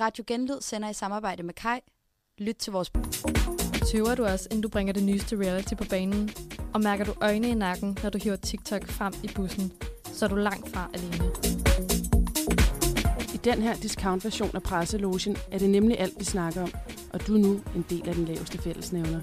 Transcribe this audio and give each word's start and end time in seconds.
Radio 0.00 0.24
Genlyd 0.26 0.60
sender 0.60 0.88
i 0.88 0.94
samarbejde 0.94 1.42
med 1.42 1.54
Kai. 1.54 1.78
Lyt 2.38 2.56
til 2.56 2.72
vores... 2.72 2.90
Tøver 3.92 4.14
du 4.14 4.24
også, 4.24 4.48
inden 4.50 4.62
du 4.62 4.68
bringer 4.68 4.92
det 4.92 5.02
nyeste 5.02 5.36
reality 5.36 5.74
på 5.74 5.84
banen? 5.90 6.30
Og 6.74 6.80
mærker 6.80 7.04
du 7.04 7.14
øjne 7.20 7.48
i 7.48 7.54
nakken, 7.54 7.98
når 8.02 8.10
du 8.10 8.18
hiver 8.22 8.36
TikTok 8.36 8.86
frem 8.86 9.12
i 9.24 9.28
bussen, 9.34 9.72
så 10.04 10.24
er 10.24 10.28
du 10.28 10.34
langt 10.34 10.68
fra 10.68 10.90
alene. 10.94 11.24
I 13.34 13.36
den 13.36 13.62
her 13.62 13.74
discount-version 13.74 14.50
af 14.54 14.62
presselogen 14.62 15.36
er 15.50 15.58
det 15.58 15.70
nemlig 15.70 16.00
alt, 16.00 16.18
vi 16.18 16.24
snakker 16.24 16.62
om, 16.62 16.72
og 17.12 17.26
du 17.26 17.34
er 17.34 17.38
nu 17.38 17.60
en 17.76 17.84
del 17.90 18.08
af 18.08 18.14
den 18.14 18.24
laveste 18.24 18.58
fællesnævner. 18.58 19.20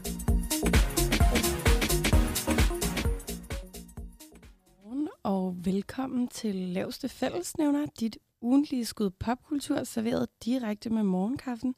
Godmorgen 4.84 5.10
Og 5.24 5.56
velkommen 5.66 6.28
til 6.28 6.56
Laveste 6.56 7.10
Fællesnævner, 7.10 7.86
dit 8.00 8.18
ugentlige 8.42 8.86
skud 8.86 9.10
popkultur 9.10 9.84
serveret 9.84 10.28
direkte 10.46 10.90
med 10.90 11.04
morgenkaffen. 11.04 11.76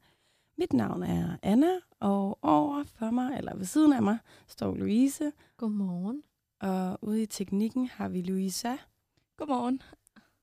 Mit 0.57 0.73
navn 0.73 1.03
er 1.03 1.37
Anna, 1.43 1.71
og 1.99 2.39
over 2.41 2.83
for 2.83 3.11
mig, 3.11 3.37
eller 3.37 3.55
ved 3.55 3.65
siden 3.65 3.93
af 3.93 4.01
mig, 4.01 4.17
står 4.47 4.75
Louise. 4.75 5.31
Godmorgen. 5.57 6.23
Og 6.61 6.97
ude 7.01 7.21
i 7.21 7.25
teknikken 7.25 7.87
har 7.87 8.09
vi 8.09 8.21
Louisa. 8.21 8.75
Godmorgen. 9.37 9.81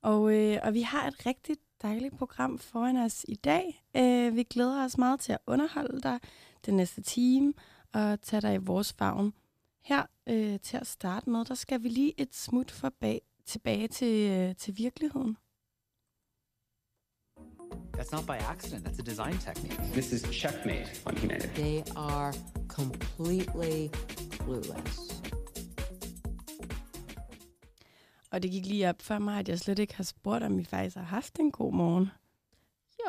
Og, 0.02 0.34
øh, 0.34 0.58
og 0.62 0.74
vi 0.74 0.80
har 0.80 1.08
et 1.08 1.27
rigtig 1.27 1.56
dejligt 1.82 2.19
program 2.19 2.58
foran 2.58 2.96
os 2.96 3.24
i 3.28 3.34
dag. 3.34 3.84
Øh, 3.96 4.36
vi 4.36 4.42
glæder 4.42 4.84
os 4.84 4.98
meget 4.98 5.20
til 5.20 5.33
at 5.33 5.38
underholde 5.46 6.00
dig 6.00 6.20
den 6.66 6.77
næste 6.77 7.02
time 7.02 7.55
og 7.92 8.20
tage 8.20 8.41
dig 8.41 8.55
i 8.55 8.56
vores 8.56 8.92
favn. 8.92 9.33
Her 9.83 10.02
øh, 10.27 10.60
til 10.60 10.77
at 10.77 10.86
starte 10.86 11.30
med, 11.30 11.44
der 11.44 11.55
skal 11.55 11.83
vi 11.83 11.88
lige 11.88 12.20
et 12.20 12.34
smut 12.34 12.70
forbag, 12.70 13.22
tilbage 13.46 13.88
til, 13.88 14.30
øh, 14.30 14.56
til 14.56 14.78
virkeligheden. 14.78 15.36
That's 17.98 18.12
not 18.12 18.27
by 18.27 18.38
accident. 18.52 18.84
That's 18.86 18.98
a 18.98 19.02
design 19.12 19.38
technique. 19.38 19.78
This 19.92 20.12
is 20.12 20.23
checkmate 20.42 20.88
on 21.06 21.16
humanity. 21.16 21.62
They 21.62 21.83
are 21.97 22.33
completely 22.69 23.89
clueless. 24.36 25.22
Og 28.30 28.42
det 28.42 28.50
gik 28.50 28.67
lige 28.67 28.89
op 28.89 29.02
for 29.02 29.19
mig, 29.19 29.39
at 29.39 29.48
jeg 29.48 29.58
slet 29.58 29.78
ikke 29.78 29.94
har 29.97 30.05
spurgt, 30.05 30.44
om 30.44 30.58
vi 30.58 30.64
faktisk 30.64 30.97
har 30.97 31.02
haft 31.05 31.39
en 31.39 31.52
god 31.52 31.72
morgen. 31.72 32.11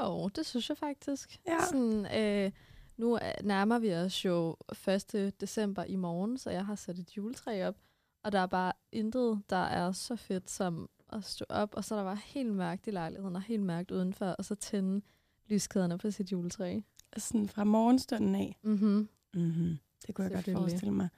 Jo, 0.01 0.27
det 0.27 0.45
synes 0.45 0.69
jeg 0.69 0.77
faktisk. 0.77 1.39
Ja. 1.47 1.57
Sådan, 1.65 2.17
øh, 2.17 2.51
nu 2.97 3.13
er- 3.13 3.41
nærmer 3.43 3.79
vi 3.79 3.93
os 3.93 4.25
jo 4.25 4.55
1. 4.87 5.33
december 5.41 5.83
i 5.83 5.95
morgen, 5.95 6.37
så 6.37 6.49
jeg 6.49 6.65
har 6.65 6.75
sat 6.75 6.99
et 6.99 7.17
juletræ 7.17 7.67
op. 7.67 7.75
Og 8.23 8.31
der 8.31 8.39
er 8.39 8.45
bare 8.47 8.73
intet, 8.91 9.41
der 9.49 9.63
er 9.63 9.91
så 9.91 10.15
fedt 10.15 10.49
som 10.49 10.89
at 11.13 11.23
stå 11.23 11.45
op, 11.49 11.73
og 11.73 11.83
så 11.83 11.95
er 11.95 11.99
der 11.99 12.05
bare 12.05 12.19
helt 12.25 12.53
mørkt 12.53 12.87
i 12.87 12.91
lejligheden, 12.91 13.35
og 13.35 13.41
helt 13.41 13.63
mørkt 13.63 13.91
udenfor, 13.91 14.25
og 14.25 14.45
så 14.45 14.55
tænde 14.55 15.01
lyskæderne 15.47 15.97
på 15.97 16.11
sit 16.11 16.31
juletræ. 16.31 16.79
Sådan 17.17 17.49
fra 17.49 17.63
morgenstunden 17.63 18.35
af. 18.35 18.59
Mm-hmm. 18.61 19.09
Mm-hmm. 19.33 19.77
Det 20.07 20.15
kunne 20.15 20.25
jeg 20.25 20.33
godt 20.33 20.57
forestille 20.57 20.93
mig. 20.93 21.09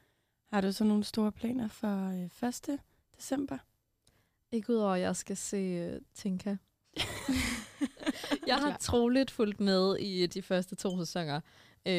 Har 0.54 0.62
du 0.62 0.72
så 0.72 0.84
nogle 0.84 1.04
store 1.04 1.32
planer 1.32 1.68
for 1.68 2.08
øh, 2.44 2.50
1. 2.50 2.80
december? 3.18 3.58
Ikke 4.52 4.74
udover, 4.74 4.94
at 4.94 5.02
jeg 5.02 5.16
skal 5.16 5.38
se 5.38 5.92
uh, 5.96 6.02
Tinka. 6.14 6.56
jeg 8.48 8.58
har 8.58 8.78
troligt 8.78 9.32
fulgt 9.32 9.60
med 9.60 9.98
i 9.98 10.28
de 10.28 10.42
første 10.42 10.76
to 10.76 10.98
sæsoner. 10.98 11.42
Øh, 11.86 11.94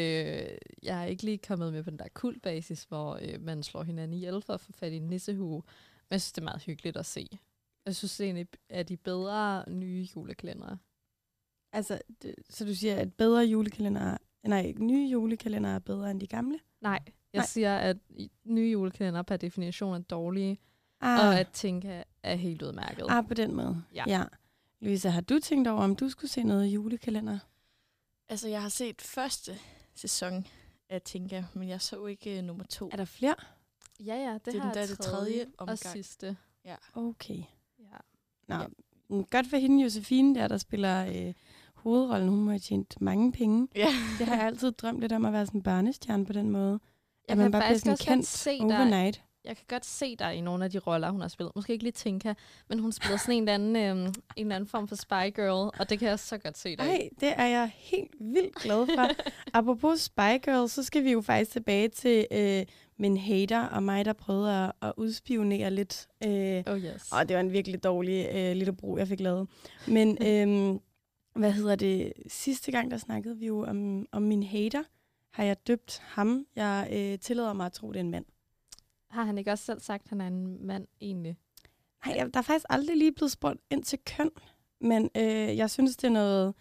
jeg 0.83 1.03
er 1.03 1.05
ikke 1.05 1.23
lige 1.23 1.39
kommet 1.39 1.73
med 1.73 1.83
på 1.83 1.91
den 1.91 1.99
der 1.99 2.09
kultbasis, 2.15 2.85
hvor 2.85 3.19
øh, 3.23 3.41
man 3.41 3.63
slår 3.63 3.83
hinanden 3.83 4.17
ihjel 4.17 4.43
for 4.43 4.53
at 4.53 4.61
få 4.61 4.73
fat 4.73 4.93
i 4.93 4.97
en 4.97 5.07
nissehue. 5.07 5.63
Men 6.09 6.15
jeg 6.15 6.21
synes, 6.21 6.33
det 6.33 6.41
er 6.41 6.45
meget 6.45 6.63
hyggeligt 6.63 6.97
at 6.97 7.07
se. 7.07 7.39
Jeg 7.87 7.97
synes 7.97 8.17
det 8.17 8.27
er 8.27 8.31
en 8.35 8.47
af 8.69 8.87
de 8.87 8.97
bedre 8.97 9.65
nye 9.69 10.09
julekalendere. 10.17 10.79
Altså, 11.73 12.01
det, 12.23 12.35
så 12.51 12.65
du 12.65 12.75
siger, 12.75 12.97
at 12.97 13.15
bedre 13.15 13.41
julekalender, 13.45 14.17
nej, 14.43 14.73
nye 14.79 15.09
julekalender 15.09 15.71
er 15.71 15.79
bedre 15.79 16.11
end 16.11 16.21
de 16.21 16.27
gamle? 16.27 16.61
Nej, 16.81 17.01
jeg 17.33 17.39
Nej. 17.39 17.47
Siger, 17.47 17.77
at 17.77 17.97
nye 18.45 18.71
julekalendere 18.73 19.25
per 19.25 19.37
definition 19.37 19.95
er 19.95 19.99
dårlige, 19.99 20.59
Ah, 21.01 21.29
og 21.29 21.39
at 21.41 21.49
Tinka 21.53 22.03
er 22.23 22.35
helt 22.35 22.63
udmærket. 22.63 23.07
ah 23.09 23.29
på 23.29 23.35
den 23.35 23.55
måde. 23.55 23.83
Ja. 23.95 24.05
ja. 24.07 24.25
Louisa, 24.81 25.09
har 25.09 25.21
du 25.21 25.39
tænkt 25.39 25.69
over, 25.69 25.83
om 25.83 25.97
du 25.97 26.09
skulle 26.09 26.31
se 26.31 26.43
noget 26.43 26.67
julekalender? 26.67 27.39
Altså, 28.29 28.49
jeg 28.49 28.63
har 28.63 28.69
set 28.69 29.03
første 29.03 29.59
sæson 29.95 30.47
af 30.89 31.03
Tinka, 31.03 31.45
men 31.55 31.69
jeg 31.69 31.81
så 31.81 32.07
ikke 32.07 32.39
uh, 32.39 32.45
nummer 32.45 32.65
to. 32.65 32.89
Er 32.93 32.97
der 32.97 33.05
flere? 33.05 33.35
Ja, 34.01 34.15
ja, 34.15 34.33
det, 34.35 34.47
Det 34.47 34.55
er 34.55 34.63
den 34.63 34.75
der, 34.75 34.81
jeg 34.81 34.89
det 34.89 34.99
tredje 35.01 35.47
omgang. 35.59 35.71
og 35.71 35.79
sidste. 35.79 36.37
Okay. 36.95 37.43
Nå, 38.51 38.57
Ja. 39.11 39.23
godt 39.31 39.47
for 39.51 39.57
hende, 39.57 39.83
Josefine, 39.83 40.35
der, 40.35 40.49
der 40.49 40.57
spiller 40.57 41.07
øh, 41.07 41.33
hovedrollen. 41.75 42.29
Hun 42.29 42.39
må 42.41 42.51
have 42.51 42.59
tjent 42.59 43.01
mange 43.01 43.33
penge. 43.33 43.69
Ja. 43.77 43.89
Det 44.19 44.27
har 44.27 44.37
jeg 44.37 44.45
altid 44.47 44.73
drømt 44.73 45.01
lidt 45.01 45.13
om 45.13 45.25
at 45.25 45.33
være 45.33 45.47
sådan 45.47 45.59
en 45.59 45.63
barnestjerne 45.63 46.27
på 46.27 46.33
den 46.33 46.51
måde. 46.51 46.81
Jeg 47.29 47.33
at 47.33 47.39
man 47.39 47.45
kan 47.45 47.53
bare 47.53 47.61
bliver 47.61 47.69
faktisk 47.69 47.85
sådan 48.03 48.17
kendt 48.17 48.27
se 48.27 48.59
dig, 48.59 48.63
overnight. 48.79 49.23
jeg 49.45 49.57
kan 49.57 49.65
godt 49.69 49.87
se 49.87 50.17
dig 50.17 50.35
i 50.35 50.41
nogle 50.41 50.65
af 50.65 50.71
de 50.71 50.79
roller, 50.79 51.11
hun 51.11 51.21
har 51.21 51.29
spillet. 51.29 51.53
Måske 51.57 51.73
ikke 51.73 51.85
lige 51.85 51.93
Tinka, 51.93 52.35
men 52.69 52.79
hun 52.79 52.93
spiller 52.93 53.17
sådan 53.17 53.35
en 53.35 53.43
eller 53.49 53.55
anden, 53.55 53.77
øhm, 53.77 54.01
en 54.07 54.15
eller 54.37 54.55
anden 54.57 54.69
form 54.69 54.89
for 54.89 54.97
spy 54.97 55.35
girl, 55.37 55.71
og 55.81 55.91
det 55.91 55.99
kan 55.99 56.09
jeg 56.09 56.19
så 56.19 56.39
godt 56.39 56.59
se 56.59 56.77
dig. 56.77 56.87
Nej, 56.87 57.09
det 57.21 57.33
er 57.37 57.47
jeg 57.47 57.71
helt 57.75 58.15
vildt 58.21 58.55
glad 58.55 58.87
for. 58.87 59.09
Apropos 59.59 60.01
Spy 60.01 60.21
Girl, 60.45 60.69
så 60.69 60.83
skal 60.83 61.05
vi 61.05 61.13
jo 61.13 61.21
faktisk 61.21 61.51
tilbage 61.51 61.89
til 61.89 62.27
øh, 62.33 62.63
min 63.01 63.17
hater 63.17 63.63
og 63.67 63.83
mig, 63.83 64.05
der 64.05 64.13
prøvede 64.13 64.65
at, 64.65 64.73
at 64.83 64.93
udspionere 64.97 65.71
lidt. 65.71 66.09
Øh, 66.27 66.63
Oh 66.67 66.79
yes. 66.79 67.13
og 67.13 67.29
det 67.29 67.35
var 67.37 67.41
en 67.41 67.53
virkelig 67.53 67.85
dårlig 67.85 68.29
øh, 68.35 68.57
lille 68.57 68.73
brug, 68.73 68.99
jeg 68.99 69.09
fik 69.09 69.21
lavet. 69.21 69.49
Men 69.89 70.09
øh, 70.29 70.79
hvad 71.41 71.53
hedder 71.53 71.77
det? 71.77 72.13
Sidste 72.27 72.73
gang, 72.73 72.91
der 72.91 72.97
snakkede 72.99 73.39
vi 73.39 73.47
jo 73.47 73.65
om, 73.65 74.07
om 74.13 74.23
min 74.23 74.43
hater. 74.43 74.83
Har 75.31 75.45
jeg 75.45 75.67
døbt 75.67 75.99
ham? 76.05 76.47
Jeg 76.57 76.89
øh, 76.93 77.19
tillader 77.19 77.53
mig 77.53 77.67
at 77.67 77.73
tro, 77.73 77.89
det 77.89 77.97
er 77.97 78.01
en 78.01 78.11
mand. 78.11 78.25
Har 79.11 79.25
han 79.25 79.39
ikke 79.39 79.53
også 79.53 79.65
selv 79.65 79.81
sagt, 79.81 80.03
at 80.03 80.09
han 80.09 80.21
er 80.21 80.27
en 80.27 80.67
mand 80.67 80.87
egentlig? 81.01 81.37
Nej, 82.07 82.15
jeg, 82.17 82.35
der 82.35 82.39
er 82.39 82.43
faktisk 82.43 82.67
aldrig 82.71 82.97
lige 82.97 83.13
blevet 83.13 83.33
spurgt 83.33 83.61
ind 83.71 83.83
til 83.85 83.99
køn. 84.07 84.31
Men 84.81 85.11
øh, 85.17 85.57
jeg 85.57 85.71
synes, 85.71 85.97
det 85.97 86.07
er 86.09 86.13
noget 86.13 86.55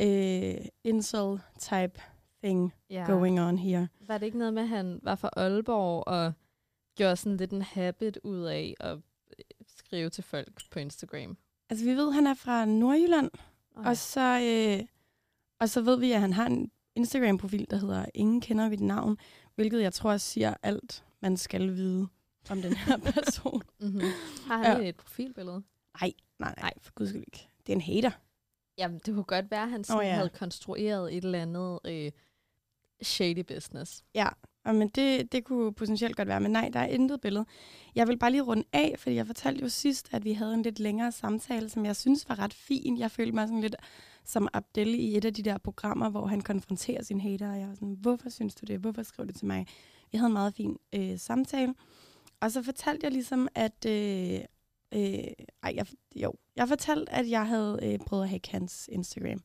øh, 0.00 0.66
incel-type 0.84 2.00
thing 2.46 2.72
Ja. 2.90 3.04
going 3.06 3.40
on 3.40 3.58
here. 3.58 3.88
Var 4.06 4.18
det 4.18 4.26
ikke 4.26 4.38
noget 4.38 4.54
med, 4.54 4.62
at 4.62 4.68
han 4.68 5.00
var 5.02 5.14
fra 5.14 5.30
Aalborg 5.36 6.08
og 6.08 6.32
gjorde 6.96 7.16
sådan 7.16 7.36
lidt 7.36 7.50
en 7.50 7.62
habit 7.62 8.18
ud 8.24 8.40
af 8.42 8.74
at 8.80 8.96
øh, 8.96 9.44
skrive 9.76 10.10
til 10.10 10.24
folk 10.24 10.70
på 10.70 10.78
Instagram? 10.78 11.36
Altså, 11.70 11.84
vi 11.84 11.90
ved, 11.96 12.08
at 12.08 12.14
han 12.14 12.26
er 12.26 12.34
fra 12.34 12.64
Nordjylland, 12.64 13.30
Oh, 13.78 13.86
og, 13.86 13.96
så, 13.96 14.40
øh, 14.80 14.86
og 15.60 15.68
så 15.68 15.80
ved 15.80 15.98
vi, 15.98 16.12
at 16.12 16.20
han 16.20 16.32
har 16.32 16.46
en 16.46 16.70
Instagram-profil, 16.94 17.66
der 17.70 17.76
hedder 17.76 18.06
Ingen 18.14 18.40
kender 18.40 18.68
mit 18.68 18.80
navn, 18.80 19.18
hvilket 19.54 19.82
jeg 19.82 19.92
tror 19.92 20.16
siger 20.16 20.54
alt, 20.62 21.04
man 21.20 21.36
skal 21.36 21.74
vide 21.74 22.08
om 22.50 22.62
den 22.62 22.72
her 22.76 22.96
person. 23.14 23.62
mm-hmm. 23.80 24.00
Har 24.46 24.62
han 24.62 24.82
Ja. 24.82 24.88
et 24.88 24.96
profilbillede? 24.96 25.62
Nej, 26.00 26.12
nej, 26.38 26.54
nej, 26.60 26.72
for 26.80 26.92
guds 26.94 27.08
skyld 27.08 27.24
ikke. 27.26 27.48
Det 27.66 27.72
er 27.72 27.76
en 27.76 27.80
hater. 27.80 28.10
Jamen, 28.78 28.98
det 29.06 29.14
kunne 29.14 29.24
godt 29.24 29.50
være, 29.50 29.62
at 29.62 29.70
han 29.70 29.84
sådan 29.84 30.00
oh, 30.00 30.06
ja. 30.06 30.12
havde 30.14 30.28
konstrueret 30.28 31.16
et 31.16 31.24
eller 31.24 31.42
andet 31.42 31.78
øh, 31.84 32.12
shady 33.02 33.44
business. 33.44 34.04
Ja, 34.14 34.28
men 34.64 34.88
det, 34.88 35.32
det 35.32 35.44
kunne 35.44 35.72
potentielt 35.72 36.16
godt 36.16 36.28
være, 36.28 36.40
men 36.40 36.50
nej, 36.50 36.70
der 36.72 36.80
er 36.80 36.86
intet 36.86 37.20
billede. 37.20 37.46
Jeg 37.94 38.08
vil 38.08 38.18
bare 38.18 38.30
lige 38.30 38.42
runde 38.42 38.64
af, 38.72 38.94
fordi 38.98 39.14
jeg 39.14 39.26
fortalte 39.26 39.62
jo 39.62 39.68
sidst, 39.68 40.08
at 40.12 40.24
vi 40.24 40.32
havde 40.32 40.54
en 40.54 40.62
lidt 40.62 40.78
længere 40.78 41.12
samtale, 41.12 41.68
som 41.68 41.84
jeg 41.84 41.96
synes 41.96 42.28
var 42.28 42.38
ret 42.38 42.54
fin. 42.54 42.98
Jeg 42.98 43.10
følte 43.10 43.32
mig 43.32 43.48
sådan 43.48 43.60
lidt 43.60 43.76
som 44.24 44.48
Abdel 44.52 44.94
i 44.94 45.16
et 45.16 45.24
af 45.24 45.34
de 45.34 45.42
der 45.42 45.58
programmer, 45.58 46.10
hvor 46.10 46.26
han 46.26 46.40
konfronterer 46.40 47.02
sin 47.02 47.20
hater, 47.20 47.50
og 47.50 47.60
jeg 47.60 47.68
var 47.68 47.74
sådan, 47.74 47.96
hvorfor 48.00 48.28
synes 48.28 48.54
du 48.54 48.66
det? 48.66 48.78
Hvorfor 48.78 49.02
skrev 49.02 49.26
du 49.26 49.28
det 49.28 49.36
til 49.36 49.46
mig? 49.46 49.66
Vi 50.12 50.18
havde 50.18 50.26
en 50.26 50.32
meget 50.32 50.54
fin 50.54 50.76
øh, 50.94 51.18
samtale. 51.18 51.74
Og 52.40 52.52
så 52.52 52.62
fortalte 52.62 53.04
jeg 53.04 53.12
ligesom, 53.12 53.48
at... 53.54 53.86
Øh, 53.86 54.40
øh, 54.94 55.24
ej, 55.62 55.72
jeg, 55.74 55.86
jo, 56.16 56.34
jeg 56.56 56.68
fortalte, 56.68 57.12
at 57.12 57.30
jeg 57.30 57.46
havde 57.46 57.78
øh, 57.82 57.98
prøvet 57.98 58.22
at 58.22 58.28
hacke 58.28 58.50
hans 58.50 58.88
Instagram. 58.92 59.40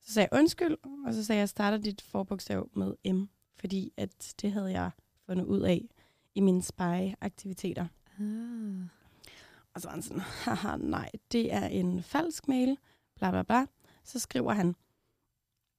Så 0.00 0.12
sagde 0.12 0.28
jeg 0.32 0.38
undskyld, 0.38 0.76
og 1.06 1.14
så 1.14 1.24
sagde 1.24 1.36
jeg, 1.36 1.40
jeg 1.40 1.48
starter 1.48 1.78
dit 1.78 2.00
forbogstav 2.00 2.68
med 2.74 3.12
M 3.12 3.28
fordi 3.60 3.92
at 3.96 4.34
det 4.42 4.52
havde 4.52 4.70
jeg 4.70 4.90
fundet 5.26 5.44
ud 5.44 5.60
af 5.60 5.88
i 6.34 6.40
mine 6.40 6.62
spy-aktiviteter. 6.62 7.86
Ah. 8.20 8.82
Og 9.74 9.80
så 9.80 9.88
var 9.88 9.92
han 9.92 10.02
sådan, 10.02 10.20
haha, 10.20 10.76
nej, 10.76 11.10
det 11.32 11.52
er 11.52 11.66
en 11.66 12.02
falsk 12.02 12.48
mail, 12.48 12.78
bla 13.16 13.30
bla 13.30 13.42
bla. 13.42 13.66
Så 14.04 14.18
skriver 14.18 14.52
han, 14.52 14.74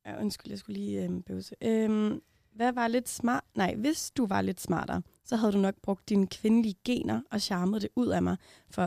ja, 0.05 0.19
undskyld, 0.19 0.51
jeg 0.51 0.59
skulle 0.59 0.79
lige 0.79 1.03
øhm, 1.03 1.23
bøvse. 1.23 1.55
Øhm, 1.61 2.21
hvad 2.51 2.71
var 2.71 2.87
lidt 2.87 3.09
smart? 3.09 3.43
Nej, 3.55 3.75
hvis 3.75 4.11
du 4.11 4.25
var 4.25 4.41
lidt 4.41 4.61
smartere, 4.61 5.01
så 5.23 5.35
havde 5.35 5.53
du 5.53 5.57
nok 5.57 5.75
brugt 5.81 6.09
dine 6.09 6.27
kvindelige 6.27 6.75
gener 6.85 7.21
og 7.31 7.41
charmet 7.41 7.81
det 7.81 7.89
ud 7.95 8.07
af 8.07 8.23
mig, 8.23 8.37
for 8.69 8.83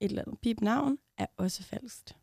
et 0.00 0.10
eller 0.10 0.22
andet 0.22 0.40
pip 0.40 0.60
navn 0.60 0.98
er 1.18 1.26
også 1.36 1.62
falskt. 1.62 2.16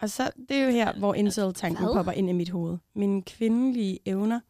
Og 0.00 0.10
så, 0.10 0.30
det 0.48 0.56
er 0.56 0.64
jo 0.64 0.70
her, 0.70 0.98
hvor 0.98 1.14
incel-tanken 1.14 1.84
Hvad? 1.84 1.94
popper 1.94 2.12
ind 2.12 2.30
i 2.30 2.32
mit 2.32 2.48
hoved. 2.50 2.78
Mine 2.94 3.22
kvindelige 3.22 3.98
evner. 4.06 4.40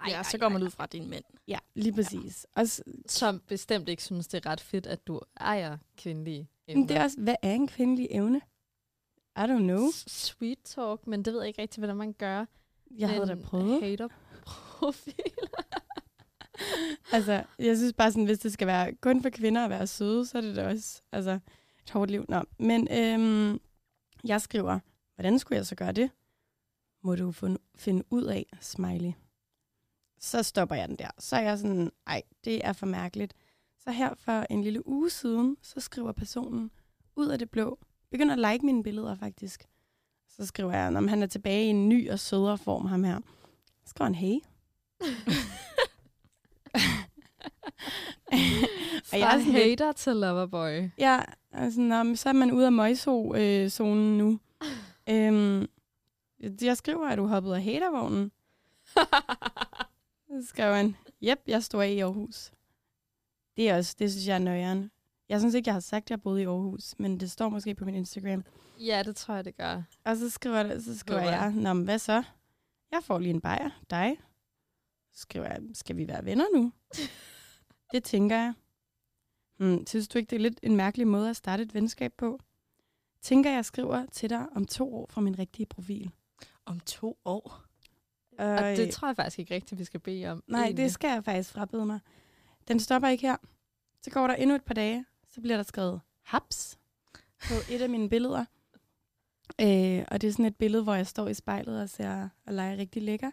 Ej, 0.00 0.06
ja, 0.10 0.22
så 0.22 0.38
går 0.38 0.48
man 0.48 0.62
ud 0.62 0.70
fra, 0.70 0.86
en 0.94 1.10
mand. 1.10 1.24
Ja, 1.48 1.58
lige 1.74 1.92
præcis. 1.92 2.46
Ja. 2.56 2.60
Og 2.60 2.68
s- 2.68 2.82
Som 3.06 3.40
bestemt 3.48 3.88
ikke 3.88 4.02
synes, 4.02 4.26
det 4.28 4.46
er 4.46 4.50
ret 4.50 4.60
fedt, 4.60 4.86
at 4.86 5.06
du 5.06 5.20
ejer 5.40 5.78
kvindelige 5.96 6.48
men 6.68 6.88
det 6.88 6.96
er 6.96 7.02
også, 7.02 7.20
hvad 7.20 7.34
er 7.42 7.52
en 7.52 7.68
kvindelig 7.68 8.08
evne? 8.10 8.40
I 9.36 9.40
don't 9.40 9.58
know. 9.58 9.90
S- 9.90 10.04
Sweet 10.12 10.58
talk, 10.64 11.06
men 11.06 11.24
det 11.24 11.32
ved 11.32 11.40
jeg 11.40 11.48
ikke 11.48 11.62
rigtig, 11.62 11.80
hvordan 11.80 11.96
man 11.96 12.12
gør. 12.12 12.44
Jeg 12.98 13.08
havde 13.08 13.26
da 13.26 13.34
prøvet. 13.34 13.80
Hater-profil. 13.82 15.14
Altså, 17.12 17.44
jeg 17.58 17.76
synes 17.76 17.92
bare 17.92 18.12
sådan, 18.12 18.24
hvis 18.24 18.38
det 18.38 18.52
skal 18.52 18.66
være 18.66 18.94
kun 18.94 19.22
for 19.22 19.30
kvinder 19.30 19.64
at 19.64 19.70
være 19.70 19.86
søde, 19.86 20.26
så 20.26 20.38
er 20.38 20.42
det 20.42 20.56
da 20.56 20.68
også 20.68 21.02
altså, 21.12 21.30
et 21.84 21.90
hårdt 21.90 22.10
liv. 22.10 22.24
Nå, 22.28 22.42
men 22.58 22.88
øhm, 22.90 23.60
jeg 24.24 24.40
skriver, 24.40 24.78
hvordan 25.14 25.38
skulle 25.38 25.56
jeg 25.56 25.66
så 25.66 25.74
gøre 25.74 25.92
det? 25.92 26.10
Må 27.02 27.16
du 27.16 27.32
finde, 27.76 28.04
ud 28.10 28.24
af, 28.24 28.46
smiley. 28.60 29.12
Så 30.18 30.42
stopper 30.42 30.76
jeg 30.76 30.88
den 30.88 30.96
der. 30.96 31.10
Så 31.18 31.36
er 31.36 31.40
jeg 31.40 31.58
sådan, 31.58 31.90
ej, 32.06 32.22
det 32.44 32.66
er 32.66 32.72
for 32.72 32.86
mærkeligt. 32.86 33.34
Så 33.78 33.90
her 33.90 34.14
for 34.14 34.46
en 34.50 34.62
lille 34.62 34.88
uge 34.88 35.10
siden, 35.10 35.56
så 35.62 35.80
skriver 35.80 36.12
personen 36.12 36.70
ud 37.16 37.28
af 37.28 37.38
det 37.38 37.50
blå. 37.50 37.78
Begynder 38.10 38.32
at 38.32 38.52
like 38.52 38.66
mine 38.66 38.82
billeder, 38.82 39.14
faktisk. 39.14 39.64
Så 40.28 40.46
skriver 40.46 40.72
jeg, 40.72 40.96
om 40.96 41.08
han 41.08 41.22
er 41.22 41.26
tilbage 41.26 41.66
i 41.66 41.68
en 41.68 41.88
ny 41.88 42.10
og 42.10 42.18
sødere 42.18 42.58
form, 42.58 42.86
ham 42.86 43.04
her. 43.04 43.20
Så 43.84 43.90
skriver 43.90 44.06
han, 44.06 44.14
hey. 44.14 44.38
Fra 49.10 49.18
jeg 49.18 49.34
er 49.34 49.38
sådan 49.38 49.52
lidt- 49.52 49.64
hater 49.64 49.92
til 49.92 50.16
loverboy. 50.16 50.90
Ja, 50.98 51.20
altså, 51.52 51.80
nå, 51.80 52.14
så 52.14 52.28
er 52.28 52.32
man 52.32 52.52
ude 52.52 52.66
af 52.66 52.72
møjso-zonen 52.72 54.18
nu. 54.18 54.40
øhm, 55.10 55.66
jeg 56.62 56.76
skriver, 56.76 57.08
at 57.08 57.18
du 57.18 57.26
hoppede 57.26 57.56
af 57.56 57.62
hatervognen. 57.62 58.32
Så 60.28 60.46
skrev 60.46 60.74
han, 60.74 60.96
jep, 61.22 61.38
jeg 61.46 61.62
står 61.62 61.82
af 61.82 61.88
i 61.90 61.98
Aarhus. 61.98 62.52
Det 63.56 63.70
er 63.70 63.76
også, 63.76 63.96
det 63.98 64.10
synes 64.10 64.26
jeg 64.26 64.34
er 64.34 64.38
nøjeren. 64.38 64.90
Jeg 65.28 65.40
synes 65.40 65.54
ikke, 65.54 65.68
jeg 65.68 65.74
har 65.74 65.80
sagt, 65.80 66.04
at 66.06 66.10
jeg 66.10 66.22
boede 66.22 66.42
i 66.42 66.44
Aarhus, 66.46 66.94
men 66.98 67.20
det 67.20 67.30
står 67.30 67.48
måske 67.48 67.74
på 67.74 67.84
min 67.84 67.94
Instagram. 67.94 68.44
ja, 68.80 69.02
det 69.02 69.16
tror 69.16 69.34
jeg, 69.34 69.44
det 69.44 69.56
gør. 69.56 69.82
Og 70.04 70.16
så 70.16 70.30
skriver, 70.30 70.62
det, 70.62 70.84
så 70.84 70.98
skriver 70.98 71.20
Hvor 71.20 71.30
er 71.30 71.42
jeg, 71.42 71.52
Nå, 71.52 71.72
men 71.72 71.84
hvad 71.84 71.98
så? 71.98 72.22
Jeg 72.92 73.00
får 73.02 73.18
lige 73.18 73.30
en 73.34 73.40
bajer, 73.40 73.70
dig. 73.90 74.16
Så 75.12 75.20
skriver 75.20 75.46
jeg, 75.46 75.60
skal 75.74 75.96
vi 75.96 76.08
være 76.08 76.24
venner 76.24 76.44
nu? 76.54 76.72
det 77.92 78.04
tænker 78.04 78.36
jeg. 78.36 78.54
Hmm, 79.58 79.86
synes 79.86 80.08
du 80.08 80.18
ikke, 80.18 80.30
det 80.30 80.36
er 80.36 80.40
lidt 80.40 80.60
en 80.62 80.76
mærkelig 80.76 81.06
måde 81.06 81.30
at 81.30 81.36
starte 81.36 81.62
et 81.62 81.74
venskab 81.74 82.12
på? 82.18 82.40
Tænker 83.22 83.50
jeg 83.50 83.64
skriver 83.64 84.06
til 84.12 84.30
dig 84.30 84.46
om 84.56 84.64
to 84.64 84.94
år 84.94 85.06
fra 85.10 85.20
min 85.20 85.38
rigtige 85.38 85.66
profil. 85.66 86.10
Om 86.66 86.80
to 86.80 87.18
år. 87.24 87.62
Og 88.38 88.70
Øh, 88.70 88.76
det 88.76 88.90
tror 88.90 89.08
jeg 89.08 89.16
faktisk 89.16 89.38
ikke 89.38 89.54
rigtigt, 89.54 89.78
vi 89.78 89.84
skal 89.84 90.00
bede 90.00 90.26
om. 90.26 90.42
Nej, 90.48 90.60
egentlig. 90.60 90.84
det 90.84 90.92
skal 90.92 91.08
jeg 91.10 91.24
faktisk 91.24 91.50
frabede 91.50 91.86
mig. 91.86 92.00
Den 92.68 92.80
stopper 92.80 93.08
ikke 93.08 93.26
her. 93.26 93.36
Så 94.02 94.10
går 94.10 94.26
der 94.26 94.34
endnu 94.34 94.54
et 94.56 94.64
par 94.64 94.74
dage, 94.74 95.04
så 95.28 95.40
bliver 95.40 95.56
der 95.56 95.62
skrevet 95.62 96.00
haps 96.22 96.78
på 97.48 97.54
et 97.70 97.82
af 97.82 97.88
mine 97.88 98.08
billeder. 98.08 98.44
Øh, 99.60 100.04
og 100.08 100.20
det 100.20 100.28
er 100.28 100.32
sådan 100.32 100.44
et 100.44 100.56
billede, 100.56 100.82
hvor 100.82 100.94
jeg 100.94 101.06
står 101.06 101.28
i 101.28 101.34
spejlet 101.34 101.82
og 101.82 101.88
ser 101.88 102.28
og 102.46 102.54
leger 102.54 102.76
rigtig 102.76 103.02
lækker. 103.02 103.30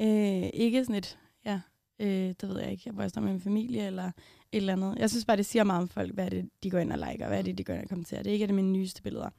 Øh, 0.00 0.50
ikke 0.54 0.84
sådan 0.84 0.94
et, 0.94 1.18
ja, 1.44 1.60
øh, 1.98 2.08
det 2.40 2.48
ved 2.48 2.60
jeg 2.60 2.70
ikke, 2.72 2.90
hvor 2.90 3.02
jeg 3.02 3.10
står 3.10 3.20
med 3.20 3.32
min 3.32 3.40
familie 3.40 3.86
eller 3.86 4.10
et 4.56 4.60
eller 4.60 4.72
andet. 4.72 4.98
Jeg 4.98 5.10
synes 5.10 5.24
bare, 5.24 5.36
det 5.36 5.46
siger 5.46 5.64
meget 5.64 5.82
om 5.82 5.88
folk, 5.88 6.14
hvad 6.14 6.24
er 6.24 6.28
det, 6.28 6.50
de 6.62 6.70
går 6.70 6.78
ind 6.78 6.92
og 6.92 6.98
liker, 6.98 7.28
hvad 7.28 7.38
er 7.38 7.42
det, 7.42 7.58
de 7.58 7.64
går 7.64 7.72
ind 7.74 7.82
og 7.82 7.88
kommenterer. 7.88 8.22
Det 8.22 8.30
er 8.30 8.34
ikke 8.34 8.44
et 8.44 8.48
af 8.48 8.54
mine 8.54 8.72
nyeste 8.72 9.02
billeder. 9.02 9.30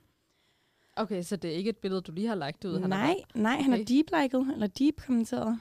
Okay, 0.96 1.24
så 1.24 1.36
det 1.36 1.52
er 1.52 1.56
ikke 1.56 1.70
et 1.70 1.78
billede, 1.78 2.02
du 2.02 2.12
lige 2.12 2.28
har 2.28 2.36
lagt 2.36 2.66
ud? 2.66 2.74
han 2.80 2.92
har 2.92 3.06
Nej, 3.06 3.16
nej, 3.36 3.62
han 3.62 3.74
er 3.74 3.78
Okay. 3.78 3.86
deep-liket, 3.96 4.54
eller 4.54 4.68
deep-kommenteret. 4.68 5.60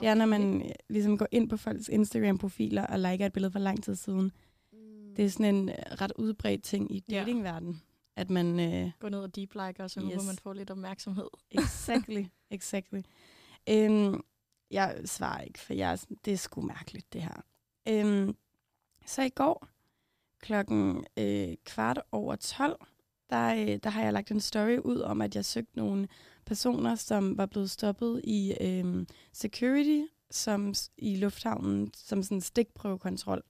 Det 0.00 0.08
er, 0.08 0.14
når 0.14 0.26
man 0.26 0.72
ligesom 0.90 1.18
går 1.18 1.26
ind 1.30 1.48
på 1.50 1.56
folks 1.56 1.88
Instagram-profiler 1.88 2.86
og 2.86 2.98
liker 2.98 3.26
et 3.26 3.32
billede 3.32 3.52
for 3.52 3.58
lang 3.58 3.82
tid 3.84 3.94
siden. 3.94 4.32
Mm. 4.72 5.14
Det 5.16 5.24
er 5.24 5.28
sådan 5.28 5.54
en 5.54 5.68
øh, 5.68 5.74
ret 6.00 6.12
udbredt 6.16 6.62
ting 6.62 6.92
i 6.96 7.04
Ja. 7.10 7.18
datingverdenen. 7.18 7.82
At 8.16 8.30
man... 8.30 8.60
Øh, 8.60 8.90
Gå 9.00 9.08
ned 9.08 9.18
og 9.18 9.36
deep 9.36 9.54
like, 9.54 9.82
og 9.84 9.90
så 9.90 10.00
Yes. 10.00 10.26
man 10.26 10.36
får 10.42 10.52
lidt 10.52 10.70
opmærksomhed. 10.70 11.26
exactly, 11.50 12.24
exactly. 12.50 13.00
Øhm, 13.68 14.20
jeg 14.70 15.00
svarer 15.04 15.40
ikke, 15.40 15.58
for 15.58 15.74
jeg 15.74 15.92
er 15.92 15.96
sådan, 15.96 16.16
det 16.24 16.32
er 16.32 16.36
sgu 16.36 16.60
mærkeligt, 16.60 17.12
det 17.12 17.22
her. 17.22 17.42
Øhm, 17.88 18.36
så 19.06 19.22
i 19.22 19.28
går, 19.28 19.68
klokken 20.40 21.04
øh, 21.16 21.54
kvart 21.64 22.00
over 22.12 22.36
12, 22.36 22.80
der, 23.30 23.54
øh, 23.54 23.78
der 23.82 23.90
har 23.90 24.02
jeg 24.02 24.12
lagt 24.12 24.30
en 24.30 24.40
story 24.40 24.78
ud 24.78 25.00
om, 25.00 25.20
at 25.20 25.36
jeg 25.36 25.44
søgte 25.44 25.76
nogle 25.76 26.08
personer, 26.46 26.94
som 26.94 27.38
var 27.38 27.46
blevet 27.46 27.70
stoppet 27.70 28.20
i 28.24 28.54
øh, 28.60 29.06
security 29.32 30.02
som 30.34 30.74
i 30.98 31.16
lufthavnen, 31.16 31.90
som 31.94 32.22
sådan 32.22 32.36
en 32.36 32.40
stikprøvekontrol. 32.40 33.42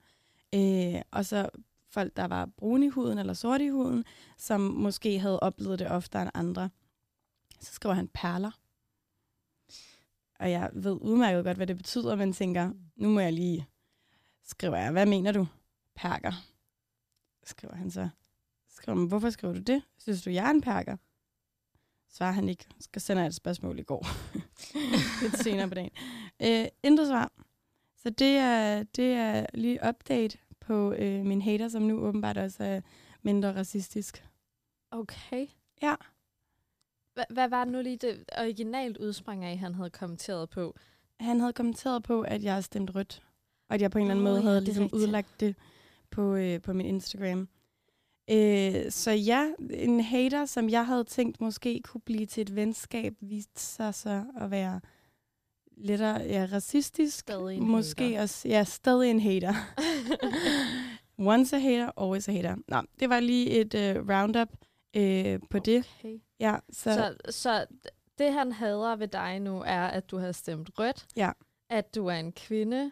Øh, 0.55 1.01
og 1.11 1.25
så 1.25 1.49
folk, 1.89 2.17
der 2.17 2.25
var 2.25 2.45
brune 2.45 2.85
i 2.85 2.89
huden 2.89 3.17
eller 3.17 3.33
sorte 3.33 3.65
i 3.65 3.69
huden, 3.69 4.03
som 4.37 4.61
måske 4.61 5.19
havde 5.19 5.39
oplevet 5.39 5.79
det 5.79 5.91
oftere 5.91 6.21
end 6.21 6.31
andre. 6.33 6.69
Så 7.59 7.73
skriver 7.73 7.95
han 7.95 8.07
perler. 8.07 8.51
Og 10.39 10.51
jeg 10.51 10.69
ved 10.73 10.97
udmærket 11.01 11.43
godt, 11.43 11.57
hvad 11.57 11.67
det 11.67 11.77
betyder, 11.77 12.15
men 12.15 12.33
tænker, 12.33 12.71
nu 12.95 13.09
må 13.09 13.19
jeg 13.19 13.33
lige 13.33 13.67
skriver 14.43 14.77
jeg, 14.77 14.91
hvad 14.91 15.05
mener 15.05 15.31
du? 15.31 15.47
Perker. 15.95 16.31
Skriver 17.43 17.75
han 17.75 17.91
så. 17.91 18.09
Skriver 18.69 18.97
han, 18.99 19.07
hvorfor 19.07 19.29
skriver 19.29 19.53
du 19.53 19.59
det? 19.59 19.83
Synes 19.97 20.21
du, 20.23 20.29
jeg 20.29 20.45
er 20.45 20.49
en 20.51 20.61
perker? 20.61 20.97
Svarer 22.09 22.31
han 22.31 22.49
ikke. 22.49 22.65
Skal 22.79 23.01
sende 23.01 23.21
jeg 23.21 23.27
et 23.27 23.35
spørgsmål 23.35 23.79
i 23.79 23.83
går. 23.83 24.05
Lidt 25.23 25.43
senere 25.43 25.67
på 25.67 25.73
dagen. 25.73 25.91
Øh, 26.41 26.67
intet 26.83 27.07
svar. 27.07 27.31
Så 27.97 28.09
det 28.09 28.37
er, 28.37 28.83
det 28.83 29.13
er 29.13 29.45
lige 29.53 29.79
update 29.89 30.37
på 30.59 30.93
øh, 30.93 31.25
min 31.25 31.41
hater, 31.41 31.67
som 31.69 31.81
nu 31.81 31.99
åbenbart 31.99 32.37
også 32.37 32.63
er 32.63 32.81
mindre 33.21 33.55
racistisk. 33.55 34.25
Okay. 34.91 35.47
Ja. 35.81 35.95
Hva- 37.19 37.33
hvad 37.33 37.49
var 37.49 37.65
nu 37.65 37.81
lige 37.81 37.97
det 37.97 38.23
originalt 38.37 38.97
udsprang 38.97 39.45
af, 39.45 39.57
han 39.57 39.75
havde 39.75 39.89
kommenteret 39.89 40.49
på? 40.49 40.75
Han 41.19 41.39
havde 41.39 41.53
kommenteret 41.53 42.03
på, 42.03 42.21
at 42.21 42.43
jeg 42.43 42.53
har 42.53 42.61
stemt 42.61 42.95
rødt. 42.95 43.23
Og 43.73 43.75
at 43.75 43.81
jeg 43.81 43.91
på 43.91 43.97
en 43.97 44.01
eller 44.01 44.11
anden 44.11 44.23
Nå, 44.25 44.29
måde 44.29 44.41
havde 44.41 44.55
det 44.55 44.63
ligesom 44.63 44.83
rigtigt. 44.83 45.01
udlagt 45.01 45.39
det 45.39 45.55
på, 46.11 46.35
øh, 46.35 46.61
på 46.61 46.73
min 46.73 46.85
Instagram. 46.85 47.47
Øh, 48.29 48.91
så 48.91 49.11
ja, 49.11 49.51
en 49.69 49.99
hater, 49.99 50.45
som 50.45 50.69
jeg 50.69 50.85
havde 50.87 51.03
tænkt 51.03 51.41
måske 51.41 51.81
kunne 51.83 52.01
blive 52.01 52.25
til 52.25 52.41
et 52.41 52.55
venskab, 52.55 53.13
viste 53.21 53.61
sig 53.61 53.95
så 53.95 54.23
at 54.41 54.51
være 54.51 54.81
lettere 55.77 56.21
ja, 56.21 56.47
racistisk. 56.51 57.19
Stadig 57.19 57.57
en 57.57 57.67
måske 57.67 58.03
hater. 58.03 58.21
også, 58.21 58.47
ja, 58.47 58.63
stadig 58.63 59.11
en 59.11 59.19
hater. 59.19 59.53
Once 61.31 61.55
a 61.55 61.59
hater, 61.59 61.91
always 62.01 62.29
a 62.29 62.31
hater. 62.31 62.55
Nå, 62.67 62.81
det 62.99 63.09
var 63.09 63.19
lige 63.19 63.49
et 63.49 63.73
øh, 63.73 64.09
roundup 64.09 64.49
øh, 64.95 65.39
på 65.49 65.59
det. 65.59 65.85
Okay. 65.99 66.19
Ja, 66.39 66.55
så, 66.71 66.93
Så, 66.93 67.31
så 67.31 67.65
det, 68.17 68.33
han 68.33 68.51
hader 68.51 68.95
ved 68.95 69.07
dig 69.07 69.39
nu, 69.39 69.63
er, 69.65 69.87
at 69.87 70.11
du 70.11 70.17
har 70.17 70.31
stemt 70.31 70.69
rødt. 70.79 71.05
Ja. 71.15 71.31
At 71.69 71.95
du 71.95 72.07
er 72.07 72.15
en 72.15 72.31
kvinde. 72.31 72.91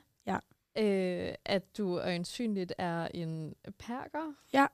Øh, 0.77 1.33
at 1.45 1.77
du 1.77 1.99
øjensynligt 1.99 2.73
er 2.77 3.07
en 3.13 3.55
perker. 3.79 4.33
ja, 4.53 4.67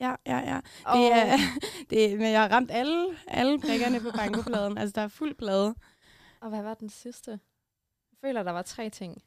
ja, 0.00 0.14
ja, 0.26 0.38
ja. 0.38 0.60
Og, 0.84 0.96
Det 0.98 1.12
er, 1.12 1.36
det, 1.90 2.18
men 2.18 2.32
jeg 2.32 2.40
har 2.42 2.48
ramt 2.48 2.70
alle, 2.70 3.16
alle 3.26 3.60
prikkerne 3.60 4.00
på 4.00 4.10
bankopladen. 4.16 4.78
altså, 4.78 4.92
der 4.94 5.02
er 5.02 5.08
fuld 5.08 5.34
plade. 5.34 5.74
og 6.40 6.48
hvad 6.48 6.62
var 6.62 6.74
den 6.74 6.88
sidste? 6.88 7.30
Jeg 7.30 8.18
føler, 8.28 8.42
der 8.42 8.52
var 8.52 8.62
tre 8.62 8.90
ting. 8.90 9.22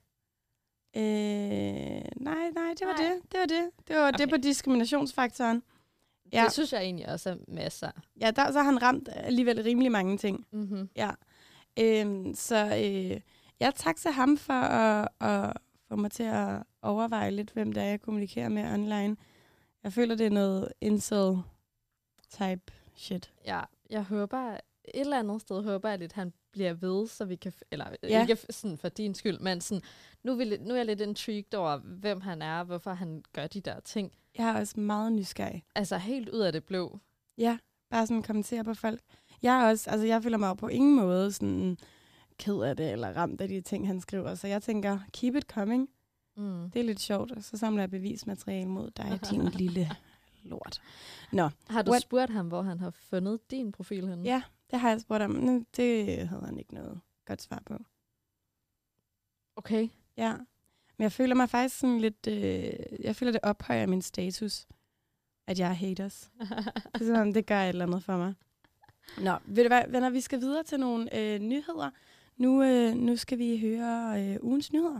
Øh, 0.96 1.02
nej, 1.02 2.50
nej, 2.56 2.74
det 2.80 2.88
var 2.88 2.98
Nej. 2.98 3.04
det. 3.10 3.32
Det 3.32 3.40
var 3.40 3.46
det. 3.46 3.70
Det 3.88 3.96
var 3.96 4.08
okay. 4.08 4.18
det 4.18 4.30
på 4.30 4.38
diskriminationsfaktoren. 4.38 5.64
Ja. 6.34 6.44
Det 6.44 6.54
synes 6.54 6.74
jeg 6.74 6.82
egentlig 6.82 7.10
også 7.10 7.30
er 7.30 7.36
masser. 7.48 7.92
Ja, 8.22 8.32
der, 8.32 8.52
så 8.52 8.58
har 8.58 8.66
han 8.66 8.82
ramt 8.82 9.10
alligevel 9.14 9.64
rimelig 9.64 9.92
mange 9.92 10.18
ting. 10.18 10.48
Mm-hmm. 10.52 10.90
Ja. 10.96 11.12
Øh, 11.80 12.36
så 12.36 12.66
øh, 12.66 13.22
ja, 13.60 13.72
tak 13.76 13.96
til 13.96 14.12
ham 14.12 14.38
for 14.38 14.54
at, 14.54 15.08
at 15.22 15.54
få 15.94 15.98
mig 16.02 16.12
til 16.12 16.24
at 16.24 16.64
overveje 16.82 17.32
lidt, 17.32 17.52
hvem 17.52 17.72
der 17.74 17.82
er, 17.82 17.86
jeg 17.90 18.02
kommunikerer 18.02 18.50
med 18.50 18.74
online. 18.74 19.16
Jeg 19.84 19.94
føler, 19.94 20.16
det 20.16 20.26
er 20.26 20.30
noget 20.30 20.74
incel 20.82 21.38
type 22.30 22.62
shit. 22.96 23.34
Ja, 23.46 23.62
jeg 23.90 24.04
håber, 24.04 24.38
et 24.48 24.60
eller 24.94 25.20
andet 25.20 25.42
sted 25.42 25.64
håber 25.64 25.90
jeg 25.90 26.00
lidt, 26.00 26.14
han 26.14 26.34
bliver 26.52 26.74
ved, 26.74 27.08
så 27.08 27.26
vi 27.26 27.36
kan, 27.36 27.54
eller 27.72 27.86
Ja. 28.04 28.22
ikke 28.22 28.38
sådan 28.50 28.78
for 28.78 28.90
din 28.90 29.16
skyld, 29.16 29.40
men 29.40 29.62
sådan, 29.62 29.82
nu, 30.24 30.36
vi 30.36 30.44
lidt, 30.44 30.62
nu 30.66 30.74
er 30.74 30.78
jeg 30.78 30.86
lidt 30.86 31.02
intrigued 31.02 31.54
over, 31.54 31.78
hvem 31.78 32.22
han 32.22 32.42
er, 32.42 32.64
hvorfor 32.64 32.92
han 32.94 33.24
gør 33.34 33.48
de 33.48 33.62
der 33.62 33.80
ting. 33.80 34.12
Jeg 34.38 34.50
er 34.50 34.60
også 34.60 34.80
meget 34.80 35.12
nysgerrig. 35.12 35.64
Altså 35.76 35.98
helt 35.98 36.30
ud 36.30 36.40
af 36.40 36.52
det 36.52 36.64
blå. 36.64 37.00
Ja, 37.38 37.58
bare 37.90 38.08
sådan 38.08 38.24
kommentere 38.24 38.64
på 38.64 38.74
folk. 38.74 39.02
Jeg 39.42 39.62
er 39.64 39.70
også, 39.70 39.90
altså 39.90 40.08
jeg 40.08 40.24
føler 40.24 40.38
mig 40.38 40.58
på 40.58 40.68
ingen 40.68 40.96
måde 40.96 41.32
sådan 41.32 41.78
ked 42.38 42.62
af 42.62 42.78
det, 42.78 42.92
eller 42.92 43.14
ramt 43.18 43.42
af 43.42 43.48
de 43.48 43.62
ting, 43.62 43.88
han 43.88 44.02
skriver. 44.02 44.36
Så 44.36 44.48
jeg 44.48 44.64
tænker, 44.64 45.00
keep 45.14 45.36
it 45.36 45.44
coming. 45.44 45.90
Mm. 46.38 46.72
Det 46.72 46.80
er 46.80 46.84
lidt 46.84 47.00
sjovt, 47.00 47.32
og 47.32 47.44
så 47.44 47.58
samler 47.58 47.82
jeg 47.84 47.90
bevismateriale 47.90 48.70
mod 48.70 48.92
dig, 48.92 49.20
din 49.32 49.46
lille 49.48 49.90
lort. 50.44 50.82
Nå, 51.32 51.50
Har 51.70 51.82
du 51.82 51.92
What- 51.94 52.00
spurgt 52.00 52.32
ham, 52.32 52.48
hvor 52.48 52.62
han 52.62 52.80
har 52.80 52.90
fundet 52.90 53.52
din 53.52 53.72
profil 53.72 54.08
henne? 54.10 54.24
ja, 54.24 54.42
det 54.72 54.80
har 54.80 54.90
jeg 54.90 55.02
spurgt 55.02 55.24
om. 55.24 55.32
men 55.32 55.66
Det 55.78 56.28
havde 56.28 56.46
han 56.46 56.60
ikke 56.60 56.74
noget 56.74 57.00
godt 57.26 57.42
svar 57.42 57.62
på. 57.66 57.78
Okay. 59.56 59.88
Ja, 60.18 60.32
men 60.98 61.04
jeg 61.04 61.12
føler 61.12 61.36
mig 61.36 61.50
faktisk 61.50 61.80
sådan 61.80 62.00
lidt, 62.02 62.28
øh, 62.28 62.74
jeg 63.00 63.16
føler 63.16 63.32
det 63.32 63.42
ophøjer 63.44 63.86
min 63.86 64.02
status. 64.02 64.68
at 65.48 65.60
jeg 65.60 65.70
er 65.70 65.74
haters. 65.74 66.32
Det 67.00 67.10
er 67.10 67.22
om, 67.22 67.34
det 67.34 67.46
gør 67.46 67.62
et 67.64 67.70
eller 67.70 67.86
andet 67.86 68.04
for 68.04 68.18
mig. 68.18 68.34
Nå, 69.22 69.38
ved 69.46 69.64
du 69.64 69.68
hvad, 69.68 69.84
venner, 69.88 70.10
vi 70.10 70.22
skal 70.22 70.40
videre 70.42 70.64
til 70.64 70.80
nogle 70.80 71.18
øh, 71.20 71.40
nyheder. 71.40 71.90
Nu, 72.38 72.64
øh, 72.64 72.96
nu 72.96 73.16
skal 73.16 73.38
vi 73.38 73.60
høre 73.60 74.22
øh, 74.22 74.38
ugens 74.42 74.74
nyheder. 74.74 75.00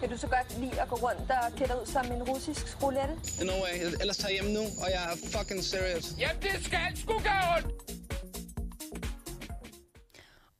Kan 0.00 0.10
du 0.10 0.16
så 0.16 0.28
godt 0.28 0.60
lide 0.60 0.80
at 0.80 0.88
gå 0.88 0.96
rundt 0.96 1.30
og 1.30 1.56
klæde 1.56 1.68
dig 1.68 1.80
ud 1.80 1.86
som 1.86 2.04
en 2.12 2.22
russisk 2.22 2.82
roulette? 2.82 3.14
No 3.44 3.52
way. 3.52 3.74
Ellers 4.00 4.16
tager 4.16 4.34
jeg 4.34 4.42
hjem 4.42 4.52
nu, 4.54 4.60
og 4.60 4.88
jeg 4.94 5.02
er 5.12 5.16
fucking 5.34 5.62
serious. 5.64 6.14
Jamen, 6.18 6.42
det 6.42 6.64
skal 6.64 6.96
sgu 6.96 7.12
gøre 7.12 7.72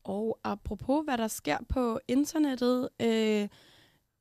Og 0.04 0.38
apropos, 0.44 1.04
hvad 1.04 1.18
der 1.18 1.28
sker 1.28 1.58
på 1.68 2.00
internettet, 2.08 2.88
øh, 3.00 3.48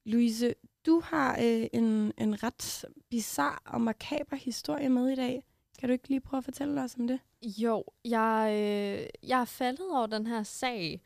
Louise, 0.06 0.54
du 0.86 1.02
har 1.06 1.38
øh, 1.42 1.68
en, 1.74 2.14
en 2.18 2.44
ret 2.44 2.86
bizarre 3.10 3.60
og 3.66 3.82
makaber 3.82 4.36
historie 4.36 4.90
med 4.90 5.10
i 5.10 5.16
dag. 5.16 5.44
Kan 5.80 5.90
du 5.90 5.94
ikke 5.94 6.10
lige 6.10 6.22
prøve 6.22 6.38
at 6.38 6.44
fortælle 6.44 6.82
os 6.82 6.96
om 6.96 7.08
det? 7.08 7.20
Jo, 7.42 7.84
jeg, 8.06 8.50
øh, 8.54 9.30
jeg 9.30 9.42
er 9.42 9.46
faldet 9.46 9.92
over 9.92 10.08
den 10.08 10.28
her 10.28 10.44
sag, 10.44 11.02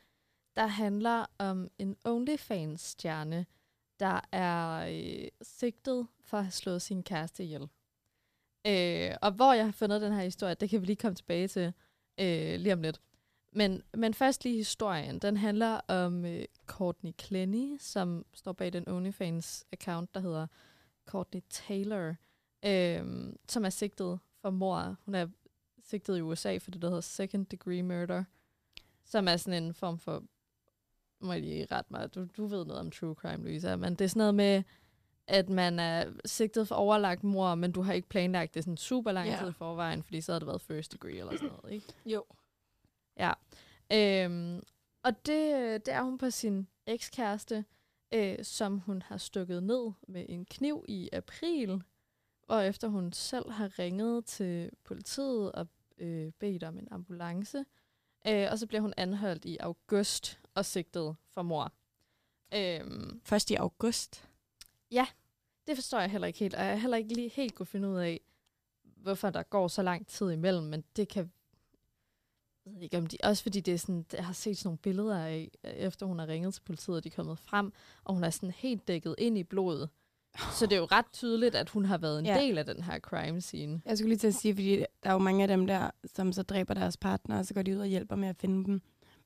der 0.55 0.65
handler 0.67 1.25
om 1.37 1.67
en 1.79 1.95
OnlyFans-stjerne, 2.05 3.45
der 3.99 4.21
er 4.31 4.87
øh, 4.89 5.27
sigtet 5.41 6.07
for 6.21 6.37
at 6.37 6.43
have 6.43 6.51
slået 6.51 6.81
sin 6.81 7.03
kæreste 7.03 7.43
ihjel. 7.43 7.69
Øh, 8.67 9.15
og 9.21 9.31
hvor 9.31 9.53
jeg 9.53 9.65
har 9.65 9.71
fundet 9.71 10.01
den 10.01 10.13
her 10.13 10.23
historie, 10.23 10.53
det 10.53 10.69
kan 10.69 10.81
vi 10.81 10.85
lige 10.85 10.95
komme 10.95 11.15
tilbage 11.15 11.47
til 11.47 11.73
øh, 12.19 12.59
lige 12.59 12.73
om 12.73 12.81
lidt. 12.81 13.01
Men, 13.51 13.83
men 13.93 14.13
først 14.13 14.43
lige 14.43 14.57
historien. 14.57 15.19
Den 15.19 15.37
handler 15.37 15.79
om 15.87 16.25
øh, 16.25 16.45
Courtney 16.65 17.11
Clenny, 17.21 17.77
som 17.79 18.25
står 18.33 18.51
bag 18.51 18.73
den 18.73 18.87
OnlyFans-account, 18.87 20.05
der 20.13 20.19
hedder 20.19 20.47
Courtney 21.05 21.41
Taylor, 21.49 22.15
øh, 22.65 23.33
som 23.47 23.65
er 23.65 23.69
sigtet 23.69 24.19
for 24.41 24.49
mor. 24.49 24.95
Hun 25.05 25.15
er 25.15 25.27
sigtet 25.85 26.17
i 26.17 26.21
USA 26.21 26.57
for 26.57 26.71
det, 26.71 26.81
der 26.81 26.87
hedder 26.87 27.01
second 27.01 27.45
degree 27.45 27.83
murder, 27.83 28.23
som 29.05 29.27
er 29.27 29.37
sådan 29.37 29.63
en 29.63 29.73
form 29.73 29.99
for, 29.99 30.23
må 31.21 31.31
jeg 31.33 31.41
lige 31.41 31.67
rette 31.71 31.93
mig, 31.93 32.15
du, 32.15 32.27
du 32.37 32.45
ved 32.45 32.65
noget 32.65 32.79
om 32.79 32.91
true 32.91 33.13
crime, 33.15 33.43
Louisa, 33.43 33.75
men 33.75 33.95
det 33.95 34.05
er 34.05 34.09
sådan 34.09 34.19
noget 34.19 34.35
med, 34.35 34.63
at 35.27 35.49
man 35.49 35.79
er 35.79 36.11
sigtet 36.25 36.67
for 36.67 36.75
overlagt 36.75 37.23
mor, 37.23 37.55
men 37.55 37.71
du 37.71 37.81
har 37.81 37.93
ikke 37.93 38.09
planlagt 38.09 38.53
det 38.53 38.63
sådan 38.63 38.77
super 38.77 39.11
lang 39.11 39.29
Ja. 39.29 39.37
tid 39.39 39.49
i 39.49 39.53
forvejen, 39.53 40.03
fordi 40.03 40.21
så 40.21 40.31
havde 40.31 40.39
det 40.39 40.47
været 40.47 40.61
first 40.61 40.93
degree 40.93 41.17
eller 41.17 41.37
sådan 41.37 41.49
noget, 41.61 41.73
ikke? 41.73 41.85
Jo. 42.05 42.23
Ja. 43.17 43.31
Øhm, 43.93 44.63
og 45.03 45.11
det, 45.25 45.85
det 45.85 45.93
er 45.93 46.01
hun 46.01 46.17
på 46.17 46.29
sin 46.29 46.67
ekskæreste, 46.87 47.65
øh, 48.13 48.43
som 48.43 48.77
hun 48.79 49.01
har 49.01 49.17
stukket 49.17 49.63
ned 49.63 49.91
med 50.07 50.25
en 50.29 50.45
kniv 50.45 50.85
i 50.87 51.09
april, 51.13 51.83
og 52.47 52.67
efter 52.67 52.87
hun 52.87 53.13
selv 53.13 53.51
har 53.51 53.79
ringet 53.79 54.25
til 54.25 54.71
politiet 54.83 55.51
og 55.51 55.67
øh, 55.97 56.31
bedt 56.39 56.63
om 56.63 56.77
en 56.77 56.87
ambulance. 56.91 57.65
Øh, 58.27 58.47
og 58.51 58.59
så 58.59 58.67
bliver 58.67 58.81
hun 58.81 58.93
anholdt 58.97 59.45
i 59.45 59.57
august 59.57 60.39
og 60.53 60.65
sigtet 60.65 61.15
for 61.29 61.41
mor. 61.41 61.71
Øhm, 62.53 63.21
Først 63.23 63.51
i 63.51 63.55
august. 63.55 64.29
det 65.67 65.75
forstår 65.75 65.99
jeg 65.99 66.11
heller 66.11 66.27
ikke 66.27 66.39
helt, 66.39 66.53
og 66.53 66.63
jeg 66.63 66.71
har 66.71 66.77
heller 66.77 66.97
ikke 66.97 67.13
lige 67.13 67.29
helt 67.29 67.55
kunne 67.55 67.65
finde 67.65 67.89
ud 67.89 67.97
af, 67.97 68.21
hvorfor 68.83 69.29
der 69.29 69.43
går 69.43 69.67
så 69.67 69.81
lang 69.81 70.07
tid 70.07 70.31
imellem, 70.31 70.65
men 70.65 70.83
det 70.95 71.07
kan... 71.07 71.31
Jeg 72.65 72.73
ved 72.73 72.81
ikke 72.81 72.97
om 72.97 73.07
de, 73.07 73.17
også 73.23 73.43
fordi 73.43 73.59
det 73.59 73.73
er 73.73 73.77
sådan, 73.77 74.05
jeg 74.13 74.25
har 74.25 74.33
set 74.33 74.57
sådan 74.57 74.67
nogle 74.67 74.77
billeder 74.77 75.17
af, 75.19 75.51
efter 75.63 76.05
hun 76.05 76.19
har 76.19 76.27
ringet 76.27 76.53
til 76.53 76.61
politiet, 76.61 76.97
og 76.97 77.03
de 77.03 77.09
er 77.09 77.15
kommet 77.15 77.39
frem, 77.39 77.73
og 78.03 78.13
hun 78.13 78.23
er 78.23 78.29
sådan 78.29 78.51
helt 78.51 78.87
dækket 78.87 79.15
ind 79.17 79.37
i 79.37 79.43
blodet. 79.43 79.89
Så 80.53 80.65
det 80.65 80.73
er 80.73 80.77
jo 80.79 80.85
ret 80.85 81.05
tydeligt, 81.13 81.55
at 81.55 81.69
hun 81.69 81.85
har 81.85 81.97
været 81.97 82.19
en 82.19 82.25
Ja. 82.25 82.39
del 82.41 82.57
af 82.57 82.65
den 82.65 82.83
her 82.83 82.99
crime 82.99 83.41
scene. 83.41 83.81
Jeg 83.85 83.97
skulle 83.97 84.09
lige 84.09 84.19
til 84.19 84.27
at 84.27 84.33
sige, 84.33 84.55
fordi 84.55 84.77
der 84.77 85.09
er 85.09 85.13
jo 85.13 85.17
mange 85.19 85.41
af 85.41 85.47
dem 85.47 85.67
der, 85.67 85.91
som 86.05 86.33
så 86.33 86.43
dræber 86.43 86.73
deres 86.73 86.97
partner, 86.97 87.37
og 87.37 87.45
så 87.45 87.53
går 87.53 87.61
de 87.61 87.75
ud 87.75 87.79
og 87.79 87.87
hjælper 87.87 88.15
med 88.15 88.27
at 88.27 88.35
finde 88.35 88.65
dem. 88.65 88.81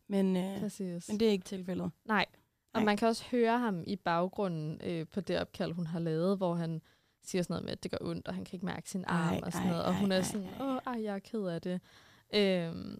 Men, 0.07 0.37
øh, 0.37 0.59
Præcis. 0.59 1.09
men 1.09 1.19
det 1.19 1.27
er 1.27 1.31
ikke 1.31 1.45
tilfældet. 1.45 1.91
Nej. 2.05 2.25
Og 2.73 2.79
Nej. 2.79 2.85
man 2.85 2.97
kan 2.97 3.07
også 3.07 3.23
høre 3.31 3.59
ham 3.59 3.83
i 3.87 3.95
baggrunden 3.95 4.81
øh, 4.83 5.05
på 5.11 5.21
det 5.21 5.39
opkald, 5.41 5.71
hun 5.71 5.87
har 5.87 5.99
lavet, 5.99 6.37
hvor 6.37 6.55
han 6.55 6.81
siger 7.23 7.41
sådan 7.41 7.53
noget 7.53 7.63
med, 7.65 7.71
at 7.71 7.83
det 7.83 7.91
gør 7.91 7.97
ondt, 8.01 8.27
og 8.27 8.33
han 8.35 8.45
kan 8.45 8.55
ikke 8.55 8.65
mærke 8.65 8.89
sin 8.89 9.03
arm 9.07 9.33
Ej, 9.33 9.39
og 9.43 9.51
sådan 9.53 9.67
ej, 9.67 9.71
noget. 9.71 9.85
Og 9.85 9.91
ej, 9.93 9.99
hun 9.99 10.11
er 10.11 10.15
ej, 10.17 10.23
sådan, 10.23 10.47
ej. 10.59 10.65
åh, 10.67 10.77
ej, 10.85 11.03
jeg 11.03 11.15
er 11.15 11.19
ked 11.19 11.41
af 11.45 11.61
det. 11.61 11.81
Øhm, 12.33 12.99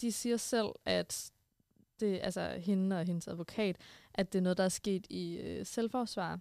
de 0.00 0.12
siger 0.12 0.36
selv, 0.36 0.68
at 0.84 1.30
det, 2.00 2.20
altså 2.22 2.48
hende 2.58 2.98
og 2.98 3.04
hendes 3.04 3.28
advokat, 3.28 3.76
at 4.14 4.32
det 4.32 4.38
er 4.38 4.42
noget, 4.42 4.58
der 4.58 4.64
er 4.64 4.68
sket 4.68 5.06
i 5.10 5.36
øh, 5.36 5.66
selvforsvar. 5.66 6.38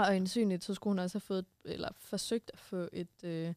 Og 0.00 0.06
øjensynligt, 0.06 0.64
så 0.64 0.74
skulle 0.74 0.90
hun 0.90 0.98
også 0.98 1.14
have 1.14 1.20
fået, 1.20 1.46
eller 1.64 1.88
forsøgt 1.98 2.50
at 2.52 2.58
få 2.58 2.88
et 2.92 3.24
øh, 3.24 3.54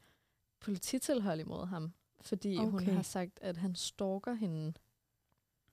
polititilhold 0.60 1.40
imod 1.40 1.66
ham, 1.66 1.94
fordi 2.22 2.58
okay. 2.58 2.70
hun 2.70 2.88
har 2.88 3.02
sagt, 3.02 3.40
at 3.42 3.58
han 3.58 3.76
stalker 3.76 4.34
hende. 4.34 4.74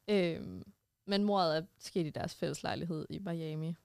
Øhm, 0.09 0.65
men 1.05 1.25
mordet 1.25 1.57
er 1.57 1.63
sket 1.79 2.07
i 2.07 2.11
deres 2.11 2.35
fælles 2.35 2.63
lejlighed 2.63 3.07
i 3.11 3.19
Miami. 3.19 3.77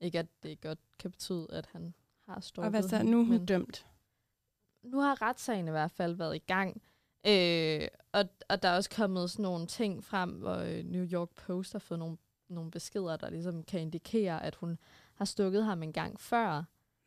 Ikke 0.00 0.18
at 0.18 0.26
det 0.42 0.60
godt 0.60 0.78
kan 0.98 1.10
betyde, 1.10 1.46
at 1.50 1.66
han 1.66 1.94
har 2.26 2.40
stalket 2.40 2.64
Og 2.64 2.70
hvad 2.70 2.82
så? 2.82 3.02
Nu 3.02 3.20
er 3.20 3.24
hun 3.24 3.46
dømt. 3.46 3.86
nu 4.82 5.00
har 5.00 5.22
retssagen 5.22 5.68
i 5.68 5.70
hvert 5.70 5.90
fald 5.90 6.14
været 6.14 6.36
i 6.36 6.42
gang. 6.46 6.82
Øh, 7.26 7.88
og, 8.12 8.24
og 8.48 8.62
der 8.62 8.68
er 8.68 8.76
også 8.76 8.90
kommet 8.90 9.30
sådan 9.30 9.42
nogle 9.42 9.66
ting 9.66 10.04
frem, 10.04 10.30
hvor 10.30 10.56
øh, 10.56 10.84
New 10.84 11.06
York 11.12 11.30
Post 11.30 11.72
har 11.72 11.78
fået 11.78 11.98
nogle, 11.98 12.16
nogle 12.48 12.70
beskeder, 12.70 13.16
der 13.16 13.30
ligesom 13.30 13.62
kan 13.62 13.80
indikere, 13.80 14.42
at 14.44 14.54
hun 14.54 14.78
har 15.20 15.24
stukket 15.24 15.64
ham 15.64 15.82
en 15.82 15.92
gang 15.92 16.20
før 16.20 16.62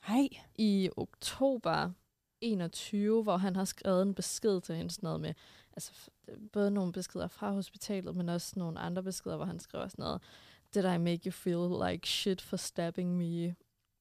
Nej. 0.10 0.30
i 0.56 0.90
oktober 0.98 1.92
21, 2.42 3.24
hvor 3.24 3.38
han 3.38 3.56
har 3.56 3.66
skrevet 3.66 4.02
en 4.02 4.14
besked 4.16 4.62
til 4.62 4.76
hende 4.76 4.92
sådan 4.92 5.08
noget 5.08 5.22
med, 5.22 5.34
altså 5.74 5.92
både 6.52 6.72
nogle 6.72 6.94
beskeder 6.94 7.28
fra 7.28 7.52
hospitalet, 7.52 8.16
men 8.16 8.30
også 8.30 8.54
nogle 8.60 8.80
andre 8.80 9.04
beskeder, 9.04 9.36
hvor 9.36 9.46
han 9.46 9.60
skriver 9.60 9.88
sådan 9.88 10.04
noget, 10.04 10.22
Did 10.74 10.84
I 10.84 10.98
make 10.98 11.22
you 11.26 11.32
feel 11.32 11.92
like 11.92 12.08
shit 12.08 12.42
for 12.42 12.58
stabbing 12.58 13.18
me? 13.18 13.56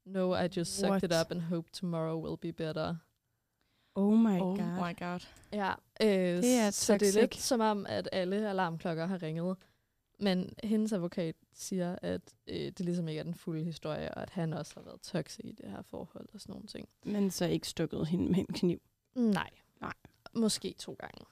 No, 0.07 0.35
I 0.37 0.49
just 0.57 0.79
sucked 0.79 1.03
it 1.03 1.11
What? 1.13 1.27
up 1.27 1.31
and 1.31 1.41
hope 1.41 1.71
tomorrow 1.73 2.27
will 2.29 2.39
be 2.39 2.53
better. 2.53 2.97
Oh 3.95 4.19
my 4.19 4.41
oh 4.41 4.59
god. 4.59 4.89
my 4.89 4.99
god. 4.99 5.21
Ja, 5.53 5.73
øh, 6.03 6.43
Det 6.43 6.55
er 6.55 6.71
så 6.71 6.93
det 6.93 7.03
er 7.03 7.07
toxic. 7.07 7.21
lidt 7.21 7.37
som 7.37 7.61
om, 7.61 7.87
at 7.89 8.09
alle 8.13 8.49
alarmklokker 8.49 9.07
har 9.07 9.23
ringet. 9.23 9.57
Men 10.19 10.55
hendes 10.65 10.93
advokat 10.93 11.35
siger, 11.53 11.97
at 12.03 12.21
øh, 12.47 12.57
det 12.57 12.81
ligesom 12.81 13.09
ikke 13.09 13.19
er 13.19 13.25
den 13.25 13.35
fulde 13.35 13.65
historie, 13.65 14.15
og 14.15 14.23
at 14.23 14.31
han 14.31 14.53
også 14.53 14.73
har 14.75 14.83
været 14.83 15.01
toxic 15.01 15.45
i 15.45 15.53
det 15.53 15.71
her 15.71 15.83
forhold 15.83 16.29
og 16.35 16.41
sådan 16.41 16.53
nogle 16.53 16.67
ting. 16.67 16.89
Men 17.05 17.31
så 17.31 17.45
ikke 17.45 17.69
stukket 17.69 18.07
hende 18.07 18.29
med 18.29 18.39
en 18.39 18.47
kniv. 18.47 18.81
Nej. 19.15 19.51
Nej. 19.81 19.93
Måske 20.35 20.75
to 20.79 20.97
gange. 20.99 21.25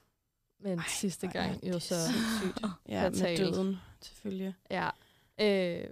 Men 0.59 0.79
Ej, 0.79 0.85
sidste 0.87 1.27
gang 1.27 1.67
jo 1.67 1.79
så 1.79 1.95
sindssygt. 1.95 2.65
Ja, 2.87 3.09
med 3.09 3.19
fatalt. 3.19 3.39
døden, 3.39 3.77
selvfølgelig. 4.01 4.53
Ja. 4.71 4.89
Øh, 5.39 5.89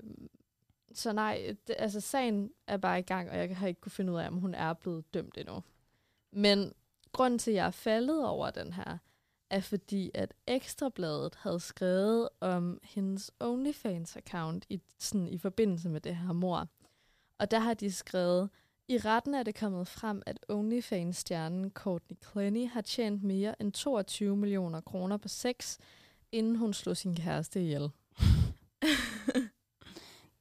så 0.94 1.14
nej, 1.14 1.56
det, 1.68 1.76
altså 1.80 2.02
sagen 2.02 2.52
er 2.68 2.78
bare 2.78 3.00
i 3.00 3.02
gang, 3.02 3.30
og 3.30 3.38
jeg 3.38 3.58
har 3.58 3.68
ikke 3.68 3.82
kunne 3.82 3.92
finde 3.92 4.14
ud 4.14 4.18
af, 4.18 4.28
om 4.28 4.38
hun 4.38 4.54
er 4.56 4.74
blevet 4.74 5.14
dømt 5.14 5.38
endnu. 5.38 5.64
Men 6.32 6.74
grunden 7.12 7.40
til, 7.40 7.52
at 7.52 7.56
jeg 7.56 7.68
er 7.68 7.72
faldet 7.72 8.26
over 8.26 8.50
den 8.50 8.74
her, 8.74 8.98
er 9.50 9.62
fordi, 9.62 10.12
at 10.14 10.34
Ekstrabladet 10.48 11.36
havde 11.36 11.60
skrevet 11.60 12.30
om 12.40 12.80
hendes 12.84 13.32
OnlyFans-account 13.40 14.66
i, 14.70 14.82
sådan, 15.00 15.28
i 15.28 15.38
forbindelse 15.38 15.90
med 15.90 16.02
det 16.02 16.16
her 16.16 16.34
mor. 16.34 16.68
Og 17.40 17.52
der 17.52 17.60
har 17.60 17.74
de 17.74 17.92
skrevet, 17.92 18.50
i 18.88 18.98
retten 18.98 19.34
er 19.34 19.44
det 19.44 19.56
kommet 19.56 19.88
frem, 19.88 20.22
at 20.26 20.46
OnlyFans-stjernen 20.50 21.72
Courtney 21.72 22.18
Clenny 22.32 22.70
har 22.70 22.82
tjent 22.82 23.24
mere 23.24 23.62
end 23.62 23.72
22 23.72 24.38
millioner 24.38 24.82
kroner 24.82 25.18
på 25.18 25.28
sex, 25.28 25.78
inden 26.32 26.56
hun 26.56 26.74
slog 26.74 26.98
sin 26.98 27.16
kæreste 27.16 27.62
ihjel. 27.62 27.90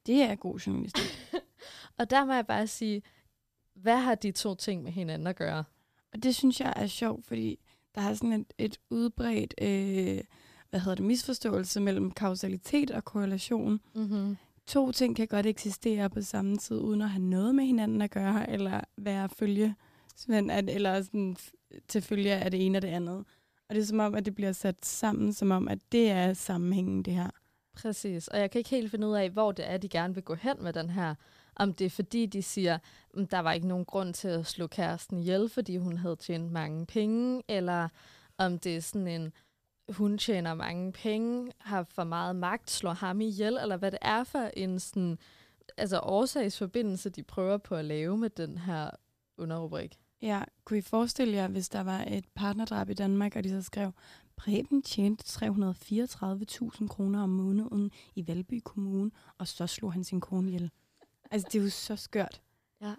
Det 0.05 0.21
er 0.21 0.35
god 0.35 0.59
journalistik. 0.59 1.19
Og 1.99 2.09
der 2.09 2.25
må 2.25 2.33
jeg 2.33 2.47
bare 2.47 2.67
sige, 2.67 3.01
hvad 3.73 3.97
har 3.97 4.15
de 4.15 4.31
to 4.31 4.55
ting 4.55 4.83
med 4.83 4.91
hinanden 4.91 5.27
at 5.27 5.35
gøre? 5.35 5.63
Og 6.13 6.23
det 6.23 6.35
synes 6.35 6.59
jeg 6.59 6.73
er 6.75 6.87
sjovt, 6.87 7.25
fordi 7.25 7.59
der 7.95 8.01
er 8.01 8.13
sådan 8.13 8.33
et, 8.33 8.53
et 8.57 8.79
udbredt 8.89 9.53
øh, 9.61 10.21
hvad 10.69 10.79
hedder 10.79 10.95
det, 10.95 11.05
misforståelse 11.05 11.79
mellem 11.79 12.11
kausalitet 12.11 12.91
og 12.91 13.05
korrelation. 13.05 13.79
Mm-hmm. 13.95 14.37
To 14.67 14.91
ting 14.91 15.15
kan 15.15 15.27
godt 15.27 15.45
eksistere 15.45 16.09
på 16.09 16.21
samme 16.21 16.57
tid, 16.57 16.77
uden 16.77 17.01
at 17.01 17.09
have 17.09 17.23
noget 17.23 17.55
med 17.55 17.65
hinanden 17.65 18.01
at 18.01 18.11
gøre, 18.11 18.49
eller 18.49 18.81
være 18.97 19.29
følge, 19.29 19.75
at, 20.29 20.69
eller 20.69 21.01
sådan, 21.01 21.37
til 21.87 22.01
følge 22.01 22.33
af 22.33 22.51
det 22.51 22.65
ene 22.65 22.77
og 22.77 22.81
det 22.81 22.87
andet. 22.87 23.25
Og 23.69 23.75
det 23.75 23.81
er 23.81 23.85
som 23.85 23.99
om, 23.99 24.15
at 24.15 24.25
det 24.25 24.35
bliver 24.35 24.51
sat 24.51 24.85
sammen, 24.85 25.33
som 25.33 25.51
om, 25.51 25.67
at 25.67 25.79
det 25.91 26.09
er 26.09 26.33
sammenhængen, 26.33 27.03
det 27.03 27.13
her. 27.13 27.29
Præcis, 27.75 28.27
og 28.27 28.39
jeg 28.39 28.51
kan 28.51 28.59
ikke 28.59 28.69
helt 28.69 28.91
finde 28.91 29.07
ud 29.07 29.15
af, 29.15 29.29
hvor 29.29 29.51
det 29.51 29.71
er, 29.71 29.77
de 29.77 29.89
gerne 29.89 30.13
vil 30.13 30.23
gå 30.23 30.35
hen 30.35 30.55
med 30.63 30.73
den 30.73 30.89
her. 30.89 31.15
Om 31.59 31.73
det 31.73 31.85
er 31.85 31.89
fordi, 31.89 32.25
de 32.25 32.43
siger, 32.43 32.77
mm, 33.13 33.27
der 33.27 33.39
var 33.39 33.51
ikke 33.51 33.67
nogen 33.67 33.85
grund 33.85 34.13
til 34.13 34.27
at 34.27 34.45
slå 34.45 34.67
kæresten 34.67 35.17
ihjel, 35.17 35.49
fordi 35.49 35.77
hun 35.77 35.97
havde 35.97 36.15
tjent 36.15 36.51
mange 36.51 36.85
penge, 36.85 37.43
eller 37.47 37.89
om 38.37 38.59
det 38.59 38.75
er 38.75 38.81
sådan 38.81 39.07
en, 39.07 39.33
hun 39.89 40.17
tjener 40.17 40.53
mange 40.53 40.91
penge, 40.91 41.51
har 41.57 41.83
for 41.83 42.03
meget 42.03 42.35
magt, 42.35 42.71
slår 42.71 42.93
ham 42.93 43.21
ihjel, 43.21 43.57
eller 43.61 43.77
hvad 43.77 43.91
det 43.91 43.99
er 44.01 44.23
for 44.23 44.49
en 44.57 44.79
sådan, 44.79 45.17
altså 45.77 45.99
årsagsforbindelse, 45.99 47.09
de 47.09 47.23
prøver 47.23 47.57
på 47.57 47.75
at 47.75 47.85
lave 47.85 48.17
med 48.17 48.29
den 48.29 48.57
her 48.57 48.89
underrubrik. 49.37 49.99
Ja, 50.21 50.43
kunne 50.65 50.79
I 50.79 50.81
forestille 50.81 51.33
jer, 51.33 51.47
hvis 51.47 51.69
der 51.69 51.81
var 51.81 52.05
et 52.07 52.25
partnerdrab 52.35 52.89
i 52.89 52.93
Danmark, 52.93 53.35
og 53.35 53.43
de 53.43 53.49
så 53.49 53.61
skrev, 53.61 53.91
Preben 54.35 54.81
tjente 54.81 55.23
334.000 55.27 56.87
kroner 56.87 57.23
om 57.23 57.29
måneden 57.29 57.91
i 58.15 58.27
Valby 58.27 58.61
Kommune, 58.65 59.11
og 59.37 59.47
så 59.47 59.67
slog 59.67 59.93
han 59.93 60.03
sin 60.03 60.21
kone 60.21 60.47
ihjel. 60.47 60.71
Altså, 61.31 61.49
det 61.51 61.59
er 61.59 61.63
jo 61.63 61.69
så 61.69 61.95
skørt. 61.95 62.41
Ja. 62.81 62.95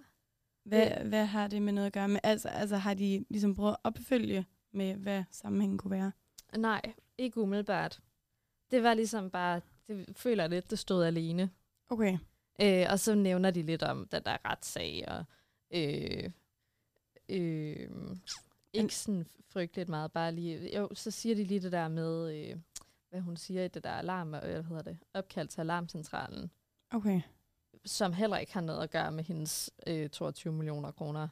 Hvad, 0.64 1.04
hvad 1.04 1.26
har 1.26 1.48
det 1.48 1.62
med 1.62 1.72
noget 1.72 1.86
at 1.86 1.92
gøre 1.92 2.08
med? 2.08 2.20
Altså, 2.22 2.48
altså 2.48 2.76
har 2.76 2.94
de 2.94 3.24
ligesom 3.30 3.54
prøvet 3.54 3.72
at 3.72 3.78
opfølge 3.84 4.46
med, 4.72 4.94
hvad 4.94 5.24
sammenhængen 5.30 5.78
kunne 5.78 5.90
være? 5.90 6.12
Nej, 6.56 6.82
ikke 7.18 7.40
umiddelbart. 7.40 8.00
Det 8.70 8.82
var 8.82 8.94
ligesom 8.94 9.30
bare, 9.30 9.60
det 9.88 10.16
føler 10.16 10.42
jeg 10.42 10.50
lidt, 10.50 10.70
det 10.70 10.78
stod 10.78 11.04
alene. 11.04 11.50
Okay. 11.88 12.18
Øh, 12.62 12.86
og 12.90 13.00
så 13.00 13.14
nævner 13.14 13.50
de 13.50 13.62
lidt 13.62 13.82
om 13.82 14.08
den 14.08 14.22
der 14.24 14.36
retssag, 14.44 15.04
og 15.08 15.24
øh, 15.70 16.30
øh, 17.28 17.88
ikke 18.72 18.94
sådan 18.94 19.26
frygteligt 19.48 19.88
meget, 19.88 20.12
bare 20.12 20.32
lige, 20.32 20.76
jo, 20.76 20.88
så 20.94 21.10
siger 21.10 21.34
de 21.34 21.44
lige 21.44 21.60
det 21.60 21.72
der 21.72 21.88
med, 21.88 22.34
øh, 22.36 22.56
hvad 23.10 23.20
hun 23.20 23.36
siger 23.36 23.64
i 23.64 23.68
det 23.68 23.84
der 23.84 23.90
alarm, 23.90 24.34
øh, 24.34 24.40
hvad 24.40 24.62
hedder 24.62 24.82
det, 24.82 24.98
opkald 25.14 25.48
til 25.48 25.60
alarmcentralen, 25.60 26.50
Okay. 26.92 27.20
Som 27.84 28.12
heller 28.12 28.36
ikke 28.36 28.52
har 28.54 28.60
noget 28.60 28.82
at 28.82 28.90
gøre 28.90 29.12
med 29.12 29.24
hendes 29.24 29.70
øh, 29.86 30.08
22 30.10 30.52
millioner 30.52 30.90
kroner. 30.90 31.28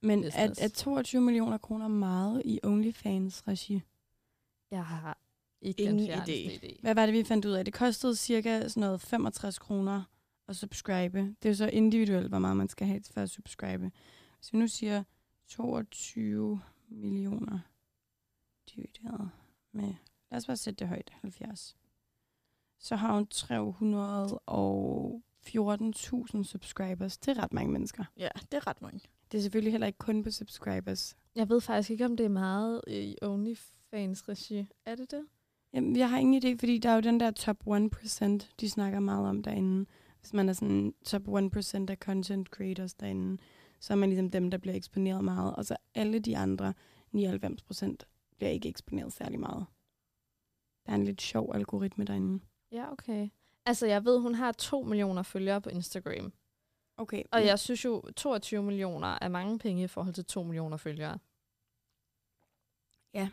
Men 0.00 0.24
er, 0.24 0.26
business. 0.26 0.60
er 0.60 0.68
22 0.68 1.20
millioner 1.20 1.58
kroner 1.58 1.88
meget 1.88 2.42
i 2.44 2.60
OnlyFans-regi? 2.64 3.82
Jeg 4.70 4.84
har 4.86 5.18
ikke 5.60 5.82
Ingen 5.82 5.98
den 5.98 6.20
idé. 6.20 6.64
idé. 6.64 6.80
Hvad 6.80 6.94
var 6.94 7.06
det, 7.06 7.14
vi 7.14 7.24
fandt 7.24 7.44
ud 7.44 7.52
af? 7.52 7.64
Det 7.64 7.74
kostede 7.74 8.16
cirka 8.16 8.68
sådan 8.68 8.80
noget 8.80 9.00
65 9.00 9.58
kroner 9.58 10.02
at 10.48 10.56
subscribe. 10.56 11.18
Det 11.18 11.44
er 11.44 11.48
jo 11.48 11.54
så 11.54 11.66
individuelt, 11.68 12.28
hvor 12.28 12.38
meget 12.38 12.56
man 12.56 12.68
skal 12.68 12.86
have 12.86 13.02
for 13.10 13.20
at 13.20 13.30
subscribe. 13.30 13.90
Hvis 14.38 14.52
vi 14.52 14.58
nu 14.58 14.68
siger 14.68 15.04
22 15.46 16.60
millioner 16.88 17.58
divideret 18.74 19.30
med, 19.72 19.94
lad 20.30 20.36
os 20.38 20.46
bare 20.46 20.56
sætte 20.56 20.78
det 20.78 20.88
højt, 20.88 21.10
70. 21.20 21.76
Så 22.78 22.96
har 22.96 23.12
hun 23.12 23.26
314.000 25.46 26.42
subscribers. 26.42 27.18
Det 27.18 27.38
er 27.38 27.42
ret 27.42 27.52
mange 27.52 27.72
mennesker. 27.72 28.04
Ja, 28.16 28.28
det 28.52 28.54
er 28.54 28.66
ret 28.66 28.82
mange. 28.82 29.00
Det 29.32 29.38
er 29.38 29.42
selvfølgelig 29.42 29.72
heller 29.72 29.86
ikke 29.86 29.98
kun 29.98 30.22
på 30.22 30.30
subscribers. 30.30 31.16
Jeg 31.34 31.48
ved 31.48 31.60
faktisk 31.60 31.90
ikke, 31.90 32.04
om 32.04 32.16
det 32.16 32.26
er 32.26 32.30
meget 32.30 32.80
i 32.86 33.16
OnlyFans-regi. 33.22 34.66
Er 34.86 34.94
det 34.94 35.10
det? 35.10 35.26
Jamen, 35.72 35.96
jeg 35.96 36.10
har 36.10 36.18
ingen 36.18 36.42
idé, 36.44 36.58
fordi 36.58 36.78
der 36.78 36.88
er 36.90 36.94
jo 36.94 37.00
den 37.00 37.20
der 37.20 37.30
top 37.30 37.66
1%, 37.66 38.48
de 38.60 38.70
snakker 38.70 39.00
meget 39.00 39.28
om 39.28 39.42
derinde. 39.42 39.86
Hvis 40.20 40.32
man 40.32 40.48
er 40.48 40.52
sådan 40.52 40.94
top 41.04 41.28
1% 41.28 41.90
af 41.90 41.96
content 41.96 42.48
creators 42.48 42.94
derinde, 42.94 43.42
så 43.80 43.92
er 43.92 43.96
man 43.96 44.08
ligesom 44.08 44.30
dem, 44.30 44.50
der 44.50 44.58
bliver 44.58 44.76
eksponeret 44.76 45.24
meget. 45.24 45.56
Og 45.56 45.64
så 45.64 45.76
alle 45.94 46.18
de 46.18 46.36
andre 46.36 46.74
99% 47.16 47.96
bliver 48.36 48.50
ikke 48.50 48.68
eksponeret 48.68 49.12
særlig 49.12 49.40
meget. 49.40 49.66
Der 50.86 50.92
er 50.92 50.96
en 50.96 51.04
lidt 51.04 51.22
sjov 51.22 51.54
algoritme 51.54 52.04
derinde. 52.04 52.44
Ja, 52.72 52.92
okay. 52.92 53.28
Altså, 53.66 53.86
jeg 53.86 54.04
ved, 54.04 54.18
hun 54.18 54.34
har 54.34 54.52
2 54.52 54.82
millioner 54.82 55.22
følgere 55.22 55.60
på 55.60 55.68
Instagram. 55.68 56.32
Okay. 56.96 57.22
Og 57.32 57.46
jeg 57.46 57.58
synes 57.58 57.84
jo, 57.84 58.02
22 58.16 58.62
millioner 58.62 59.18
er 59.20 59.28
mange 59.28 59.58
penge 59.58 59.82
i 59.82 59.86
forhold 59.86 60.14
til 60.14 60.24
2 60.24 60.42
millioner 60.42 60.76
følgere. 60.76 61.18
Ja. 63.14 63.28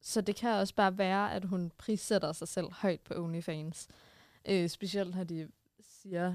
Så 0.00 0.20
det 0.20 0.36
kan 0.36 0.50
også 0.50 0.74
bare 0.74 0.98
være, 0.98 1.32
at 1.32 1.44
hun 1.44 1.72
prissætter 1.78 2.32
sig 2.32 2.48
selv 2.48 2.72
højt 2.72 3.00
på 3.00 3.14
OnlyFans. 3.14 3.88
Øh, 4.48 4.68
specielt 4.68 5.14
når 5.14 5.24
de 5.24 5.48
siger, 5.80 6.34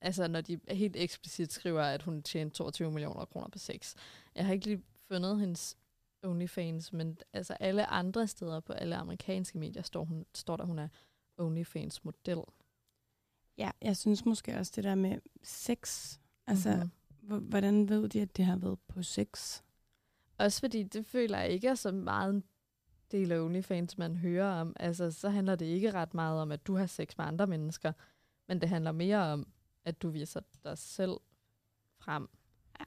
altså 0.00 0.28
når 0.28 0.40
de 0.40 0.60
helt 0.68 0.96
eksplicit 0.96 1.52
skriver, 1.52 1.82
at 1.82 2.02
hun 2.02 2.22
tjente 2.22 2.56
22 2.56 2.90
millioner 2.90 3.24
kroner 3.24 3.48
på 3.48 3.58
sex. 3.58 3.94
Jeg 4.34 4.46
har 4.46 4.52
ikke 4.52 4.66
lige 4.66 4.82
fundet 5.08 5.40
hendes 5.40 5.76
OnlyFans, 6.22 6.92
men 6.92 7.18
altså 7.32 7.52
alle 7.60 7.86
andre 7.86 8.26
steder 8.26 8.60
på 8.60 8.72
alle 8.72 8.96
amerikanske 8.96 9.58
medier 9.58 9.82
står, 9.82 10.04
hun, 10.04 10.26
står 10.34 10.56
der, 10.56 10.64
hun 10.64 10.78
er 10.78 10.88
OnlyFans-model. 11.38 12.38
Ja, 13.58 13.70
jeg 13.82 13.96
synes 13.96 14.24
måske 14.24 14.58
også 14.58 14.72
det 14.76 14.84
der 14.84 14.94
med 14.94 15.18
sex. 15.42 16.12
Altså, 16.46 16.70
Mhm. 16.76 16.90
mm-hmm. 17.22 17.44
hvordan 17.44 17.88
ved 17.88 18.08
de, 18.08 18.20
at 18.22 18.36
det 18.36 18.44
har 18.44 18.56
været 18.56 18.78
på 18.88 19.02
sex? 19.02 19.60
Også 20.38 20.60
fordi 20.60 20.82
det 20.82 21.06
føler 21.06 21.38
jeg 21.38 21.50
ikke 21.50 21.68
er 21.68 21.74
så 21.74 21.92
meget 21.92 22.34
en 22.34 22.44
del 23.10 23.32
af 23.32 23.40
OnlyFans, 23.40 23.98
man 23.98 24.16
hører 24.16 24.60
om. 24.60 24.76
Altså, 24.80 25.10
så 25.10 25.28
handler 25.30 25.54
det 25.56 25.66
ikke 25.66 25.90
ret 25.92 26.14
meget 26.14 26.40
om, 26.42 26.52
at 26.52 26.66
du 26.66 26.76
har 26.76 26.86
sex 26.86 27.08
med 27.18 27.24
andre 27.26 27.46
mennesker, 27.46 27.92
men 28.48 28.60
det 28.60 28.68
handler 28.68 28.92
mere 28.92 29.18
om, 29.32 29.46
at 29.84 30.02
du 30.02 30.08
viser 30.10 30.40
dig 30.64 30.78
selv 30.78 31.16
frem. 31.98 32.28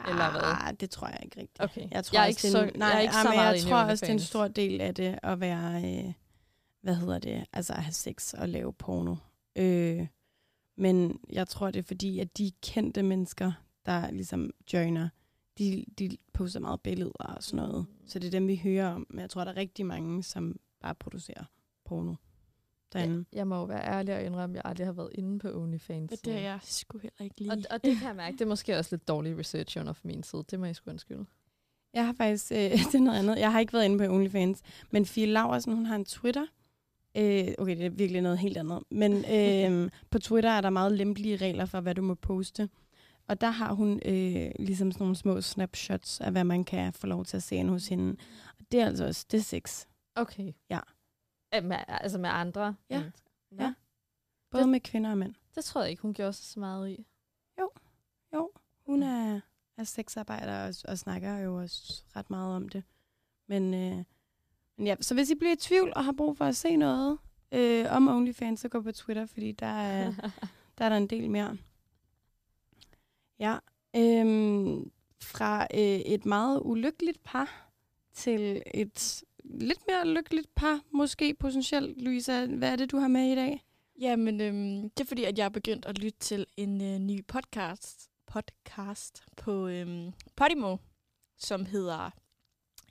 Eller 0.08 0.32
hvad? 0.32 0.42
Ah, 0.44 0.74
det 0.80 0.90
tror 0.90 1.08
jeg 1.08 1.20
ikke 1.24 1.42
rigtigt. 1.42 1.62
Okay. 1.64 1.88
Jeg 1.92 2.06
tror 2.06 2.18
Jeg 2.18 2.24
er 2.24 2.28
ikke 2.28 2.48
en- 2.74 2.80
nej, 2.80 2.88
jeg 2.88 2.98
er 2.98 3.02
ikke 3.02 3.14
ah, 3.14 3.22
så 3.24 3.30
men 3.30 3.38
meget 3.38 3.56
jeg 3.56 3.64
tror 3.64 3.78
også, 3.84 4.06
det 4.06 4.10
er 4.10 4.14
en 4.14 4.20
stor 4.20 4.48
del 4.48 4.82
af 4.82 4.96
det 4.96 5.20
at 5.24 5.40
være, 5.40 5.76
øh, 6.08 6.14
hvad 6.88 6.96
hedder 6.96 7.20
det, 7.20 7.46
altså 7.54 7.74
at 7.74 7.84
have 7.84 7.94
sex 7.94 8.34
og 8.34 8.50
lave 8.50 8.74
porno. 8.74 9.16
Øh, 9.56 10.08
men 10.78 11.20
jeg 11.30 11.48
tror, 11.48 11.72
det 11.72 11.80
er 11.80 11.84
fordi, 11.84 12.20
at 12.20 12.38
de 12.38 12.52
kendte 12.62 13.04
mennesker, 13.04 13.52
der 13.86 14.12
ligesom 14.12 14.52
joiner, 14.74 15.10
de, 15.58 15.86
de 16.00 16.18
poster 16.34 16.60
meget 16.60 16.82
billeder 16.82 17.12
og 17.12 17.44
sådan 17.44 17.66
noget. 17.66 17.86
Så 18.06 18.20
det 18.20 18.28
er 18.28 18.32
dem, 18.32 18.48
vi 18.48 18.56
hører 18.64 18.94
om. 18.94 19.08
Men 19.10 19.20
jeg 19.20 19.30
tror, 19.30 19.44
der 19.44 19.52
er 19.52 19.58
rigtig 19.58 19.86
mange, 19.86 20.24
som 20.24 20.60
bare 20.82 20.96
producerer 20.96 21.44
porno 21.86 22.16
derinde. 22.94 23.26
Jeg, 23.32 23.38
jeg 23.38 23.48
må 23.48 23.56
jo 23.56 23.64
være 23.64 23.86
ærlig 23.86 24.16
og 24.16 24.24
indrømme, 24.24 24.54
at 24.54 24.64
jeg 24.64 24.70
aldrig 24.70 24.88
har 24.88 24.94
været 24.94 25.12
inde 25.16 25.40
på 25.40 25.62
OnlyFans. 25.62 26.12
Men 26.12 26.20
det 26.26 26.34
er 26.34 26.40
jeg 26.40 26.60
sgu 26.64 26.98
heller 26.98 27.24
ikke 27.24 27.40
lige. 27.40 27.52
Og, 27.52 27.58
og 27.70 27.84
det 27.84 27.98
kan 27.98 28.08
jeg 28.08 28.16
mærke, 28.16 28.34
det 28.34 28.42
er 28.42 28.50
måske 28.50 28.78
også 28.78 28.96
lidt 28.96 29.08
dårlig 29.08 29.38
research 29.38 29.80
under 29.80 29.94
for 29.94 30.08
min 30.08 30.24
side. 30.24 30.44
Det 30.52 30.60
må 30.60 30.66
jeg 30.66 30.76
sgu 30.76 30.90
undskylde. 30.90 31.26
Jeg 31.94 32.06
har 32.06 32.14
faktisk, 32.14 32.52
øh, 32.52 32.58
det 32.92 32.96
er 32.96 33.00
noget 33.00 33.20
andet. 33.20 33.40
Jeg 33.40 33.52
har 33.52 33.60
ikke 33.60 33.74
været 33.74 33.86
inde 33.86 33.98
på 33.98 34.14
OnlyFans, 34.14 34.62
men 34.92 35.06
Fie 35.06 35.26
Laursen, 35.26 35.74
hun 35.74 35.86
har 35.86 35.96
en 35.96 36.06
Twitter. 36.06 36.46
Øh, 37.18 37.54
okay, 37.58 37.78
det 37.78 37.86
er 37.86 37.90
virkelig 37.90 38.22
noget 38.22 38.38
helt 38.38 38.58
andet. 38.58 38.84
Men 38.92 39.12
øh, 39.86 39.92
på 40.10 40.20
Twitter 40.20 40.50
er 40.50 40.62
der 40.62 40.70
meget 40.70 40.92
lempelige 40.92 41.38
regler 41.38 41.66
for, 41.66 41.80
hvad 41.82 41.96
du 41.96 42.02
må 42.02 42.14
poste. 42.16 42.70
Og 43.28 43.42
der 43.42 43.50
har 43.50 43.74
hun 43.74 44.02
øh, 44.06 44.52
ligesom 44.60 44.92
sådan 44.92 45.04
nogle 45.04 45.16
små 45.16 45.42
snapshots 45.42 46.22
af, 46.22 46.32
hvad 46.32 46.44
man 46.44 46.64
kan 46.64 46.94
få 46.94 47.08
lov 47.08 47.26
til 47.26 47.38
at 47.38 47.44
se 47.44 47.56
inde 47.56 47.72
hos 47.72 47.88
hende. 47.88 48.16
Og 48.60 48.66
det 48.72 48.80
er 48.82 48.86
altså 48.86 49.06
også, 49.06 49.26
det 49.32 49.38
er 49.38 49.42
sex. 49.42 49.86
Okay. 50.16 50.54
Ja. 50.70 50.80
Med, 51.64 51.78
altså 51.88 52.18
med 52.18 52.30
andre? 52.30 52.76
Ja. 52.90 53.00
mennesker? 53.00 53.30
Nå. 53.52 53.64
Ja. 53.64 53.74
Både 54.52 54.64
Det- 54.64 54.70
med 54.72 54.80
kvinder 54.80 55.12
og 55.12 55.18
mænd. 55.18 55.36
Det 55.56 55.64
tror 55.64 55.82
jeg 55.82 55.90
ikke, 55.90 56.02
hun 56.02 56.14
gjorde 56.14 56.34
sig 56.34 56.46
så 56.46 56.60
meget 56.60 56.90
i. 56.90 57.06
Jo, 58.34 58.52
hun 58.86 59.04
er, 59.04 59.40
er 59.78 59.84
sexarbejder 59.84 60.68
og, 60.68 60.74
og 60.88 60.98
snakker 60.98 61.38
jo 61.38 61.56
også 61.56 62.04
ret 62.16 62.30
meget 62.30 62.56
om 62.56 62.70
det. 62.70 62.84
Men, 63.48 63.74
øh, 63.74 64.04
men 64.78 64.88
ja, 64.88 64.96
så 65.02 65.14
hvis 65.14 65.30
I 65.30 65.36
bliver 65.36 65.54
i 65.54 65.56
tvivl 65.56 65.94
og 65.96 66.06
har 66.06 66.12
brug 66.12 66.38
for 66.38 66.46
at 66.46 66.56
se 66.56 66.76
noget 66.76 67.18
øh, 67.52 67.86
om 67.90 68.08
OnlyFans, 68.08 68.60
så 68.60 68.70
gå 68.70 68.82
på 68.82 68.92
Twitter, 68.92 69.26
fordi 69.26 69.52
der 69.52 69.66
er, 69.66 70.14
der 70.78 70.86
er 70.86 70.90
der 70.90 70.98
en 70.98 71.08
del 71.08 71.30
mere. 71.30 71.58
Ja, 73.40 73.58
øhm, 73.96 74.92
fra 75.22 75.68
øh, 75.74 76.00
et 76.00 76.26
meget 76.26 76.62
ulykkeligt 76.66 77.24
par 77.24 77.70
til 78.14 78.64
et 78.74 79.24
lidt 79.44 79.80
mere 79.88 80.08
lykkeligt 80.08 80.56
par, 80.56 80.82
måske 80.92 81.34
potentielt. 81.34 82.02
Louisa, 82.02 82.46
hvad 82.46 82.72
er 82.72 82.76
det, 82.76 82.92
du 82.92 82.98
har 82.98 83.08
med 83.08 83.32
i 83.32 83.36
dag? 83.36 83.64
Jamen, 84.00 84.42
øhm, 84.42 84.90
det 84.90 85.00
er 85.00 85.08
fordi, 85.08 85.24
at 85.24 85.38
jeg 85.38 85.46
er 85.46 85.50
begyndt 85.50 85.86
at 85.86 86.00
lytte 86.00 86.20
til 86.20 86.46
en 86.58 86.82
øh, 86.82 87.00
ny 87.00 87.26
podcast, 87.26 88.10
podcast 88.28 89.24
på 89.38 89.68
øhm, 89.68 90.12
Podimo, 90.36 90.78
som 91.38 91.66
hedder 91.66 92.12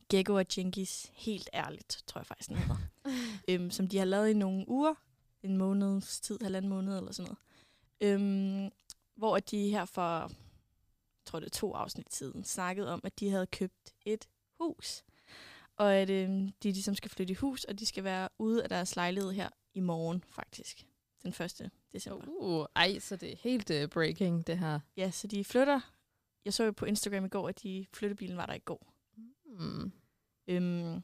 Gecko 0.08 0.34
og 0.34 0.46
Jenkins 0.56 1.10
Helt 1.14 1.50
Ærligt, 1.54 2.04
tror 2.06 2.18
jeg 2.18 2.26
faktisk, 2.26 2.48
den 2.48 2.56
hedder. 2.56 2.76
øhm, 3.48 3.70
som 3.70 3.88
de 3.88 3.98
har 3.98 4.04
lavet 4.04 4.28
i 4.28 4.32
nogle 4.32 4.68
uger, 4.68 4.94
en 5.42 5.56
måneds 5.56 6.20
tid, 6.20 6.38
halvanden 6.42 6.68
måned 6.68 6.96
eller 6.96 7.12
sådan 7.12 7.28
noget. 7.28 7.38
Øhm, 8.00 8.70
hvor 9.14 9.38
de 9.38 9.70
her 9.70 9.84
for, 9.84 10.30
tror 11.26 11.40
det 11.40 11.52
to 11.52 11.72
afsnit 11.72 12.14
siden, 12.14 12.44
snakkede 12.44 12.92
om, 12.92 13.00
at 13.04 13.20
de 13.20 13.30
havde 13.30 13.46
købt 13.46 13.94
et 14.04 14.28
hus. 14.60 15.04
Og 15.76 15.94
at 15.94 16.10
øhm, 16.10 16.48
de 16.62 16.72
ligesom 16.72 16.94
skal 16.94 17.10
flytte 17.10 17.32
i 17.32 17.34
hus, 17.34 17.64
og 17.64 17.78
de 17.78 17.86
skal 17.86 18.04
være 18.04 18.28
ude 18.38 18.62
af 18.62 18.68
deres 18.68 18.96
lejlighed 18.96 19.32
her 19.32 19.48
i 19.74 19.80
morgen, 19.80 20.24
faktisk. 20.28 20.86
Den 21.22 21.30
1. 21.44 21.70
december. 21.92 22.26
Uh, 22.28 22.66
ej, 22.76 22.98
så 22.98 23.16
det 23.16 23.32
er 23.32 23.36
helt 23.36 23.70
uh, 23.70 23.88
breaking, 23.88 24.46
det 24.46 24.58
her. 24.58 24.80
Ja, 24.96 25.10
så 25.10 25.26
de 25.26 25.44
flytter. 25.44 25.80
Jeg 26.44 26.54
så 26.54 26.64
jo 26.64 26.72
på 26.72 26.84
Instagram 26.84 27.24
i 27.24 27.28
går, 27.28 27.48
at 27.48 27.62
de 27.62 27.86
flyttebilen 27.92 28.36
var 28.36 28.46
der 28.46 28.54
i 28.54 28.58
går. 28.58 28.95
Mm. 29.58 29.92
Øhm, 30.48 31.02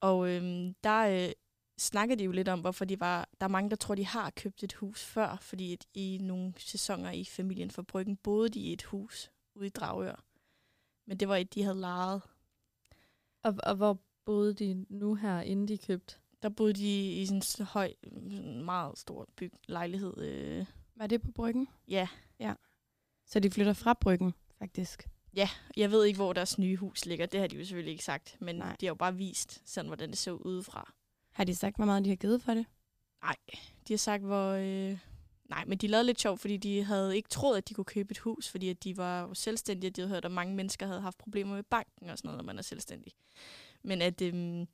og 0.00 0.28
øhm, 0.28 0.74
der 0.84 1.26
øh, 1.26 1.32
snakker 1.78 2.14
de 2.14 2.24
jo 2.24 2.30
lidt 2.30 2.48
om, 2.48 2.60
hvorfor 2.60 2.84
de 2.84 3.00
var... 3.00 3.28
Der 3.40 3.46
er 3.46 3.50
mange, 3.50 3.70
der 3.70 3.76
tror, 3.76 3.94
de 3.94 4.06
har 4.06 4.30
købt 4.30 4.62
et 4.62 4.72
hus 4.72 5.04
før, 5.04 5.36
fordi 5.40 5.72
at 5.72 5.86
i 5.94 6.18
nogle 6.22 6.54
sæsoner 6.56 7.10
i 7.10 7.24
familien 7.24 7.70
for 7.70 7.82
Bryggen 7.82 8.16
boede 8.16 8.48
de 8.48 8.60
i 8.60 8.72
et 8.72 8.82
hus 8.82 9.30
ude 9.54 9.66
i 9.66 9.70
Dragør. 9.70 10.24
Men 11.06 11.16
det 11.16 11.28
var 11.28 11.36
et, 11.36 11.54
de 11.54 11.62
havde 11.62 11.80
lejet. 11.80 12.22
Og, 13.42 13.54
og 13.62 13.74
hvor 13.74 14.00
boede 14.24 14.54
de 14.54 14.86
nu 14.88 15.14
her, 15.14 15.40
inden 15.40 15.68
de 15.68 15.78
købte? 15.78 16.16
Der 16.42 16.48
boede 16.48 16.72
de 16.72 17.20
i 17.22 17.26
sådan 17.26 17.42
en 17.58 17.66
høj, 17.66 17.92
meget 18.64 18.98
stor 18.98 19.28
byg 19.36 19.52
lejlighed. 19.68 20.18
Øh. 20.18 20.66
Var 20.96 21.06
det 21.06 21.22
på 21.22 21.30
Bryggen? 21.30 21.68
Ja. 21.88 22.08
Ja. 22.38 22.54
Så 23.26 23.40
de 23.40 23.50
flytter 23.50 23.72
fra 23.72 23.94
Bryggen, 23.94 24.34
faktisk. 24.58 25.08
Ja, 25.36 25.48
jeg 25.76 25.90
ved 25.90 26.04
ikke, 26.04 26.16
hvor 26.16 26.32
deres 26.32 26.58
nye 26.58 26.76
hus 26.76 27.06
ligger. 27.06 27.26
Det 27.26 27.40
har 27.40 27.46
de 27.46 27.56
jo 27.56 27.64
selvfølgelig 27.64 27.92
ikke 27.92 28.04
sagt. 28.04 28.36
Men 28.40 28.56
Nej. 28.56 28.76
De 28.80 28.86
har 28.86 28.90
jo 28.90 28.94
bare 28.94 29.16
vist, 29.16 29.62
sådan, 29.64 29.86
hvordan 29.86 30.10
det 30.10 30.18
så 30.18 30.32
udefra. 30.32 30.92
Har 31.30 31.44
de 31.44 31.54
sagt, 31.54 31.76
hvor 31.76 31.84
meget 31.84 32.04
de 32.04 32.08
har 32.08 32.16
givet 32.16 32.42
for 32.42 32.54
det? 32.54 32.66
Nej, 33.22 33.36
de 33.88 33.92
har 33.92 33.98
sagt, 33.98 34.22
hvor... 34.22 34.50
Øh... 34.50 34.98
Nej, 35.44 35.64
men 35.64 35.78
de 35.78 35.86
lavede 35.86 36.06
lidt 36.06 36.20
sjov, 36.20 36.38
fordi 36.38 36.56
de 36.56 36.84
havde 36.84 37.16
ikke 37.16 37.28
troet, 37.28 37.56
at 37.56 37.68
de 37.68 37.74
kunne 37.74 37.84
købe 37.84 38.10
et 38.10 38.18
hus, 38.18 38.48
fordi 38.48 38.68
at 38.68 38.84
de 38.84 38.96
var 38.96 39.20
jo 39.20 39.34
selvstændige, 39.34 39.90
og 39.90 39.96
de 39.96 40.00
havde 40.00 40.14
hørt, 40.14 40.24
at 40.24 40.30
mange 40.30 40.54
mennesker 40.54 40.86
havde 40.86 41.00
haft 41.00 41.18
problemer 41.18 41.54
med 41.54 41.62
banken 41.62 42.10
og 42.10 42.18
sådan 42.18 42.28
noget, 42.28 42.36
når 42.36 42.44
man 42.44 42.58
er 42.58 42.62
selvstændig. 42.62 43.12
Men 43.82 44.02
at 44.02 44.22
øhm, 44.22 44.66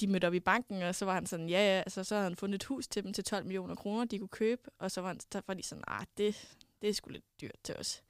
de 0.00 0.06
mødte 0.06 0.26
op 0.26 0.34
i 0.34 0.40
banken, 0.40 0.82
og 0.82 0.94
så 0.94 1.04
var 1.04 1.14
han 1.14 1.26
sådan, 1.26 1.48
ja, 1.48 1.58
ja, 1.58 1.78
altså, 1.78 2.04
så 2.04 2.14
havde 2.14 2.24
han 2.24 2.36
fundet 2.36 2.54
et 2.54 2.64
hus 2.64 2.88
til 2.88 3.04
dem 3.04 3.12
til 3.12 3.24
12 3.24 3.44
millioner 3.44 3.74
kroner, 3.74 4.04
de 4.04 4.18
kunne 4.18 4.28
købe, 4.28 4.62
og 4.78 4.90
så 4.90 5.00
var, 5.00 5.08
han, 5.08 5.20
så 5.20 5.42
var 5.46 5.54
de 5.54 5.62
sådan, 5.62 5.84
ah, 5.86 6.06
det, 6.16 6.56
det 6.82 6.90
er 6.90 6.94
sgu 6.94 7.10
lidt 7.10 7.40
dyrt 7.40 7.56
til 7.64 7.76
os. 7.76 8.02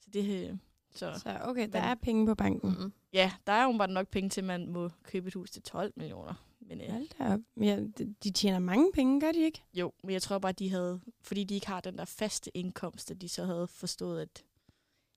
Så 0.00 0.10
det, 0.12 0.50
øh, 0.50 0.56
så, 0.96 1.20
Så 1.22 1.38
okay, 1.42 1.62
der 1.72 1.80
Men- 1.80 1.90
er 1.90 1.94
penge 1.94 2.26
på 2.26 2.34
banken. 2.34 2.70
Mm. 2.80 2.92
ja, 3.12 3.32
der 3.46 3.52
er 3.52 3.64
jo 3.64 3.78
bare 3.78 3.88
nok 3.90 4.08
penge 4.08 4.30
til, 4.30 4.40
at 4.40 4.44
man 4.44 4.68
må 4.68 4.90
købe 5.02 5.28
et 5.28 5.34
hus 5.34 5.50
til 5.50 5.62
12 5.62 5.92
millioner. 5.96 6.34
Men, 6.60 6.80
øh, 6.80 6.90
Hold 6.90 7.08
da 7.18 7.32
op. 7.34 7.40
Ja, 7.60 7.80
de- 8.24 8.30
tjener 8.30 8.58
mange 8.58 8.92
penge, 8.92 9.20
gør 9.20 9.32
de 9.32 9.38
ikke? 9.44 9.62
Jo, 9.74 9.92
men 10.04 10.12
jeg 10.12 10.22
tror 10.22 10.38
bare, 10.38 10.52
de 10.52 10.70
havde, 10.70 11.00
fordi 11.22 11.44
de 11.44 11.54
ikke 11.54 11.66
har 11.66 11.80
den 11.80 11.98
der 11.98 12.04
faste 12.04 12.56
indkomst, 12.56 13.10
at 13.10 13.20
de 13.20 13.28
så 13.28 13.44
havde 13.44 13.66
forstået, 13.66 14.20
at 14.22 14.44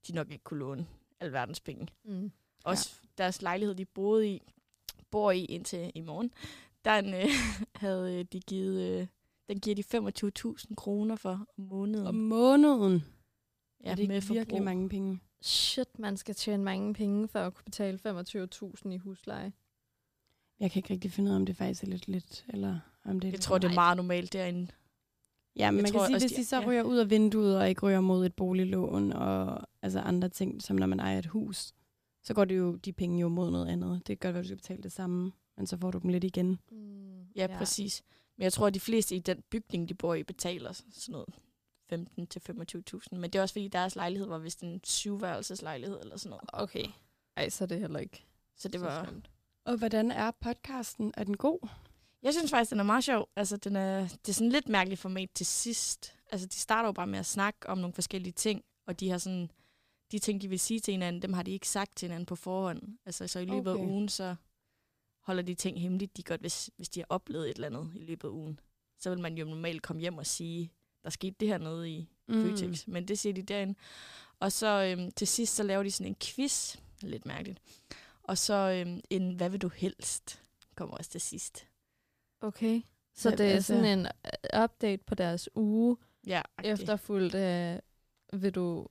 de 0.08 0.13
nok 0.13 0.32
ikke 0.32 0.44
kunne 0.44 0.60
låne 0.60 0.88
alverdens 1.20 1.60
penge. 1.60 1.88
Mm. 2.06 2.32
Også 2.63 2.89
ja. 3.04 3.08
deres 3.24 3.42
lejlighed, 3.42 3.76
de 3.76 3.86
boede 3.86 4.28
i, 4.30 4.42
bor 5.12 5.32
i 5.32 5.46
indtil 5.46 5.92
i 5.96 6.02
morgen, 6.02 6.32
den 6.86 7.13
øh, 7.13 7.26
havde 7.84 8.20
øh, 8.20 8.26
de 8.34 8.39
givet, 8.39 9.00
øh, 9.02 9.08
den 9.50 9.60
giver 9.60 9.76
de 9.76 9.84
25.000 10.58 10.76
kroner 10.76 11.15
for 11.15 11.32
om 11.58 11.63
måneden. 11.63 12.08
Om 12.08 12.15
måneden. 12.15 13.04
ja, 13.84 13.92
er 13.92 13.96
det 13.96 14.08
med 14.08 14.15
ikke 14.15 14.28
virkelig 14.28 14.48
forbrug. 14.58 14.65
mange 14.65 14.89
penge? 14.89 15.20
Shit, 15.41 15.99
man 15.99 16.17
skal 16.17 16.36
tjene 16.36 16.63
mange 16.63 16.93
penge 16.93 17.28
for 17.28 17.39
at 17.39 17.54
kunne 17.54 17.63
betale 17.65 17.99
25.000 18.06 18.89
i 18.91 18.97
husleje. 18.97 19.54
Jeg 20.60 20.71
kan 20.71 20.80
ikke 20.80 20.93
rigtig 20.93 21.12
finde 21.12 21.30
ud 21.30 21.34
af, 21.34 21.39
om 21.39 21.45
det 21.45 21.58
faktisk 21.58 21.84
er 21.84 21.88
lidt 21.88 22.08
lidt, 22.08 22.45
eller 22.49 22.80
om 23.06 23.19
det 23.19 23.28
er 23.28 23.28
Jeg 23.28 23.32
lidt 23.32 23.41
tror, 23.41 23.58
det 23.58 23.69
er 23.71 23.73
meget 23.73 23.97
normalt 23.97 24.34
derinde. 24.34 24.67
Ja, 25.56 25.71
men 25.71 25.78
jeg 25.78 25.84
man 25.84 25.91
tror 25.91 26.08
kan 26.08 26.19
sige, 26.19 26.30
hvis 26.30 26.38
de- 26.45 26.49
så 26.49 26.60
ja. 26.62 26.67
ryger 26.67 26.84
ud 26.84 26.97
af 26.97 27.10
vinduet 27.10 27.58
og 27.58 27.69
ikke 27.69 27.82
ryger 27.86 28.02
mod 28.02 28.25
et 28.25 28.34
boliglån 28.34 29.13
og 29.13 29.67
altså 29.82 29.99
andre 29.99 30.30
ting, 30.30 30.62
som 30.62 30.75
når 30.75 30.88
man 30.88 30.99
ejer 30.99 31.19
et 31.19 31.25
hus, 31.25 31.73
så 32.23 32.34
går 32.34 32.45
det 32.45 32.58
jo 32.58 32.75
de 32.75 32.93
penge 32.93 33.19
jo 33.21 33.28
mod 33.28 33.52
noget 33.52 33.67
andet. 33.67 34.08
Det 34.08 34.19
godt 34.19 34.34
være, 34.34 34.43
du 34.43 34.47
skal 34.47 34.58
betale 34.58 34.84
det 34.84 34.91
samme, 34.91 35.32
men 35.58 35.67
så 35.67 35.78
får 35.78 35.91
du 35.91 35.97
dem 35.97 36.10
lidt 36.10 36.23
igen. 36.23 36.60
Mm. 36.71 37.21
Ja, 37.36 37.47
ja, 37.49 37.58
præcis. 37.58 38.04
Men 38.38 38.43
jeg 38.43 38.54
tror, 38.54 38.67
at 38.67 38.73
de 38.73 38.80
fleste 38.80 39.15
i 39.15 39.19
den 39.19 39.41
bygning, 39.49 39.89
de 39.89 39.93
bor 39.93 40.13
i, 40.13 40.23
betaler 40.23 40.71
sådan 40.73 41.12
noget 41.12 41.30
15 41.89 42.28
til 42.28 42.41
25.000. 42.49 43.15
Men 43.15 43.23
det 43.23 43.36
er 43.36 43.41
også 43.41 43.54
fordi, 43.54 43.67
deres 43.67 43.95
lejlighed 43.95 44.28
var 44.28 44.38
vist 44.38 44.62
en 44.62 44.82
syvværelseslejlighed 44.84 45.99
eller 46.02 46.17
sådan 46.17 46.30
noget. 46.30 46.49
Okay. 46.54 46.86
Ej, 47.38 47.49
så 47.49 47.63
er 47.63 47.67
det 47.67 47.80
heller 47.80 47.99
ikke. 47.99 48.25
Så 48.56 48.67
det 48.67 48.80
så 48.80 48.86
var... 48.86 49.06
slemt. 49.06 49.30
Og 49.65 49.78
hvordan 49.78 50.12
er 50.12 50.32
podcasten? 50.32 51.13
Er 51.17 51.23
den 51.23 51.38
god? 51.38 51.67
Jeg 52.23 52.34
synes 52.34 52.52
faktisk, 52.52 52.71
den 52.71 52.80
er 52.80 52.84
meget 52.84 53.04
sjov. 53.04 53.30
Altså, 53.36 53.58
den 53.58 53.75
er, 53.75 53.99
det 54.08 54.30
er 54.30 54.34
sådan 54.34 54.52
lidt 54.52 54.69
mærkeligt 54.69 55.02
format 55.02 55.30
til 55.36 55.45
sidst. 55.45 56.15
Altså, 56.32 56.47
de 56.47 56.56
starter 56.56 56.88
jo 56.88 56.91
bare 56.93 57.08
med 57.08 57.19
at 57.19 57.25
snakke 57.25 57.69
om 57.69 57.78
nogle 57.78 57.93
forskellige 57.93 58.34
ting, 58.34 58.63
og 58.88 58.99
de 58.99 59.10
har 59.10 59.17
sådan, 59.17 59.52
de 60.12 60.19
ting, 60.19 60.41
de 60.41 60.47
vil 60.47 60.60
sige 60.60 60.80
til 60.80 60.91
hinanden, 60.91 61.21
dem 61.21 61.34
har 61.34 61.43
de 61.43 61.52
ikke 61.52 61.67
sagt 61.67 61.95
til 61.95 62.06
hinanden 62.08 62.25
på 62.25 62.36
forhånd. 62.36 62.82
Altså, 63.06 63.28
så 63.28 63.39
i 63.39 63.45
løbet 63.45 63.73
Okay. 63.73 63.82
af 63.84 63.88
ugen, 63.88 64.10
så 64.10 64.36
holder 65.23 65.43
de 65.43 65.56
ting 65.56 65.82
hemmeligt, 65.82 66.17
de 66.17 66.23
godt, 66.23 66.41
hvis, 66.41 66.69
hvis 66.75 66.89
de 66.89 66.99
har 66.99 67.06
oplevet 67.10 67.49
et 67.49 67.56
eller 67.56 67.67
andet 67.67 67.91
i 67.95 68.04
løbet 68.04 68.28
af 68.28 68.32
ugen. 68.32 68.60
Så 68.99 69.10
vil 69.10 69.19
man 69.19 69.38
jo 69.38 69.45
normalt 69.45 69.82
komme 69.82 69.99
hjem 69.99 70.17
og 70.17 70.25
sige, 70.25 70.71
der 71.03 71.09
skete 71.09 71.35
det 71.39 71.47
her 71.47 71.57
nede 71.57 71.89
i 71.89 72.09
mm. 72.27 72.41
Føtex, 72.43 72.88
men 72.88 73.07
det 73.07 73.19
siger 73.19 73.33
de 73.33 73.41
derinde. 73.41 73.75
Og 74.39 74.51
så 74.51 74.67
øhm, 74.97 75.12
til 75.12 75.27
sidst, 75.27 75.55
så 75.55 75.63
laver 75.63 75.83
de 75.83 75.91
sådan 75.91 76.07
en 76.12 76.15
quiz, 76.23 76.75
lidt 77.01 77.25
mærkeligt. 77.25 77.59
Og 78.23 78.38
så 78.38 78.53
øhm, 78.53 79.01
en, 79.09 79.35
hvad 79.35 79.49
vil 79.49 79.62
du 79.62 79.67
helst, 79.67 80.41
kommer 80.75 80.97
også 80.97 81.12
til 81.12 81.21
sidst. 81.21 81.67
Okay. 82.41 82.81
Så 83.15 83.29
Ja, 83.29 83.35
det 83.35 83.45
er 83.45 83.51
altså- 83.51 83.73
sådan 83.73 83.99
en 83.99 84.05
øh, 84.05 84.63
update 84.63 85.03
på 85.07 85.15
deres 85.15 85.49
uge, 85.55 85.97
Ja, 86.27 86.41
agtigt. 86.57 86.73
efterfulgt 86.81 87.35
af, 87.35 87.81
vil 88.33 88.55
du, 88.55 88.88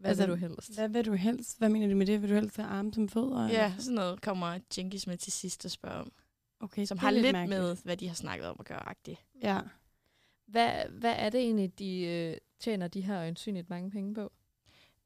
hvad 0.00 0.10
Altså, 0.10 0.26
vil 0.26 0.30
du 0.30 0.36
helst? 0.40 0.74
Hvad 0.74 0.88
vil 0.88 1.04
du 1.06 1.12
helst? 1.14 1.58
Hvad 1.58 1.68
mener 1.68 1.88
du 1.88 1.96
med 1.96 2.06
det? 2.06 2.22
Vil 2.22 2.30
du 2.30 2.34
helst 2.34 2.56
have 2.56 2.68
arme 2.68 2.94
som 2.94 3.08
fødder? 3.08 3.48
Ja, 3.48 3.64
eller? 3.66 3.78
sådan 3.78 3.94
noget 3.94 4.20
kommer 4.22 4.58
Jenkins 4.78 5.06
med 5.06 5.16
til 5.16 5.32
sidst 5.32 5.64
og 5.64 5.70
spørger 5.70 5.96
om. 6.00 6.12
okay, 6.60 6.84
Som 6.84 6.98
har 6.98 7.10
lidt 7.10 7.32
mærkeligt. 7.32 7.60
med, 7.62 7.76
hvad 7.84 7.96
de 7.96 8.08
har 8.08 8.14
snakket 8.14 8.46
om 8.48 8.56
at 8.60 8.66
gøre 8.66 8.88
agtigt. 8.88 9.20
Ja. 9.42 9.60
Hvad, 10.46 10.88
hvad 10.90 11.14
er 11.18 11.30
det 11.30 11.40
egentlig, 11.40 11.78
de 11.78 12.00
øh, 12.00 12.36
tjener 12.60 12.88
de 12.88 13.00
her 13.00 13.18
øjensynligt 13.18 13.70
mange 13.70 13.90
penge 13.90 14.14
på? 14.14 14.32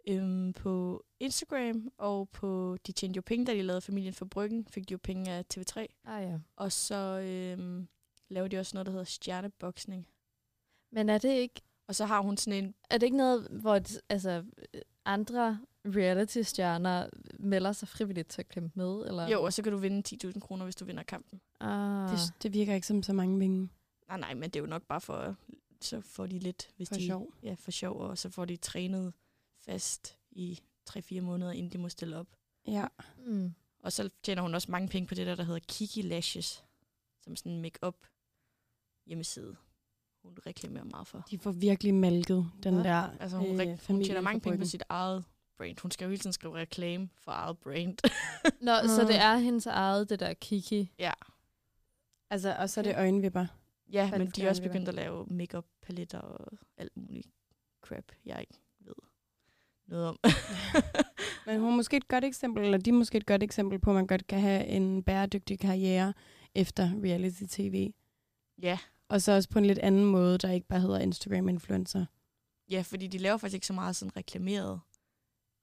Øhm, 0.08 0.52
på 0.52 1.04
Instagram 1.20 1.92
og 1.98 2.28
på 2.28 2.76
De 2.86 2.92
tjente 2.92 3.16
jo 3.16 3.22
penge, 3.26 3.46
da 3.46 3.54
de 3.54 3.62
lavede 3.62 3.80
Familien 3.80 4.14
for 4.14 4.24
Bryggen, 4.24 4.66
fik 4.66 4.88
de 4.88 4.92
jo 4.92 4.98
penge 5.02 5.30
af 5.30 5.44
TV3. 5.54 5.86
Ah 6.04 6.22
ja. 6.22 6.38
Og 6.56 6.72
så 6.72 7.20
øhm, 7.20 7.88
laver 8.28 8.48
de 8.48 8.58
også 8.58 8.76
noget, 8.76 8.86
der 8.86 8.92
hedder 8.92 9.04
stjerneboksning. 9.04 10.08
Men 10.92 11.08
er 11.08 11.18
det 11.18 11.28
ikke, 11.34 11.60
Og 11.88 11.94
så 11.94 12.04
har 12.04 12.20
hun 12.20 12.36
sådan 12.36 12.64
en... 12.64 12.74
er 12.90 12.98
det 12.98 13.06
ikke 13.06 13.16
noget, 13.16 13.48
hvor 13.50 13.76
et, 13.76 14.00
altså, 14.08 14.44
andre 15.04 15.60
reality-stjerner 15.86 17.06
melder 17.38 17.72
sig 17.72 17.88
frivilligt 17.88 18.28
til 18.28 18.42
at 18.42 18.48
kæmpe 18.48 18.70
med? 18.74 19.06
Eller? 19.06 19.28
Jo, 19.28 19.42
og 19.42 19.52
så 19.52 19.62
kan 19.62 19.72
du 19.72 19.78
vinde 19.78 20.28
10.000 20.28 20.40
kroner, 20.40 20.64
hvis 20.64 20.76
du 20.76 20.84
vinder 20.84 21.02
kampen. 21.02 21.40
Ah. 21.60 22.10
Det, 22.10 22.18
det 22.42 22.52
virker 22.52 22.74
ikke 22.74 22.86
som 22.86 23.02
så 23.02 23.12
mange 23.12 23.38
penge 23.38 23.68
Nej, 24.10 24.18
nej, 24.20 24.34
men 24.34 24.42
det 24.50 24.56
er 24.56 24.60
jo 24.60 24.66
nok 24.66 24.82
bare 24.82 25.00
for... 25.00 25.36
Så 25.80 26.00
får 26.00 26.26
de 26.26 26.38
lidt, 26.38 26.68
hvis 26.76 26.88
for 26.88 26.94
de... 26.96 27.06
sjov. 27.06 27.32
Ja, 27.42 27.54
for 27.58 27.70
sjov, 27.70 28.00
og 28.00 28.18
så 28.18 28.30
får 28.30 28.44
de 28.44 28.56
trænet 28.56 29.12
fast 29.64 30.16
i 30.30 30.60
3-4 30.90 31.20
måneder, 31.20 31.52
inden 31.52 31.72
de 31.72 31.78
må 31.78 31.88
stille 31.88 32.16
op. 32.16 32.26
Ja. 32.66 32.86
Mm. 33.26 33.54
Og 33.82 33.92
så 33.92 34.10
tjener 34.22 34.42
hun 34.42 34.54
også 34.54 34.70
mange 34.70 34.88
penge 34.88 35.06
på 35.06 35.14
det 35.14 35.26
der, 35.26 35.34
der 35.34 35.42
hedder 35.44 35.60
Kiki 35.68 36.02
Lashes, 36.02 36.64
som 37.20 37.36
sådan 37.36 37.52
en 37.52 37.60
make-up 37.62 37.96
hjemmeside. 39.06 39.56
Hun 40.22 40.38
reklamerer 40.46 40.84
meget 40.84 41.06
for. 41.06 41.24
De 41.30 41.38
får 41.38 41.50
virkelig 41.52 41.94
malket 41.94 42.50
den 42.62 42.74
Ja. 42.76 42.82
der 42.82 43.10
Altså 43.20 43.36
hun, 43.36 43.60
øh, 43.60 43.78
hun 43.86 44.04
tjener 44.04 44.20
mange 44.20 44.40
penge 44.40 44.58
på 44.58 44.64
sit 44.64 44.82
eget 44.88 45.24
brand. 45.56 45.78
Hun 45.82 45.90
skal 45.90 46.04
jo 46.04 46.10
hele 46.10 46.20
tiden 46.20 46.32
skrive 46.32 46.54
reklame 46.56 47.08
for 47.16 47.32
eget 47.32 47.58
brand. 47.58 47.96
Nå, 48.60 48.72
så 48.96 49.00
Ah. 49.02 49.06
det 49.08 49.16
er 49.16 49.36
hendes 49.36 49.66
eget, 49.66 50.08
det 50.10 50.20
der 50.20 50.34
Kiki. 50.34 50.92
ja, 50.98 51.12
Altså, 52.30 52.56
og 52.58 52.70
så 52.70 52.80
er 52.80 52.82
det 52.84 52.96
øjenvipper. 52.96 53.46
Ja 53.92 54.10
men 54.18 54.30
de 54.30 54.42
er 54.42 54.48
også 54.48 54.62
begyndt 54.62 54.88
at 54.88 54.94
lave 54.94 55.26
makeup 55.30 55.66
paletter 55.82 56.18
og 56.18 56.52
alt 56.76 56.96
muligt 56.96 57.26
crap, 57.82 58.04
jeg 58.24 58.40
ikke 58.40 58.54
ved 58.80 58.94
noget 59.86 60.06
om. 60.08 60.18
Men 61.46 61.60
hun 61.60 61.72
er 61.72 61.76
måske 61.76 61.96
et 61.96 62.08
godt 62.08 62.24
eksempel, 62.24 62.64
eller 62.64 62.78
de 62.78 62.90
er 62.90 62.94
måske 62.94 63.18
et 63.18 63.26
godt 63.26 63.42
eksempel 63.42 63.78
på, 63.78 63.90
at 63.90 63.94
man 63.94 64.06
godt 64.06 64.26
kan 64.26 64.40
have 64.40 64.66
en 64.66 65.02
bæredygtig 65.02 65.58
karriere 65.58 66.14
efter 66.54 66.90
reality-tv. 67.04 67.92
ja, 68.62 68.78
Og 69.08 69.22
så 69.22 69.32
også 69.32 69.48
på 69.48 69.58
en 69.58 69.64
lidt 69.66 69.78
anden 69.78 70.04
måde, 70.04 70.38
der 70.38 70.50
ikke 70.50 70.66
bare 70.66 70.80
hedder 70.80 70.98
Instagram-influencer. 70.98 72.06
ja, 72.70 72.82
fordi 72.82 73.06
de 73.06 73.18
laver 73.18 73.36
faktisk 73.36 73.54
ikke 73.54 73.66
så 73.66 73.72
meget 73.72 73.96
sådan 73.96 74.16
reklameret 74.16 74.80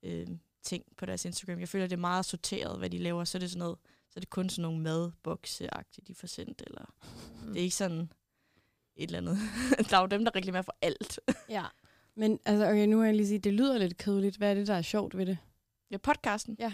øh, 0.02 0.26
ting 0.62 0.84
på 0.96 1.06
deres 1.06 1.24
Instagram. 1.24 1.60
Jeg 1.60 1.68
føler, 1.68 1.86
det 1.86 1.96
er 1.96 2.00
meget 2.00 2.24
sorteret, 2.24 2.78
hvad 2.78 2.90
de 2.90 2.98
laver. 2.98 3.24
Så 3.24 3.38
er 3.38 3.40
det 3.40 3.50
sådan 3.50 3.58
noget, 3.58 3.78
så 4.08 4.12
er 4.16 4.20
det 4.20 4.30
kun 4.30 4.48
sådan 4.48 4.62
nogle 4.62 4.80
madbokse 4.80 5.68
de 6.06 6.14
får 6.14 6.26
sendt, 6.26 6.62
eller 6.66 6.94
Mm. 7.42 7.48
det 7.52 7.56
er 7.60 7.62
ikke 7.62 7.76
sådan 7.76 8.12
et 8.98 9.06
eller 9.06 9.18
andet. 9.18 9.38
der 9.90 9.96
er 9.96 10.00
jo 10.00 10.06
dem, 10.06 10.24
der 10.24 10.36
reklamerer 10.36 10.62
for 10.62 10.76
alt. 10.82 11.20
Ja. 11.48 11.64
Men 12.14 12.38
altså, 12.44 12.68
okay, 12.68 12.86
nu 12.86 12.98
har 12.98 13.04
jeg 13.04 13.14
lige 13.14 13.26
sige, 13.26 13.38
det 13.38 13.52
lyder 13.52 13.78
lidt 13.78 13.96
kedeligt. 13.96 14.36
Hvad 14.36 14.50
er 14.50 14.54
det, 14.54 14.66
der 14.66 14.74
er 14.74 14.82
sjovt 14.82 15.16
ved 15.16 15.26
det? 15.26 15.38
Ja, 15.90 15.96
podcasten. 15.96 16.56
Ja. 16.58 16.72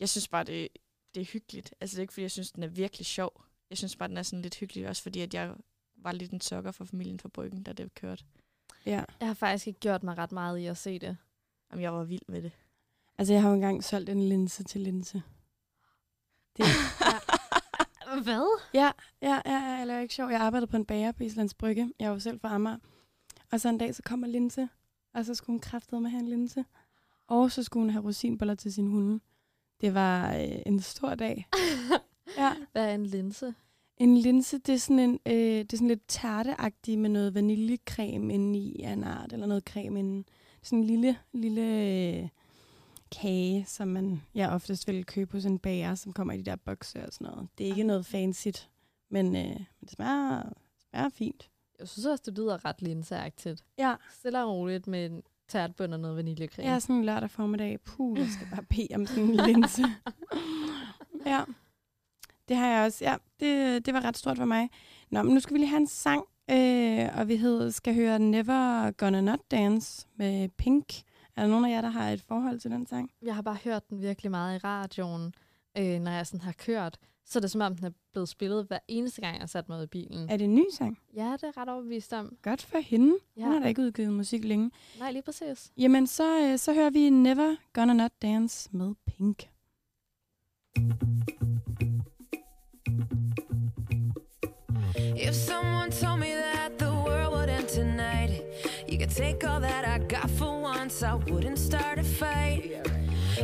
Jeg 0.00 0.08
synes 0.08 0.28
bare, 0.28 0.44
det, 0.44 0.68
det 1.14 1.20
er 1.20 1.24
hyggeligt. 1.24 1.74
Altså, 1.80 1.94
det 1.94 1.98
er 1.98 2.02
ikke, 2.02 2.12
fordi 2.12 2.22
jeg 2.22 2.30
synes, 2.30 2.52
den 2.52 2.62
er 2.62 2.66
virkelig 2.66 3.06
sjov. 3.06 3.44
Jeg 3.70 3.78
synes 3.78 3.96
bare, 3.96 4.08
den 4.08 4.16
er 4.16 4.22
sådan 4.22 4.42
lidt 4.42 4.54
hyggelig, 4.54 4.88
også 4.88 5.02
fordi, 5.02 5.20
at 5.20 5.34
jeg 5.34 5.54
var 5.96 6.12
lidt 6.12 6.32
en 6.32 6.40
sokker 6.40 6.70
for 6.70 6.84
familien 6.84 7.20
for 7.20 7.28
Bryggen, 7.28 7.62
da 7.62 7.72
det 7.72 7.94
kørte. 7.94 8.24
Ja. 8.86 9.04
Jeg 9.20 9.28
har 9.28 9.34
faktisk 9.34 9.66
ikke 9.66 9.80
gjort 9.80 10.02
mig 10.02 10.18
ret 10.18 10.32
meget 10.32 10.58
i 10.58 10.66
at 10.66 10.76
se 10.76 10.98
det. 10.98 11.16
Jamen, 11.70 11.82
jeg 11.82 11.92
var 11.92 12.04
vild 12.04 12.22
med 12.28 12.42
det. 12.42 12.52
Altså, 13.18 13.32
jeg 13.34 13.42
har 13.42 13.48
jo 13.48 13.54
engang 13.54 13.84
solgt 13.84 14.10
en 14.10 14.28
linse 14.28 14.64
til 14.64 14.80
linse. 14.80 15.22
Det, 16.56 16.64
Hvad? 18.20 18.60
ja, 18.74 18.90
ja, 19.22 19.40
ja, 19.46 19.74
ja, 19.74 19.80
eller 19.80 19.98
ikke 19.98 20.14
sjov. 20.14 20.30
Jeg 20.30 20.40
arbejdede 20.40 20.70
på 20.70 20.76
en 20.76 20.84
bager 20.84 21.12
på 21.12 21.22
Islands 21.22 21.54
Brygge. 21.54 21.92
Jeg 21.98 22.10
var 22.10 22.18
selv 22.18 22.40
fra 22.40 22.54
Amager. 22.54 22.78
Og 23.52 23.60
så 23.60 23.68
en 23.68 23.78
dag, 23.78 23.94
så 23.94 24.02
kommer 24.02 24.26
linse. 24.26 24.68
Og 25.14 25.24
så 25.24 25.34
skulle 25.34 25.54
hun 25.54 25.60
kraftede 25.60 26.00
med 26.00 26.10
have 26.10 26.20
en 26.20 26.28
linse. 26.28 26.64
Og 27.26 27.52
så 27.52 27.62
skulle 27.62 27.82
hun 27.82 27.90
have 27.90 28.04
rosinboller 28.04 28.54
til 28.54 28.72
sin 28.72 28.86
hunde. 28.86 29.20
Det 29.80 29.94
var 29.94 30.34
øh, 30.34 30.62
en 30.66 30.80
stor 30.80 31.14
dag. 31.14 31.46
Ja. 32.38 32.52
Hvad 32.72 32.84
er 32.84 32.94
en 32.94 33.06
linse? 33.06 33.54
En 33.96 34.16
linse, 34.16 34.58
det 34.58 34.74
er 34.74 34.78
sådan, 34.78 34.98
en, 34.98 35.18
øh, 35.26 35.34
det 35.34 35.72
er 35.72 35.76
sådan 35.76 35.88
lidt 35.88 36.08
tærteagtigt 36.08 37.00
med 37.00 37.10
noget 37.10 37.34
vaniljecreme 37.34 38.34
inde 38.34 38.58
i 38.58 38.82
af 38.82 38.92
en 38.92 39.04
art, 39.04 39.32
eller 39.32 39.46
noget 39.46 39.64
creme 39.64 39.98
inde. 39.98 40.24
Sådan 40.62 40.78
en 40.78 40.84
lille, 40.84 41.18
lille 41.32 41.62
øh, 41.62 42.28
kage, 43.20 43.64
som 43.68 43.88
man 43.88 44.22
ja, 44.34 44.54
oftest 44.54 44.88
vil 44.88 45.06
købe 45.06 45.32
hos 45.32 45.44
en 45.44 45.58
bager, 45.58 45.94
som 45.94 46.12
kommer 46.12 46.32
i 46.32 46.36
de 46.36 46.44
der 46.44 46.56
bokse 46.56 47.06
og 47.06 47.12
sådan 47.12 47.26
noget. 47.26 47.48
Det 47.58 47.66
er 47.66 47.70
ikke 47.70 47.82
noget 47.82 48.06
fancy, 48.06 48.48
men, 49.10 49.26
øh, 49.26 49.42
men 49.42 49.66
det 49.80 49.90
smager, 49.90 50.42
smager 50.90 51.08
fint. 51.08 51.50
Jeg 51.78 51.88
synes 51.88 52.06
også, 52.06 52.22
det 52.26 52.38
lyder 52.38 52.64
ret 52.64 52.82
linseagtigt. 52.82 53.64
Ja. 53.78 53.94
Stille 54.12 54.44
og 54.44 54.50
roligt 54.50 54.86
med 54.86 55.06
en 55.06 55.22
tærtbund 55.48 55.94
og 55.94 56.00
noget 56.00 56.16
vaniljecreme. 56.16 56.68
Jeg 56.68 56.74
er 56.74 56.78
sådan 56.78 56.96
en 56.96 57.04
lørdag 57.04 57.30
formiddag. 57.30 57.80
Puh, 57.80 58.18
jeg 58.18 58.28
skal 58.28 58.46
bare 58.50 58.62
bede 58.76 58.88
om 58.94 59.06
sådan 59.06 59.24
en 59.24 59.36
linse. 59.46 59.82
ja, 61.26 61.44
det 62.48 62.56
har 62.56 62.66
jeg 62.66 62.86
også. 62.86 63.04
Ja, 63.04 63.16
det, 63.40 63.86
det 63.86 63.94
var 63.94 64.04
ret 64.04 64.16
stort 64.16 64.36
for 64.36 64.44
mig. 64.44 64.70
Nå, 65.10 65.22
men 65.22 65.34
nu 65.34 65.40
skal 65.40 65.54
vi 65.54 65.58
lige 65.58 65.68
have 65.68 65.80
en 65.80 65.86
sang, 65.86 66.24
øh, 66.50 67.18
og 67.18 67.28
vi 67.28 67.36
hed, 67.36 67.70
skal 67.70 67.94
høre 67.94 68.18
Never 68.18 68.90
Gonna 68.90 69.20
Not 69.20 69.40
Dance 69.50 70.06
med 70.16 70.48
Pink. 70.48 71.02
Er 71.36 71.42
der 71.42 71.48
nogen 71.48 71.64
af 71.64 71.70
jer, 71.70 71.80
der 71.80 71.88
har 71.88 72.10
et 72.10 72.20
forhold 72.20 72.58
til 72.60 72.70
den 72.70 72.86
sang? 72.86 73.10
Jeg 73.22 73.34
har 73.34 73.42
bare 73.42 73.58
hørt 73.64 73.90
den 73.90 74.00
virkelig 74.00 74.30
meget 74.30 74.56
i 74.56 74.58
radioen, 74.58 75.34
øh, 75.78 76.00
når 76.00 76.10
jeg 76.10 76.26
sådan 76.26 76.40
har 76.40 76.52
kørt. 76.52 76.98
Så 77.24 77.38
er 77.38 77.40
det 77.40 77.50
som 77.50 77.60
om, 77.60 77.76
den 77.76 77.84
er 77.86 77.90
blevet 78.12 78.28
spillet 78.28 78.64
hver 78.66 78.78
eneste 78.88 79.20
gang, 79.20 79.34
jeg 79.34 79.40
har 79.40 79.46
sat 79.46 79.68
mig 79.68 79.78
ud 79.78 79.84
i 79.84 79.86
bilen. 79.86 80.30
Er 80.30 80.36
det 80.36 80.44
en 80.44 80.54
ny 80.54 80.64
sang? 80.72 80.98
Ja, 81.16 81.32
det 81.32 81.42
er 81.44 81.56
ret 81.56 81.68
overbevist 81.68 82.12
om. 82.12 82.36
Godt 82.42 82.62
for 82.62 82.78
hende. 82.78 83.16
Ja. 83.36 83.44
Hun 83.44 83.52
har 83.52 83.60
da 83.60 83.68
ikke 83.68 83.82
udgivet 83.82 84.12
musik 84.12 84.44
længe. 84.44 84.70
Nej, 84.98 85.10
lige 85.10 85.22
præcis. 85.22 85.72
Jamen, 85.76 86.06
så, 86.06 86.40
øh, 86.40 86.58
så 86.58 86.72
hører 86.74 86.90
vi 86.90 87.10
Never 87.10 87.56
Gonna 87.72 87.92
Not 87.92 88.12
Dance 88.22 88.68
med 88.72 88.94
Pink. 89.06 89.48
If 95.16 95.34
someone 95.34 95.90
told 95.90 96.18
me 96.20 96.30
that 96.34 96.78
the 96.78 96.92
world 96.92 97.32
would 97.32 97.48
end 97.48 97.68
tonight, 97.68 98.42
you 98.88 98.98
could 98.98 99.10
take 99.10 99.44
all 99.44 99.60
that 99.60 99.84
I 99.84 99.98
got 99.98 100.30
for 100.30 100.61
once, 100.82 101.02
I 101.04 101.14
wouldn't 101.14 101.60
start 101.60 102.00
a 102.00 102.02
fight. 102.02 102.72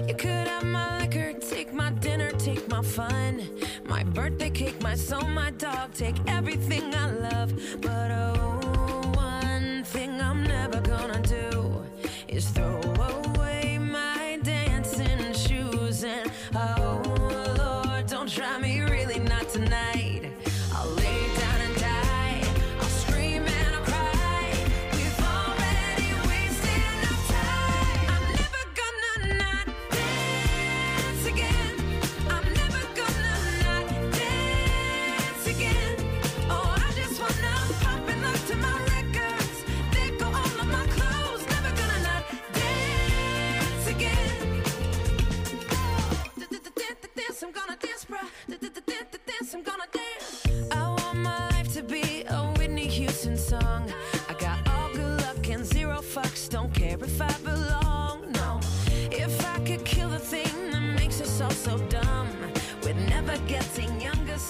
You 0.09 0.15
could 0.15 0.49
have 0.49 0.65
my 0.65 0.99
liquor, 0.99 1.35
take 1.35 1.73
my 1.73 1.91
dinner, 1.91 2.33
take 2.33 2.69
my 2.69 2.83
fun, 2.83 3.49
my 3.85 4.03
birthday 4.03 4.51
cake, 4.51 4.83
my 4.83 4.97
soul, 4.97 5.23
my 5.43 5.51
dog, 5.53 5.95
take 5.95 6.17
everything 6.27 6.93
I 6.97 7.07
love. 7.29 7.51
But 7.81 8.11
oh, 8.11 9.13
one 9.15 9.85
thing 9.85 10.21
I'm 10.21 10.43
never 10.43 10.81
gonna 10.81 11.23
do 11.23 11.85
is 12.27 12.49
throw 12.49 12.98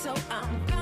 So 0.08 0.14
I'm 0.30 0.77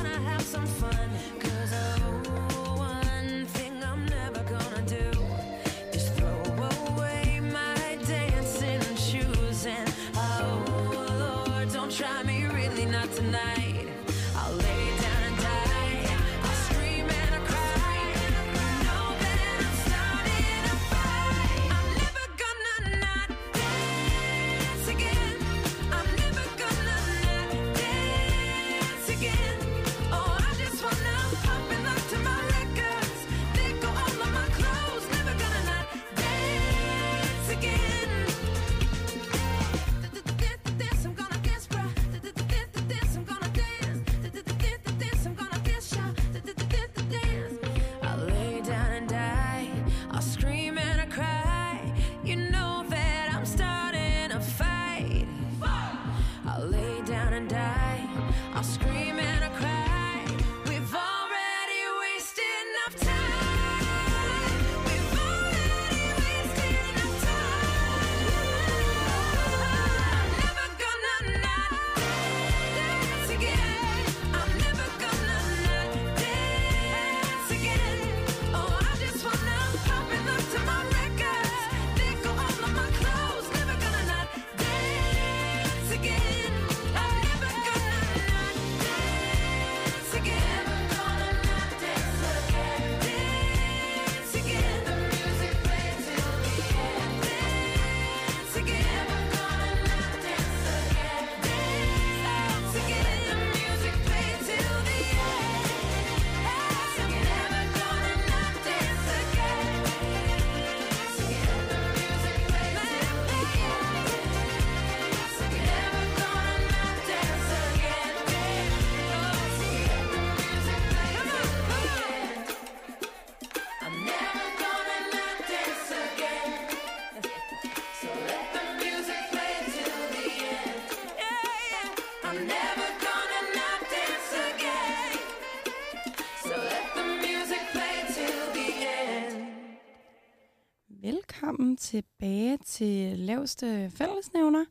tilbage 142.64 143.12
til 143.12 143.18
laveste 143.18 143.90
fællesnævner. 143.90 144.64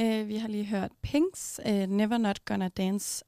Uh, 0.00 0.28
vi 0.28 0.36
har 0.36 0.48
lige 0.48 0.64
hørt 0.64 0.92
Pinks 1.02 1.60
uh, 1.66 1.72
Never 1.72 2.18
Not 2.18 2.44
Gonna 2.44 2.68
Dance. 2.68 3.24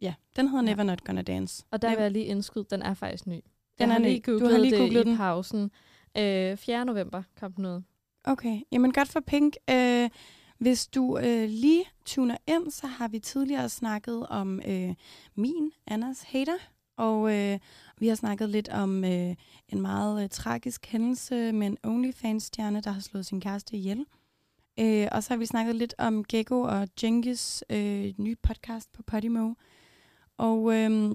Ja, 0.00 0.14
den 0.36 0.48
hedder 0.48 0.64
Ja. 0.64 0.70
Never 0.70 0.82
Not 0.82 1.04
Gonna 1.04 1.22
Dance. 1.22 1.64
Og 1.70 1.82
der 1.82 1.90
vil 1.90 2.02
jeg 2.02 2.10
lige 2.10 2.24
indskyde, 2.24 2.66
den 2.70 2.82
er 2.82 2.94
faktisk 2.94 3.26
ny. 3.26 3.32
Den 3.32 3.42
jeg 3.78 3.86
er 3.88 3.92
har 3.92 3.98
lige 3.98 4.20
Du 4.20 4.32
har 4.32 4.38
googlet 4.40 4.60
lige 4.60 4.70
det 4.70 4.80
googlet 4.80 5.00
i 5.00 5.08
den. 5.08 5.16
pausen. 5.16 5.70
Øh, 6.18 6.56
4. 6.56 6.84
november 6.84 7.22
kom 7.40 7.52
den 7.52 7.66
ud. 7.66 7.82
Okay, 8.24 8.60
jamen 8.72 8.92
godt 8.92 9.08
for 9.08 9.20
Pink. 9.20 9.56
Øh, 9.70 10.10
hvis 10.58 10.86
du 10.86 11.18
øh, 11.18 11.48
lige 11.48 11.84
tuner 12.04 12.36
ind, 12.46 12.70
så 12.70 12.86
har 12.86 13.08
vi 13.08 13.18
tidligere 13.18 13.68
snakket 13.68 14.26
om 14.26 14.60
øh, 14.66 14.94
min, 15.34 15.72
Annas 15.86 16.22
hater, 16.22 16.56
og 16.96 17.34
øh, 17.34 17.58
vi 17.98 18.08
har 18.08 18.14
snakket 18.14 18.48
lidt 18.48 18.68
om 18.68 19.04
øh, 19.04 19.34
en 19.68 19.80
meget 19.80 20.22
øh, 20.22 20.28
tragisk 20.28 20.86
hændelse 20.86 21.52
med 21.52 21.66
en 21.66 21.78
OnlyFans-stjerne, 21.84 22.80
der 22.80 22.90
har 22.90 23.00
slået 23.00 23.26
sin 23.26 23.40
kæreste 23.40 23.76
ihjel. 23.76 24.04
Øh, 24.80 25.08
og 25.12 25.22
så 25.22 25.30
har 25.30 25.36
vi 25.38 25.46
snakket 25.46 25.74
lidt 25.74 25.94
om 25.98 26.24
Gecko 26.24 26.60
og 26.60 26.88
Genghis 27.00 27.64
øh, 27.70 28.12
nye 28.18 28.36
podcast 28.42 28.92
på 28.92 29.02
Podimo. 29.02 29.54
Og 30.38 30.74
øh, 30.74 31.14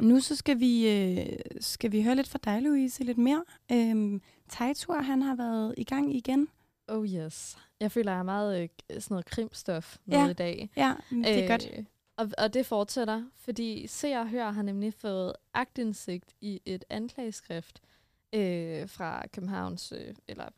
Nu 0.00 0.20
så 0.20 0.36
skal 0.36 0.60
vi, 0.60 0.88
øh, 0.88 1.26
skal 1.60 1.92
vi 1.92 2.02
høre 2.02 2.14
lidt 2.16 2.28
fra 2.28 2.38
dig, 2.44 2.62
Louise, 2.62 3.04
lidt 3.04 3.18
mere. 3.18 3.44
Øhm, 3.72 4.20
Tejtur, 4.48 4.94
han 4.94 5.22
har 5.22 5.36
været 5.36 5.74
i 5.76 5.84
gang 5.84 6.16
igen. 6.16 6.48
Oh 6.88 7.06
yes. 7.06 7.58
Jeg 7.80 7.92
føler, 7.92 8.12
jeg 8.12 8.18
er 8.18 8.22
meget 8.22 8.62
øh, 8.62 8.68
sådan 9.00 9.06
noget 9.14 9.26
krimstof 9.26 9.96
med 10.06 10.16
Ja. 10.18 10.28
i 10.28 10.32
dag. 10.32 10.70
Ja, 10.76 10.94
det 11.10 11.38
er 11.38 11.42
Øh, 11.42 11.48
godt. 11.48 11.68
Og, 12.16 12.30
og 12.38 12.54
det 12.54 12.66
fortsætter, 12.66 13.24
fordi 13.34 13.86
Se 13.86 14.14
og 14.14 14.28
Hør 14.28 14.50
har 14.50 14.62
nemlig 14.62 14.94
fået 14.94 15.32
agtindsigt 15.54 16.34
i 16.40 16.60
et 16.64 16.84
anklageskrift 16.90 17.82
øh, 18.32 18.88
fra 18.88 19.26
Københavns, 19.26 19.92
øh, 19.92 20.14
eller 20.28 20.48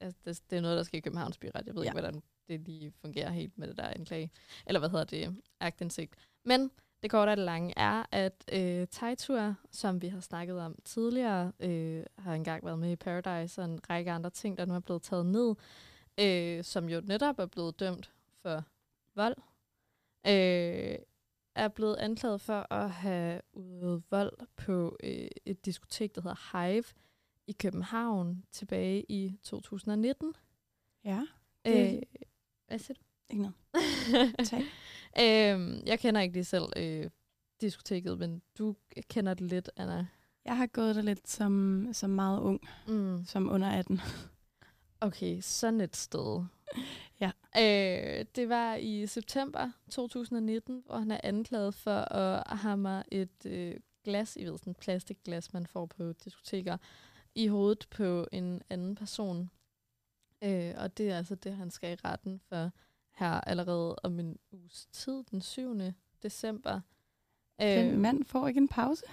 altså, 0.00 0.20
det, 0.24 0.40
det 0.50 0.56
er 0.56 0.60
noget, 0.62 0.76
der 0.76 0.82
sker 0.82 0.98
i 0.98 1.00
Københavns 1.00 1.38
Byret. 1.38 1.66
Jeg 1.66 1.74
ved 1.74 1.82
Ja. 1.82 1.88
ikke, 1.88 2.00
hvordan 2.00 2.22
det 2.48 2.60
lige 2.60 2.92
fungerer 3.00 3.30
helt 3.30 3.58
med 3.58 3.68
det 3.68 3.76
der 3.76 3.88
anklage, 3.88 4.30
eller 4.66 4.78
hvad 4.80 4.90
hedder 4.90 5.04
det, 5.04 5.36
agtindsigt. 5.60 6.14
Men 6.44 6.70
det 7.02 7.10
korte 7.10 7.30
og 7.30 7.36
det 7.36 7.44
lange 7.44 7.74
er, 7.76 8.04
at 8.12 8.44
øh, 8.52 8.86
Tejtur, 8.90 9.54
som 9.70 10.02
vi 10.02 10.08
har 10.08 10.20
snakket 10.20 10.60
om 10.60 10.74
tidligere, 10.84 11.52
øh, 11.60 12.04
har 12.18 12.34
engang 12.34 12.64
været 12.64 12.78
med 12.78 12.90
i 12.92 12.96
Paradise 12.96 13.60
og 13.62 13.64
en 13.64 13.80
række 13.90 14.10
andre 14.10 14.30
ting, 14.30 14.58
der 14.58 14.64
nu 14.64 14.74
er 14.74 14.80
blevet 14.80 15.02
taget 15.02 15.26
ned, 15.26 15.54
øh, 16.20 16.64
som 16.64 16.88
jo 16.88 17.00
netop 17.04 17.38
er 17.38 17.46
blevet 17.46 17.80
dømt 17.80 18.10
for 18.42 18.64
vold, 19.14 19.36
øh, 20.26 20.98
er 21.54 21.68
blevet 21.68 21.96
anklaget 21.96 22.40
for 22.40 22.72
at 22.72 22.90
have 22.90 23.40
udøvet 23.52 24.02
vold 24.10 24.32
på 24.56 24.96
øh, 25.04 25.28
et 25.44 25.64
diskotek, 25.66 26.14
der 26.14 26.20
hedder 26.20 26.62
Hive 26.68 26.84
i 27.46 27.52
København 27.52 28.44
tilbage 28.52 29.04
i 29.08 29.36
2019. 29.42 30.34
Ja, 31.04 31.22
Øh, 31.66 32.02
hvad 32.66 32.78
siger 32.78 32.94
du? 32.94 33.00
ikke 33.30 33.42
noget. 33.42 33.54
Tak. 34.50 34.60
øhm, 35.20 35.82
jeg 35.86 35.98
kender 36.00 36.20
ikke 36.20 36.32
lige 36.34 36.44
selv 36.44 36.64
øh, 36.76 37.10
diskoteket, 37.60 38.18
men 38.18 38.42
du 38.58 38.76
kender 39.08 39.34
det 39.34 39.46
lidt, 39.46 39.70
Anna. 39.76 40.06
Jeg 40.44 40.56
har 40.56 40.66
gået 40.66 40.96
der 40.96 41.02
lidt 41.02 41.28
som, 41.28 41.86
som 41.92 42.10
meget 42.10 42.40
ung, 42.40 42.60
Mm. 42.88 43.24
som 43.24 43.50
under 43.50 43.70
18. 43.70 44.00
Okay, 45.00 45.40
sådan 45.40 45.80
et 45.80 45.96
sted. 45.96 46.44
Ja. 47.20 47.30
Øh, 47.56 48.24
det 48.36 48.48
var 48.48 48.74
i 48.74 49.06
september 49.06 49.70
2019, 49.90 50.82
hvor 50.86 50.98
han 50.98 51.10
er 51.10 51.20
anklaget 51.22 51.74
for 51.74 52.14
at 52.14 52.58
hamre 52.58 53.14
et 53.14 53.46
øh, 53.46 53.76
glas, 54.04 54.36
I 54.36 54.44
ved 54.44 54.58
sådan 54.58 54.70
et 54.70 54.76
plastikglas, 54.76 55.52
man 55.52 55.66
får 55.66 55.86
på 55.86 56.12
diskoteker, 56.12 56.76
i 57.34 57.46
hovedet 57.46 57.86
på 57.90 58.26
en 58.32 58.62
anden 58.70 58.94
person. 58.94 59.50
Øh, 60.42 60.74
og 60.76 60.98
det 60.98 61.10
er 61.10 61.16
altså 61.16 61.34
det, 61.34 61.56
han 61.56 61.70
skal 61.70 61.92
i 61.92 62.00
retten 62.04 62.40
for 62.48 62.70
her 63.14 63.40
allerede 63.40 63.96
om 64.02 64.18
en 64.18 64.38
uges 64.52 64.88
tid, 64.92 65.22
den 65.30 65.40
7. 65.40 65.76
december. 66.22 66.80
Den 67.60 68.00
mand 68.00 68.24
får 68.24 68.48
ikke 68.48 68.58
en 68.58 68.68
pause. 68.68 69.04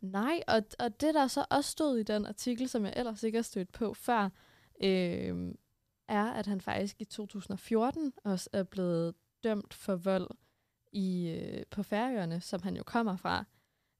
Nej, 0.00 0.42
og, 0.46 0.62
og 0.78 1.00
det 1.00 1.14
der 1.14 1.26
så 1.26 1.44
også 1.50 1.70
stod 1.70 1.98
i 1.98 2.02
den 2.02 2.26
artikel, 2.26 2.68
som 2.68 2.84
jeg 2.84 2.92
ellers 2.96 3.22
ikke 3.22 3.38
har 3.38 3.42
stødt 3.42 3.72
på 3.72 3.94
før, 3.94 4.28
øh, 4.82 5.54
er, 6.08 6.24
at 6.24 6.46
han 6.46 6.60
faktisk 6.60 7.00
i 7.00 7.04
2014 7.04 8.12
også 8.24 8.50
er 8.52 8.62
blevet 8.62 9.14
dømt 9.44 9.74
for 9.74 9.96
vold 9.96 10.30
i 10.92 11.28
øh, 11.28 11.64
på 11.70 11.82
Færøerne, 11.82 12.40
som 12.40 12.62
han 12.62 12.76
jo 12.76 12.82
kommer 12.82 13.16
fra. 13.16 13.44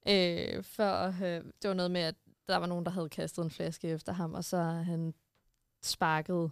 Øh, 0.08 0.64
for 0.64 1.10
have, 1.10 1.52
det 1.62 1.68
var 1.68 1.74
noget 1.74 1.90
med, 1.90 2.00
at 2.00 2.14
der 2.48 2.56
var 2.56 2.66
nogen, 2.66 2.84
der 2.84 2.90
havde 2.90 3.08
kastet 3.08 3.44
en 3.44 3.50
flaske 3.50 3.88
efter 3.88 4.12
ham, 4.12 4.34
og 4.34 4.44
så 4.44 4.58
han 4.62 5.14
sparket 5.82 6.50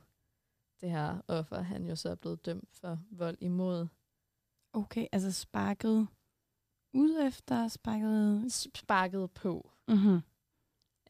det 0.81 0.91
her 0.91 1.21
offer, 1.29 1.61
han 1.61 1.87
jo 1.87 1.97
så 1.97 2.11
er 2.11 2.15
blevet 2.15 2.47
dømt 2.47 2.69
for 2.73 2.99
vold 3.11 3.37
imod. 3.41 3.87
Okay, 4.73 5.07
altså 5.13 5.33
sparket 5.33 6.09
ud 6.93 7.27
efter, 7.27 7.69
sparket... 7.69 8.53
Sparket 8.75 9.31
på. 9.31 9.71
Mm-hmm. 9.89 10.21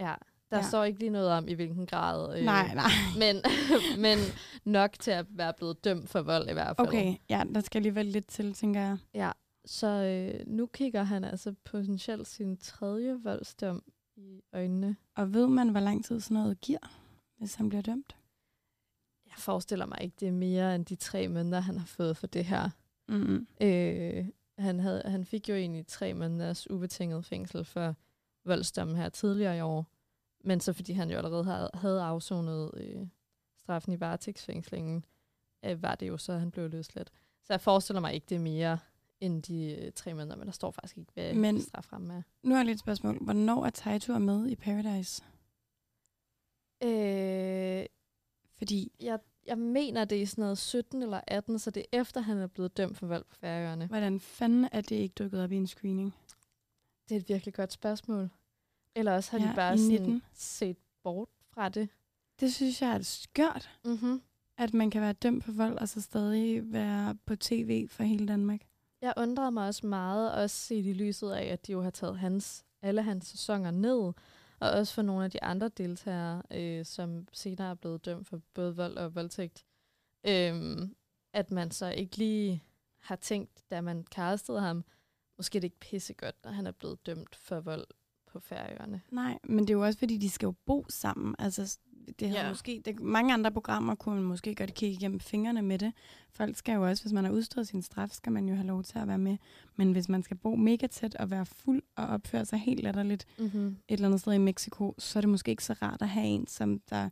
Ja, 0.00 0.14
der 0.52 0.58
Ja. 0.58 0.68
står 0.68 0.84
ikke 0.84 0.98
lige 0.98 1.10
noget 1.10 1.30
om, 1.30 1.48
i 1.48 1.52
hvilken 1.52 1.86
grad. 1.86 2.38
Øh, 2.38 2.44
Nej, 2.44 2.74
nej. 2.74 2.90
Men, 3.18 3.36
men 4.04 4.18
nok 4.64 4.90
til 5.00 5.10
at 5.10 5.26
være 5.30 5.52
blevet 5.56 5.84
dømt 5.84 6.08
for 6.08 6.22
vold 6.22 6.50
i 6.50 6.52
hvert 6.52 6.76
fald. 6.76 6.88
Okay, 6.88 7.14
ja, 7.28 7.42
der 7.54 7.60
skal 7.60 7.78
alligevel 7.78 8.06
lidt 8.06 8.26
til, 8.28 8.54
tænker 8.54 8.80
jeg. 8.80 8.98
Ja, 9.14 9.30
så 9.64 9.86
øh, 9.86 10.46
nu 10.46 10.66
kigger 10.66 11.02
han 11.02 11.24
altså 11.24 11.54
potentielt 11.64 12.26
sin 12.28 12.56
tredje 12.56 13.18
voldsdom 13.22 13.82
i 14.16 14.40
øjnene. 14.52 14.96
Og 15.16 15.34
ved 15.34 15.46
man, 15.48 15.68
hvor 15.68 15.80
lang 15.80 16.04
tid 16.04 16.20
sådan 16.20 16.34
noget 16.34 16.60
giver, 16.60 16.98
hvis 17.38 17.54
han 17.54 17.68
bliver 17.68 17.82
dømt? 17.82 18.16
Jeg 19.26 19.34
forestiller 19.38 19.86
mig 19.86 19.98
ikke, 20.00 20.16
det 20.20 20.28
er 20.28 20.32
mere 20.32 20.74
end 20.74 20.86
de 20.86 20.94
tre 20.94 21.28
måneder, 21.28 21.60
han 21.60 21.78
har 21.78 21.86
fået 21.86 22.16
for 22.16 22.26
det 22.26 22.44
her. 22.44 22.70
Mm-hmm. 23.08 23.46
Øh, 23.60 24.26
han, 24.58 24.80
havde, 24.80 25.02
han 25.04 25.24
fik 25.24 25.48
jo 25.48 25.54
egentlig 25.54 25.86
tre 25.86 26.14
måneders 26.14 26.70
ubetinget 26.70 27.24
fængsel 27.24 27.64
for 27.64 27.94
voldsdommen 28.44 28.96
her 28.96 29.08
tidligere 29.08 29.58
i 29.58 29.60
år. 29.60 29.86
Men 30.44 30.60
så 30.60 30.72
fordi 30.72 30.92
han 30.92 31.10
jo 31.10 31.16
allerede 31.16 31.44
havde, 31.44 31.70
havde 31.74 32.02
afsonet 32.02 32.70
øh, 32.76 33.06
straffen 33.58 33.92
i 33.92 34.00
varetægtsfængslingen, 34.00 35.04
øh, 35.64 35.82
var 35.82 35.94
det 35.94 36.08
jo 36.08 36.16
så, 36.18 36.32
at 36.32 36.40
han 36.40 36.50
blev 36.50 36.70
løsladt. 36.70 37.12
Så 37.42 37.52
jeg 37.52 37.60
forestiller 37.60 38.00
mig 38.00 38.14
ikke, 38.14 38.26
det 38.28 38.34
er 38.34 38.38
mere 38.40 38.78
end 39.20 39.42
de 39.42 39.76
øh, 39.80 39.92
tre 39.92 40.14
måneder, 40.14 40.36
men 40.36 40.46
der 40.46 40.52
står 40.52 40.70
faktisk 40.70 40.98
ikke, 40.98 41.12
hvad 41.14 41.32
Men- 41.34 41.40
men, 41.54 41.60
straframmen 41.62 42.10
er. 42.10 42.22
Nu 42.42 42.50
har 42.50 42.58
jeg 42.58 42.66
lidt 42.66 42.76
et 42.76 42.80
spørgsmål. 42.80 43.18
Hvornår 43.24 43.66
er 43.66 43.70
Taito 43.70 44.18
med 44.18 44.46
i 44.48 44.56
Paradise? 44.56 45.22
Øh, 46.82 47.86
Fordi, 48.58 48.92
jeg, 49.00 49.18
jeg 49.46 49.58
mener, 49.58 50.04
det 50.04 50.22
er 50.22 50.26
sådan 50.26 50.42
noget 50.42 50.58
17 50.58 51.02
eller 51.02 51.20
18, 51.26 51.58
så 51.58 51.70
det 51.70 51.86
er 51.92 52.00
efter, 52.00 52.20
han 52.20 52.38
er 52.38 52.46
blevet 52.46 52.76
dømt 52.76 52.96
for 52.98 53.06
vold 53.06 53.24
på 53.24 53.36
Færøerne. 53.36 53.86
hvordan 53.86 54.20
fanden 54.20 54.68
er 54.72 54.80
det 54.80 54.96
ikke 54.96 55.12
dukket 55.14 55.42
op 55.42 55.52
i 55.52 55.56
en 55.56 55.66
screening? 55.66 56.14
Det 57.08 57.14
er 57.16 57.20
et 57.20 57.28
virkelig 57.28 57.54
godt 57.54 57.72
spørgsmål. 57.72 58.30
Eller 58.94 59.12
også 59.12 59.30
har 59.30 59.38
Ja, 59.38 59.50
de 59.50 59.56
bare 59.56 59.78
sådan 59.78 59.90
19. 60.02 60.22
set 60.32 60.76
bort 61.02 61.28
fra 61.54 61.68
det. 61.68 61.88
Det 62.40 62.54
synes 62.54 62.82
jeg 62.82 62.90
er 62.90 63.02
skørt, 63.02 63.70
Mm-hmm. 63.84 64.22
at 64.58 64.74
man 64.74 64.90
kan 64.90 65.02
være 65.02 65.12
dømt 65.12 65.44
for 65.44 65.52
vold, 65.52 65.78
og 65.78 65.88
så 65.88 66.00
stadig 66.00 66.72
være 66.72 67.16
på 67.26 67.36
tv 67.36 67.88
for 67.88 68.02
hele 68.02 68.28
Danmark. 68.28 68.60
Jeg 69.00 69.14
undrede 69.16 69.50
mig 69.52 69.66
også 69.66 69.86
meget, 69.86 70.34
også 70.34 70.56
set 70.56 70.86
i 70.86 70.92
lyset 70.92 71.30
af, 71.30 71.44
at 71.44 71.66
de 71.66 71.72
jo 71.72 71.82
har 71.82 71.90
taget 71.90 72.18
hans, 72.18 72.64
alle 72.82 73.02
hans 73.02 73.26
sæsoner 73.26 73.70
ned, 73.70 74.12
og 74.60 74.70
også 74.70 74.94
for 74.94 75.02
nogle 75.02 75.24
af 75.24 75.30
de 75.30 75.42
andre 75.42 75.68
deltagere, 75.68 76.42
øh, 76.50 76.84
som 76.84 77.28
senere 77.32 77.70
er 77.70 77.74
blevet 77.74 78.04
dømt 78.04 78.26
for 78.26 78.40
både 78.54 78.76
vold 78.76 78.96
og 78.96 79.14
voldtægt, 79.14 79.64
øhm, 80.24 80.94
at 81.32 81.50
man 81.50 81.70
så 81.70 81.86
ikke 81.86 82.16
lige 82.16 82.62
har 82.98 83.16
tænkt, 83.16 83.70
da 83.70 83.80
man 83.80 84.04
castede 84.10 84.60
ham, 84.60 84.84
måske 85.36 85.54
det 85.58 85.64
ikke 85.64 85.78
pissegodt, 85.80 86.36
når 86.44 86.50
han 86.50 86.66
er 86.66 86.70
blevet 86.72 87.06
dømt 87.06 87.36
for 87.36 87.60
vold 87.60 87.86
på 88.32 88.40
Færøerne. 88.40 89.00
Nej, 89.10 89.38
men 89.44 89.58
det 89.58 89.70
er 89.70 89.74
jo 89.74 89.84
også, 89.84 89.98
fordi 89.98 90.16
de 90.16 90.30
skal 90.30 90.46
jo 90.46 90.54
bo 90.66 90.86
sammen. 90.88 91.34
Altså, 91.38 91.78
det 92.20 92.28
har 92.30 92.36
Ja. 92.36 92.48
måske, 92.48 92.82
det, 92.84 93.00
mange 93.00 93.34
andre 93.34 93.52
programmer 93.52 93.94
kunne 93.94 94.14
man 94.14 94.24
måske 94.24 94.54
godt 94.54 94.74
kigge 94.74 94.94
igennem 94.96 95.20
fingrene 95.20 95.62
med 95.62 95.78
det. 95.78 95.92
Folk 96.30 96.56
skal 96.56 96.74
jo 96.74 96.86
også, 96.88 97.02
hvis 97.02 97.12
man 97.12 97.24
har 97.24 97.32
udstået 97.32 97.68
sin 97.68 97.82
straf, 97.82 98.10
skal 98.10 98.32
man 98.32 98.48
jo 98.48 98.54
have 98.54 98.66
lov 98.66 98.82
til 98.82 98.98
at 98.98 99.08
være 99.08 99.18
med. 99.18 99.36
Men 99.76 99.92
hvis 99.92 100.08
man 100.08 100.22
skal 100.22 100.36
bo 100.36 100.56
mega 100.56 100.86
tæt 100.86 101.14
og 101.14 101.30
være 101.30 101.46
fuld 101.46 101.82
og 101.96 102.06
opføre 102.06 102.44
sig 102.44 102.58
helt 102.58 102.80
latterligt 102.82 103.26
Mm-hmm. 103.38 103.66
et 103.66 103.76
eller 103.88 104.06
andet 104.08 104.20
sted 104.20 104.32
i 104.32 104.38
Mexico, 104.38 104.94
så 104.98 105.18
er 105.18 105.20
det 105.20 105.30
måske 105.30 105.50
ikke 105.50 105.64
så 105.64 105.72
rart 105.72 106.02
at 106.02 106.08
have 106.08 106.26
en, 106.26 106.46
som 106.46 106.80
der 106.90 107.08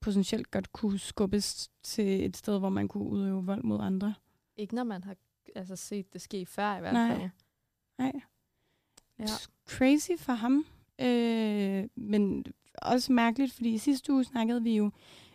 potentielt 0.00 0.50
godt 0.50 0.72
kunne 0.72 0.98
skubbes 0.98 1.70
til 1.82 2.24
et 2.26 2.36
sted, 2.36 2.58
hvor 2.58 2.68
man 2.68 2.88
kunne 2.88 3.04
udøve 3.04 3.44
vold 3.46 3.62
mod 3.62 3.80
andre. 3.80 4.14
Ikke 4.56 4.74
når 4.74 4.84
man 4.84 5.04
har 5.04 5.16
altså, 5.56 5.76
set 5.76 6.12
det 6.12 6.20
ske 6.20 6.46
før 6.46 6.76
i 6.76 6.80
hvert 6.80 6.92
Nej. 6.94 7.08
fald. 7.16 7.30
Nej. 7.98 8.12
Ja. 9.18 9.24
Crazy 9.78 10.10
for 10.18 10.32
ham. 10.32 10.64
Øh, 11.00 11.84
men 11.96 12.44
også 12.82 13.12
mærkeligt, 13.12 13.52
fordi 13.52 13.74
i 13.74 13.78
sidste 13.78 14.12
uge 14.12 14.24
snakkede 14.24 14.62
vi 14.62 14.76
jo, 14.76 14.90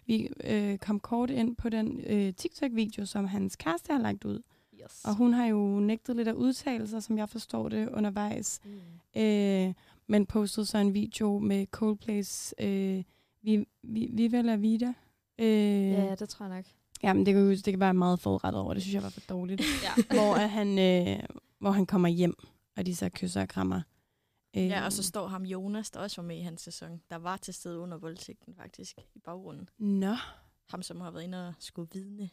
vi 0.05 0.29
øh, 0.43 0.77
kom 0.77 0.99
kort 0.99 1.29
ind 1.29 1.55
på 1.55 1.69
den 1.69 1.99
øh, 2.07 2.33
TikTok-video, 2.33 3.05
som 3.05 3.25
hans 3.25 3.55
kæreste 3.55 3.93
har 3.93 3.99
lagt 4.01 4.25
ud. 4.25 4.41
Yes. 4.83 5.05
Og 5.05 5.15
hun 5.15 5.33
har 5.33 5.45
jo 5.45 5.79
nægtet 5.79 6.15
lidt 6.15 6.27
at 6.27 6.35
udtale 6.35 6.87
sig, 6.87 7.03
som 7.03 7.17
jeg 7.17 7.29
forstår 7.29 7.69
det, 7.69 7.89
undervejs. 7.89 8.59
Mm. 8.65 9.21
Øh, 9.21 9.73
men 10.07 10.25
postede 10.25 10.65
så 10.65 10.77
en 10.77 10.93
video 10.93 11.39
med 11.39 11.65
Coldplays 11.65 12.53
øh, 12.59 13.03
vi, 13.41 13.65
vi, 13.83 14.09
Viva 14.13 14.41
la 14.41 14.55
Vida. 14.55 14.93
Øh, 15.39 15.91
Ja, 15.91 16.15
det 16.15 16.29
tror 16.29 16.45
jeg 16.45 16.55
nok. 16.55 16.65
Jamen, 17.03 17.25
det 17.25 17.33
kan, 17.33 17.49
det 17.49 17.63
kan 17.63 17.79
være 17.79 17.93
meget 17.93 18.19
forrettet 18.19 18.61
over. 18.61 18.73
Det 18.73 18.83
synes 18.83 18.95
jeg 18.95 19.03
var 19.03 19.09
for 19.09 19.21
dårligt. 19.29 19.61
Ja. 19.83 20.03
hvor, 20.15 20.33
han, 20.33 20.79
øh, 20.79 21.23
hvor 21.59 21.71
han 21.71 21.85
kommer 21.85 22.07
hjem, 22.09 22.35
og 22.77 22.85
de 22.85 22.95
så 22.95 23.09
kysser 23.09 23.41
og 23.41 23.47
krammer. 23.47 23.81
Øh, 24.57 24.67
Ja, 24.67 24.85
og 24.85 24.93
så 24.93 25.03
står 25.03 25.27
ham 25.27 25.43
Jonas, 25.45 25.91
der 25.91 25.99
også 25.99 26.21
var 26.21 26.27
med 26.27 26.37
i 26.37 26.41
hans 26.41 26.61
sæson. 26.61 27.01
Der 27.09 27.15
var 27.15 27.37
til 27.37 27.53
stede 27.53 27.79
under 27.79 27.97
voldtægten 27.97 28.55
faktisk, 28.55 28.97
i 29.15 29.19
baggrunden. 29.19 29.69
Nå, 29.77 30.15
Ham, 30.69 30.81
som 30.81 31.01
har 31.01 31.11
været 31.11 31.23
inde 31.23 31.47
og 31.47 31.53
skulle 31.59 31.89
vidne. 31.93 32.29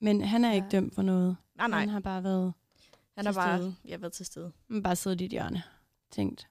men 0.00 0.20
han 0.22 0.44
er 0.44 0.52
ikke 0.52 0.64
Ja. 0.64 0.70
dømt 0.70 0.94
for 0.94 1.02
noget. 1.02 1.36
Nej, 1.54 1.68
nej. 1.68 1.78
Han 1.80 1.88
har 1.88 2.00
bare 2.00 2.24
været, 2.24 2.52
Han 3.16 3.26
har 3.26 3.32
bare 3.32 3.58
stede. 3.58 3.74
ja, 3.84 3.96
været 3.96 4.12
til 4.12 4.26
stede. 4.26 4.52
han 4.70 4.82
bare 4.82 4.96
siddet 4.96 5.20
i 5.20 5.24
et 5.24 5.30
hjørne. 5.30 5.62
Tænkt. 6.10 6.48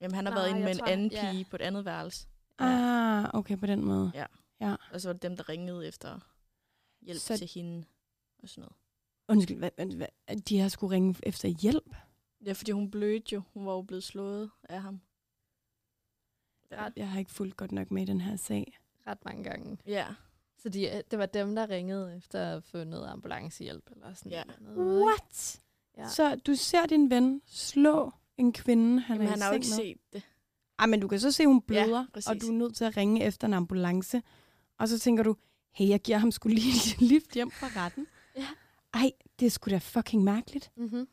Jamen, 0.00 0.14
han 0.14 0.26
har 0.26 0.32
Nej, 0.32 0.40
været 0.40 0.50
inde 0.50 0.60
med 0.60 0.70
en 0.70 0.78
tror, 0.78 0.86
anden 0.86 1.10
ja. 1.12 1.30
pige 1.32 1.44
på 1.50 1.56
et 1.56 1.62
andet 1.62 1.84
værelse. 1.84 2.26
Ah, 2.58 3.30
okay, 3.34 3.58
på 3.58 3.66
den 3.66 3.84
måde. 3.84 4.12
Og 4.92 5.00
så 5.00 5.08
var 5.08 5.12
det 5.12 5.22
dem, 5.22 5.36
der 5.36 5.48
ringede 5.48 5.88
efter 5.88 6.18
hjælp 7.02 7.20
Så- 7.20 7.36
til 7.36 7.50
hende 7.54 7.84
og 8.42 8.48
sådan 8.48 8.60
noget. 8.62 8.76
Undskyld, 9.28 9.58
hvad, 9.58 9.70
hvad, 9.76 9.86
hvad, 9.86 10.36
de 10.48 10.58
har 10.58 10.68
skulle 10.68 10.94
ringe 10.94 11.14
efter 11.22 11.48
hjælp? 11.48 11.94
Ja, 12.46 12.52
fordi 12.52 12.70
hun 12.70 12.90
blødte 12.90 13.34
jo. 13.34 13.42
Hun 13.54 13.66
var 13.66 13.72
jo 13.72 13.82
blevet 13.82 14.04
slået 14.04 14.50
af 14.68 14.82
ham. 14.82 15.00
Ret. 16.72 16.92
Jeg 16.96 17.10
har 17.10 17.18
ikke 17.18 17.30
fulgt 17.30 17.56
godt 17.56 17.72
nok 17.72 17.90
med 17.90 18.02
i 18.02 18.04
den 18.04 18.20
her 18.20 18.36
sag. 18.36 18.78
Ret 19.06 19.24
mange 19.24 19.44
gange. 19.44 19.78
Ja. 19.86 20.06
Så 20.58 20.68
de, 20.68 21.02
det 21.10 21.18
var 21.18 21.26
dem, 21.26 21.54
der 21.54 21.70
ringede 21.70 22.16
efter 22.16 22.56
at 22.56 22.64
få 22.64 22.84
noget 22.84 23.08
ambulancehjælp. 23.08 23.90
Eller 23.90 24.14
sådan 24.14 24.32
Ja. 24.32 24.42
noget. 24.60 25.02
What? 25.04 25.60
Ja. 25.98 26.08
Så 26.08 26.36
du 26.46 26.54
ser 26.54 26.86
din 26.86 27.10
ven 27.10 27.42
slå 27.46 28.12
en 28.36 28.52
kvinde, 28.52 29.00
han 29.00 29.16
Jamen, 29.16 29.26
er 29.26 29.30
i 29.30 29.32
han 29.32 29.40
har 29.42 29.48
jo 29.48 29.54
ikke 29.54 29.66
med. 29.70 29.76
set 29.76 29.98
det. 30.12 30.22
Ej, 30.78 30.86
men 30.86 31.00
du 31.00 31.08
kan 31.08 31.20
så 31.20 31.32
se, 31.32 31.42
at 31.42 31.46
hun 31.48 31.62
bløder, 31.62 31.98
ja, 32.00 32.06
præcis. 32.14 32.28
og 32.30 32.40
du 32.40 32.46
er 32.48 32.52
nødt 32.52 32.76
til 32.76 32.84
at 32.84 32.96
ringe 32.96 33.24
efter 33.24 33.46
en 33.46 33.54
ambulance. 33.54 34.22
Og 34.78 34.88
så 34.88 34.98
tænker 34.98 35.22
du, 35.22 35.36
hey, 35.72 35.88
jeg 35.88 36.00
giver 36.00 36.18
ham 36.18 36.30
skulle 36.30 36.54
lige 36.56 36.72
et 36.94 37.00
lift 37.12 37.34
hjem 37.34 37.50
fra 37.50 37.66
retten. 37.84 38.06
Ja. 38.36 38.46
Ej, 38.94 39.12
det 39.40 39.46
er 39.46 39.50
sgu 39.50 39.70
da 39.70 39.78
fucking 39.78 40.24
mærkeligt. 40.24 40.70
Mm-hmm. 40.76 41.08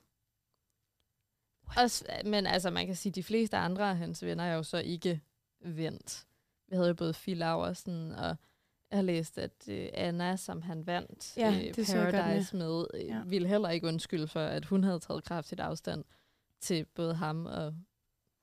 Også, 1.78 2.06
men 2.26 2.46
altså, 2.46 2.70
man 2.70 2.86
kan 2.86 2.96
sige, 2.96 3.12
at 3.12 3.16
de 3.16 3.24
fleste 3.24 3.58
andre 3.58 3.90
af 3.90 3.98
hans 3.98 4.24
venner 4.26 4.44
er 4.44 4.54
jo 4.56 4.64
så 4.64 4.78
ikke 4.78 5.22
vendt. 5.62 6.26
Vi 6.68 6.76
havde 6.76 6.88
jo 6.88 6.94
både 6.94 7.14
Phil 7.14 7.38
Laversen, 7.38 8.12
og 8.12 8.36
jeg 8.92 8.98
har 8.98 9.02
læst, 9.02 9.38
at 9.38 9.52
øh, 9.68 9.90
Anna, 9.94 10.36
som 10.36 10.62
han 10.62 10.88
vandt 10.88 11.38
Ja, 11.38 11.52
øh, 11.52 11.76
det 11.76 11.88
Paradise 11.94 12.56
med, 12.58 12.86
øh, 12.94 13.06
Ja. 13.06 13.22
ville 13.26 13.48
heller 13.48 13.70
ikke 13.70 13.88
undskylde 13.88 14.28
for, 14.28 14.40
at 14.40 14.66
hun 14.66 14.84
havde 14.84 15.00
taget 15.00 15.24
kraftigt 15.24 15.62
afstand 15.62 16.04
til 16.60 16.86
både 16.86 17.14
ham 17.16 17.46
og 17.46 17.76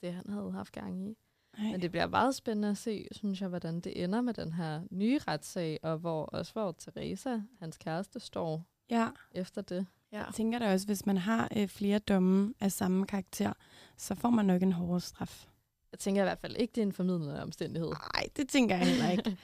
det, 0.03 0.13
han 0.15 0.25
havde 0.31 0.53
haft 0.53 0.73
gang 0.73 1.09
i. 1.09 1.17
Ej. 1.59 1.65
Men 1.65 1.83
det 1.83 1.91
bliver 1.91 2.07
meget 2.07 2.35
spændende 2.35 2.69
at 2.69 2.77
se, 2.79 3.09
synes 3.13 3.41
jeg, 3.41 3.49
hvordan 3.49 3.81
det 3.81 4.05
ender 4.05 4.21
med 4.21 4.35
den 4.35 4.53
her 4.53 4.83
nye 4.91 5.19
retssag, 5.29 5.79
og 5.83 5.99
hvor 5.99 6.25
også 6.25 6.53
hvor 6.53 6.73
Teresa, 6.73 7.39
hans 7.59 7.77
kæreste, 7.79 8.21
står 8.21 8.65
Ja, 8.91 9.09
efter 9.33 9.63
det. 9.63 9.87
Ja. 10.13 10.25
jeg 10.25 10.35
tænker 10.35 10.59
da 10.59 10.73
også, 10.73 10.87
hvis 10.87 11.07
man 11.07 11.17
har 11.19 11.49
øh, 11.57 11.69
flere 11.69 11.99
domme 11.99 12.55
af 12.61 12.73
samme 12.73 13.07
karakter, 13.07 13.53
så 13.97 14.15
får 14.15 14.31
man 14.31 14.45
nok 14.47 14.63
en 14.63 14.73
hårdere 14.73 15.01
straf. 15.01 15.47
Jeg 15.93 15.99
tænker 15.99 16.23
i 16.23 16.25
hvert 16.25 16.39
fald 16.39 16.57
ikke, 16.57 16.73
det 16.75 16.79
er 16.79 16.87
en 16.87 16.93
formidlende 16.93 17.43
omstændighed. 17.43 17.89
Nej, 17.89 18.27
det 18.37 18.49
tænker 18.49 18.77
jeg 18.77 18.87
heller 18.87 19.11
ikke. 19.11 19.37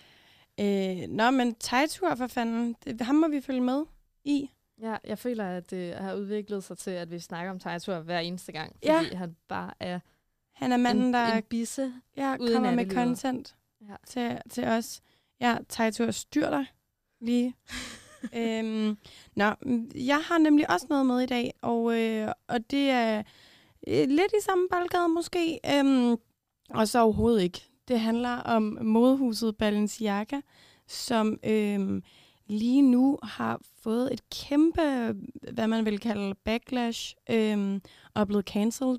øh, 1.02 1.08
nå, 1.08 1.30
men 1.30 1.54
Tejtur 1.54 2.14
for 2.14 2.26
fanden, 2.26 2.76
det, 2.84 3.00
ham 3.00 3.14
må 3.14 3.28
vi 3.28 3.40
følge 3.40 3.60
med 3.60 3.84
i. 4.24 4.50
Ja, 4.80 4.96
jeg 5.04 5.18
føler, 5.18 5.44
at 5.56 5.70
det 5.70 5.94
har 5.94 6.14
udviklet 6.14 6.64
sig 6.64 6.78
til, 6.78 6.90
at 6.90 7.10
vi 7.10 7.18
snakker 7.18 7.50
om 7.52 7.58
Tejtur 7.58 8.00
hver 8.00 8.18
eneste 8.18 8.52
gang, 8.52 8.76
Ja. 8.82 8.98
fordi 8.98 9.14
han 9.14 9.36
bare 9.48 9.72
er 9.80 10.00
Han 10.52 10.72
er 10.72 10.76
manden, 10.76 11.04
en, 11.04 11.14
der 11.14 11.34
en 11.36 11.42
bisse. 11.42 11.92
ja, 12.16 12.36
ude 12.40 12.50
i 12.50 12.54
kommer 12.54 12.74
med 12.74 12.90
content 12.90 13.56
Ja. 13.88 13.94
til, 14.06 14.38
til 14.50 14.64
os. 14.64 15.00
Ja, 15.40 15.56
Tejtur, 15.68 16.10
styr 16.10 16.50
dig 16.50 16.66
lige. 17.20 17.54
øhm, 18.38 18.96
nå, 19.36 19.44
jeg 19.94 20.20
har 20.24 20.38
nemlig 20.38 20.70
også 20.70 20.86
noget 20.90 21.06
med 21.06 21.20
i 21.20 21.26
dag, 21.26 21.52
og, 21.62 22.00
øh, 22.00 22.28
og 22.48 22.70
det 22.70 22.90
er 22.90 23.22
øh, 23.88 24.08
lidt 24.08 24.32
i 24.38 24.42
samme 24.42 24.68
boldgade 24.70 25.08
måske, 25.08 25.58
øhm, 25.74 26.16
og 26.70 26.88
så 26.88 27.00
overhovedet 27.00 27.42
ikke. 27.42 27.68
Det 27.88 28.00
handler 28.00 28.36
om 28.36 28.78
modehuset 28.82 29.56
Balenciaga, 29.56 30.40
som 30.86 31.38
øhm, 31.44 32.02
lige 32.46 32.82
nu 32.82 33.18
har 33.22 33.60
fået 33.82 34.12
et 34.12 34.28
kæmpe, 34.30 34.82
hvad 35.52 35.66
man 35.66 35.84
vil 35.84 35.98
kalde 35.98 36.34
backlash, 36.34 37.14
øhm, 37.30 37.82
og 38.14 38.20
er 38.20 38.24
blevet 38.24 38.46
cancelled. 38.46 38.98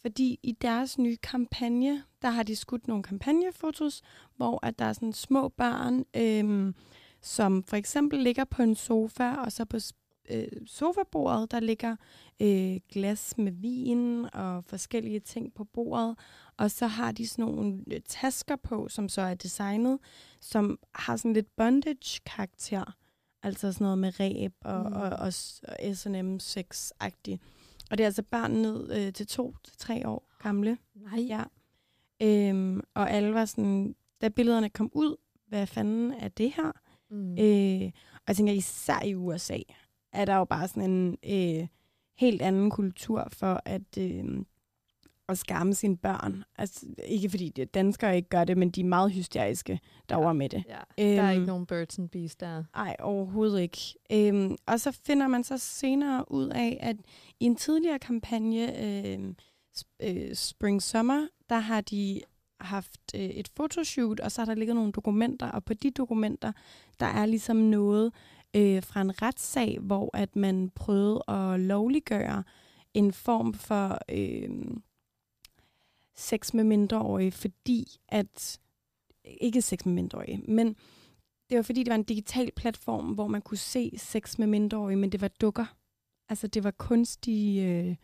Fordi 0.00 0.38
i 0.42 0.52
deres 0.52 0.98
nye 0.98 1.16
kampagne, 1.16 2.02
der 2.22 2.30
har 2.30 2.42
de 2.42 2.56
skudt 2.56 2.88
nogle 2.88 3.02
kampagnefotos, 3.02 4.02
hvor 4.36 4.66
at 4.66 4.78
der 4.78 4.84
er 4.84 4.92
sådan 4.92 5.12
små 5.12 5.48
børn, 5.48 6.04
øhm, 6.16 6.74
som 7.24 7.62
for 7.62 7.76
eksempel 7.76 8.18
ligger 8.18 8.44
på 8.44 8.62
en 8.62 8.74
sofa, 8.74 9.34
og 9.34 9.52
så 9.52 9.64
på 9.64 9.76
øh, 10.30 10.48
sofabordet, 10.66 11.50
der 11.50 11.60
ligger 11.60 11.96
øh, 12.42 12.76
glas 12.92 13.38
med 13.38 13.52
vin 13.52 14.26
og 14.34 14.64
forskellige 14.64 15.20
ting 15.20 15.54
på 15.54 15.64
bordet. 15.64 16.18
Og 16.56 16.70
så 16.70 16.86
har 16.86 17.12
de 17.12 17.28
sådan 17.28 17.44
nogle 17.44 17.84
øh, 17.86 18.00
tasker 18.08 18.56
på, 18.56 18.88
som 18.88 19.08
så 19.08 19.20
er 19.20 19.34
designet, 19.34 19.98
som 20.40 20.78
har 20.94 21.16
sådan 21.16 21.32
lidt 21.32 21.56
bondage-karakter. 21.56 22.96
Altså 23.42 23.72
sådan 23.72 23.84
noget 23.84 23.98
med 23.98 24.20
ræb 24.20 24.52
og, 24.60 24.80
Mm. 24.90 24.96
og, 24.96 25.02
og, 25.02 25.32
og 25.68 25.96
S&M 25.96 26.36
sex-agtigt. 26.40 27.38
Og 27.90 27.98
det 27.98 28.04
er 28.04 28.08
altså 28.08 28.22
børn 28.22 28.50
ned 28.52 28.92
øh, 29.06 29.12
til 29.12 29.26
to 29.26 29.54
til 29.64 29.76
tre 29.78 30.08
år 30.08 30.28
gamle. 30.42 30.78
Nej. 30.94 31.20
Ja. 31.20 31.42
Øhm, 32.22 32.80
og 32.94 33.10
alle 33.10 33.34
var 33.34 33.44
sådan, 33.44 33.94
da 34.20 34.28
billederne 34.28 34.70
kom 34.70 34.90
ud, 34.94 35.16
hvad 35.48 35.66
fanden 35.66 36.12
er 36.12 36.28
det 36.28 36.52
her? 36.56 36.72
Mm. 37.14 37.38
Øh, 37.38 37.90
og 38.14 38.22
jeg 38.28 38.36
tænker, 38.36 38.52
især 38.52 39.02
i 39.04 39.14
USA, 39.14 39.58
er 40.12 40.24
der 40.24 40.36
jo 40.36 40.44
bare 40.44 40.68
sådan 40.68 40.90
en 40.90 41.16
øh, 41.60 41.66
helt 42.18 42.42
anden 42.42 42.70
kultur 42.70 43.28
for 43.32 43.60
at, 43.64 43.98
øh, 43.98 44.24
at 45.28 45.38
skamme 45.38 45.74
sine 45.74 45.96
børn. 45.96 46.44
Altså, 46.58 46.86
ikke 47.06 47.30
fordi 47.30 47.48
danskere 47.48 48.16
ikke 48.16 48.28
gør 48.28 48.44
det, 48.44 48.58
men 48.58 48.70
de 48.70 48.80
er 48.80 48.84
meget 48.84 49.12
hysteriske 49.12 49.80
derovre 50.08 50.34
med 50.34 50.48
det. 50.48 50.64
Ja, 50.68 51.04
der 51.04 51.22
er 51.22 51.30
Øhm, 51.30 51.32
ikke 51.34 51.46
nogen 51.46 51.66
birds 51.66 51.98
and 51.98 52.08
bees 52.08 52.36
der. 52.36 52.64
Nej, 52.74 52.96
overhovedet 53.00 53.60
ikke. 53.60 53.78
Øhm, 54.12 54.56
og 54.66 54.80
så 54.80 54.92
finder 55.06 55.28
man 55.28 55.44
så 55.44 55.58
senere 55.58 56.24
ud 56.32 56.48
af, 56.48 56.78
at 56.80 56.96
i 57.40 57.44
en 57.44 57.56
tidligere 57.56 57.98
kampagne, 57.98 58.84
øh, 58.84 59.34
sp- 59.78 59.96
øh, 60.02 60.34
Spring 60.34 60.82
Summer, 60.82 61.26
der 61.48 61.58
har 61.58 61.80
de 61.80 62.20
haft 62.60 63.00
øh, 63.14 63.20
et 63.20 63.48
fotoshoot, 63.56 64.20
og 64.20 64.32
så 64.32 64.40
har 64.40 64.46
der 64.46 64.54
ligget 64.54 64.76
nogle 64.76 64.92
dokumenter, 64.92 65.50
og 65.50 65.64
på 65.64 65.74
de 65.74 65.90
dokumenter, 65.90 66.52
der 67.00 67.06
er 67.06 67.26
ligesom 67.26 67.56
noget 67.56 68.12
øh, 68.56 68.82
fra 68.82 69.00
en 69.00 69.22
retssag, 69.22 69.78
hvor 69.80 70.10
at 70.16 70.36
man 70.36 70.70
prøvede 70.70 71.22
at 71.28 71.60
lovliggøre 71.60 72.44
en 72.94 73.12
form 73.12 73.54
for 73.54 73.98
øh, 74.08 74.50
sex 76.14 76.54
med 76.54 76.64
mindreårige, 76.64 77.32
fordi 77.32 77.86
at, 78.08 78.60
ikke 79.24 79.62
sex 79.62 79.84
med 79.84 79.94
mindreårige, 79.94 80.42
men 80.48 80.76
det 81.50 81.56
var 81.56 81.62
fordi, 81.62 81.82
det 81.82 81.90
var 81.90 81.94
en 81.94 82.04
digital 82.04 82.50
platform, 82.56 83.06
hvor 83.12 83.26
man 83.26 83.42
kunne 83.42 83.58
se 83.58 83.92
sex 83.96 84.38
med 84.38 84.46
mindreårige, 84.46 84.96
men 84.96 85.12
det 85.12 85.20
var 85.20 85.28
dukker. 85.28 85.76
Altså, 86.28 86.46
det 86.46 86.64
var 86.64 86.70
kunstige 86.70 87.66
øh, 87.66 87.96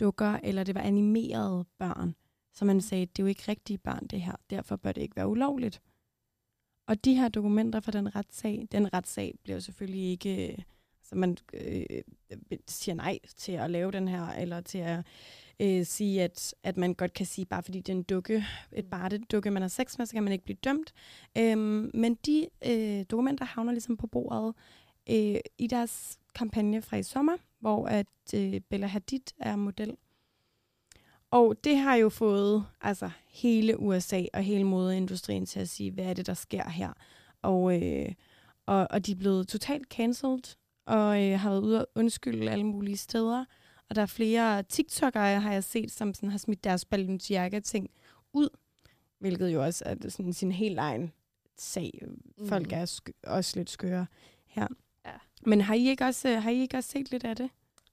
dukker, 0.00 0.38
eller 0.42 0.64
det 0.64 0.74
var 0.74 0.80
animerede 0.80 1.64
børn. 1.78 2.14
Så 2.56 2.64
man 2.64 2.80
sagde, 2.80 3.06
det 3.06 3.18
er 3.18 3.22
jo 3.22 3.26
ikke 3.26 3.44
rigtige 3.48 3.78
børn, 3.78 4.06
det 4.06 4.20
her. 4.20 4.36
Derfor 4.50 4.76
bør 4.76 4.92
det 4.92 5.02
ikke 5.02 5.16
være 5.16 5.28
ulovligt. 5.28 5.82
Og 6.86 7.04
de 7.04 7.14
her 7.14 7.28
dokumenter 7.28 7.80
fra 7.80 7.92
den 7.92 8.16
retssag, 8.16 8.68
den 8.72 8.94
retssag 8.94 9.34
bliver 9.42 9.58
selvfølgelig 9.58 10.10
ikke... 10.10 10.64
Så 11.02 11.16
man 11.16 11.36
øh, 11.54 12.02
siger 12.66 12.94
nej 12.94 13.18
til 13.36 13.52
at 13.52 13.70
lave 13.70 13.92
den 13.92 14.08
her, 14.08 14.26
eller 14.26 14.60
til 14.60 14.78
at 14.78 15.06
øh, 15.60 15.84
sige, 15.84 16.22
at, 16.22 16.54
at 16.62 16.76
man 16.76 16.94
godt 16.94 17.12
kan 17.12 17.26
sige, 17.26 17.44
bare 17.44 17.62
fordi 17.62 17.78
det 17.80 17.88
er 17.88 17.96
en 17.96 18.02
dukke, 18.02 18.44
et 18.72 18.90
bare 18.90 19.18
dukke, 19.18 19.50
man 19.50 19.62
har 19.62 19.68
sex 19.68 19.98
med, 19.98 20.06
så 20.06 20.12
kan 20.12 20.22
man 20.22 20.32
ikke 20.32 20.44
blive 20.44 20.58
dømt. 20.64 20.92
Øhm, 21.38 21.90
men 21.94 22.14
de 22.14 22.48
øh, 22.66 23.04
dokumenter 23.10 23.44
havner 23.44 23.72
ligesom 23.72 23.96
på 23.96 24.06
bordet 24.06 24.54
øh, 25.10 25.40
i 25.58 25.66
deres 25.66 26.18
kampagne 26.34 26.82
fra 26.82 26.96
i 26.96 27.02
sommer, 27.02 27.36
hvor 27.60 27.86
at 27.86 28.06
øh, 28.34 28.60
Bella 28.60 28.86
Hadid 28.86 29.20
er 29.38 29.56
model. 29.56 29.96
Og 31.30 31.54
det 31.64 31.76
har 31.76 31.94
jo 31.94 32.08
fået 32.08 32.64
altså 32.80 33.10
hele 33.28 33.80
USA 33.80 34.22
og 34.34 34.42
hele 34.42 34.64
modeindustrien 34.64 35.46
til 35.46 35.60
at 35.60 35.68
sige, 35.68 35.90
hvad 35.90 36.04
er 36.04 36.14
det, 36.14 36.26
der 36.26 36.34
sker 36.34 36.68
her? 36.70 36.92
Og, 37.42 37.82
øh, 37.82 38.12
og, 38.66 38.86
og 38.90 39.06
de 39.06 39.12
er 39.12 39.16
blevet 39.16 39.48
totalt 39.48 39.88
cancelled, 39.88 40.56
og 40.86 41.24
øh, 41.24 41.38
har 41.40 41.50
været 41.50 41.62
ude 41.62 41.80
og 41.80 41.86
undskylde 41.94 42.50
alle 42.50 42.64
mulige 42.66 42.96
steder. 42.96 43.44
Og 43.88 43.96
der 43.96 44.02
er 44.02 44.06
flere 44.06 44.62
TikTokere, 44.62 45.40
har 45.40 45.52
jeg 45.52 45.64
set, 45.64 45.92
som 45.92 46.14
sådan 46.14 46.30
har 46.30 46.38
smidt 46.38 46.64
deres 46.64 46.84
Balenciaga-ting 46.84 47.90
ud, 48.32 48.48
hvilket 49.18 49.48
jo 49.48 49.64
også 49.64 49.84
er 49.86 50.08
sådan 50.08 50.32
sin 50.32 50.52
helt 50.52 50.78
egen 50.78 51.12
sag. 51.58 52.02
Folk 52.48 52.66
Mm. 52.66 52.78
er 52.78 52.86
sk- 52.86 53.20
også 53.30 53.52
lidt 53.56 53.70
skøre 53.70 54.06
her. 54.46 54.66
Ja. 55.06 55.10
Men 55.46 55.60
har 55.60 55.74
I, 55.74 55.88
ikke 55.88 56.04
også, 56.04 56.38
har 56.38 56.50
I 56.50 56.56
ikke 56.60 56.76
også 56.76 56.90
set 56.90 57.10
lidt 57.10 57.24
af 57.24 57.36
det? 57.36 57.50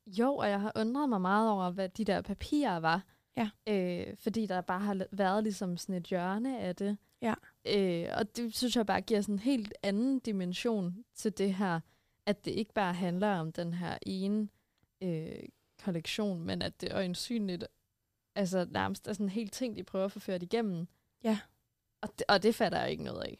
Jo, 0.07 0.35
og 0.35 0.49
jeg 0.49 0.61
har 0.61 0.71
undret 0.75 1.09
mig 1.09 1.21
meget 1.21 1.49
over, 1.49 1.71
hvad 1.71 1.89
de 1.89 2.05
der 2.05 2.21
papirer 2.21 2.77
var. 2.79 3.01
Ja. 3.37 3.49
Øh, 3.67 4.17
fordi 4.17 4.45
der 4.45 4.61
bare 4.61 4.79
har 4.79 5.05
været 5.11 5.43
ligesom 5.43 5.77
sådan 5.77 5.95
et 5.95 6.03
hjørne 6.03 6.59
af 6.59 6.75
det. 6.75 6.97
Ja. 7.21 7.33
Øh, 7.67 8.07
og 8.17 8.35
det 8.35 8.55
synes 8.55 8.75
jeg 8.75 8.85
bare 8.85 9.01
giver 9.01 9.21
sådan 9.21 9.35
en 9.35 9.39
helt 9.39 9.73
anden 9.83 10.19
dimension 10.19 11.03
til 11.15 11.37
det 11.37 11.55
her, 11.55 11.79
at 12.25 12.45
det 12.45 12.51
ikke 12.51 12.73
bare 12.73 12.93
handler 12.93 13.27
om 13.27 13.51
den 13.51 13.73
her 13.73 13.97
ene 14.01 14.49
øh, 15.01 15.43
kollektion, 15.83 16.43
men 16.43 16.61
at 16.61 16.81
det 16.81 16.93
øjensynligt 16.93 17.65
altså 18.35 18.67
nærmest 18.71 19.07
er 19.07 19.13
sådan 19.13 19.25
en 19.25 19.29
hel 19.29 19.49
ting, 19.49 19.75
de 19.75 19.83
prøver 19.83 20.05
at 20.05 20.11
få 20.11 20.19
ført 20.19 20.43
igennem. 20.43 20.87
Ja. 21.23 21.39
Og 22.01 22.09
det, 22.19 22.23
og 22.27 22.43
det 22.43 22.55
fatter 22.55 22.79
jeg 22.79 22.91
ikke 22.91 23.03
noget 23.03 23.23
af. 23.23 23.37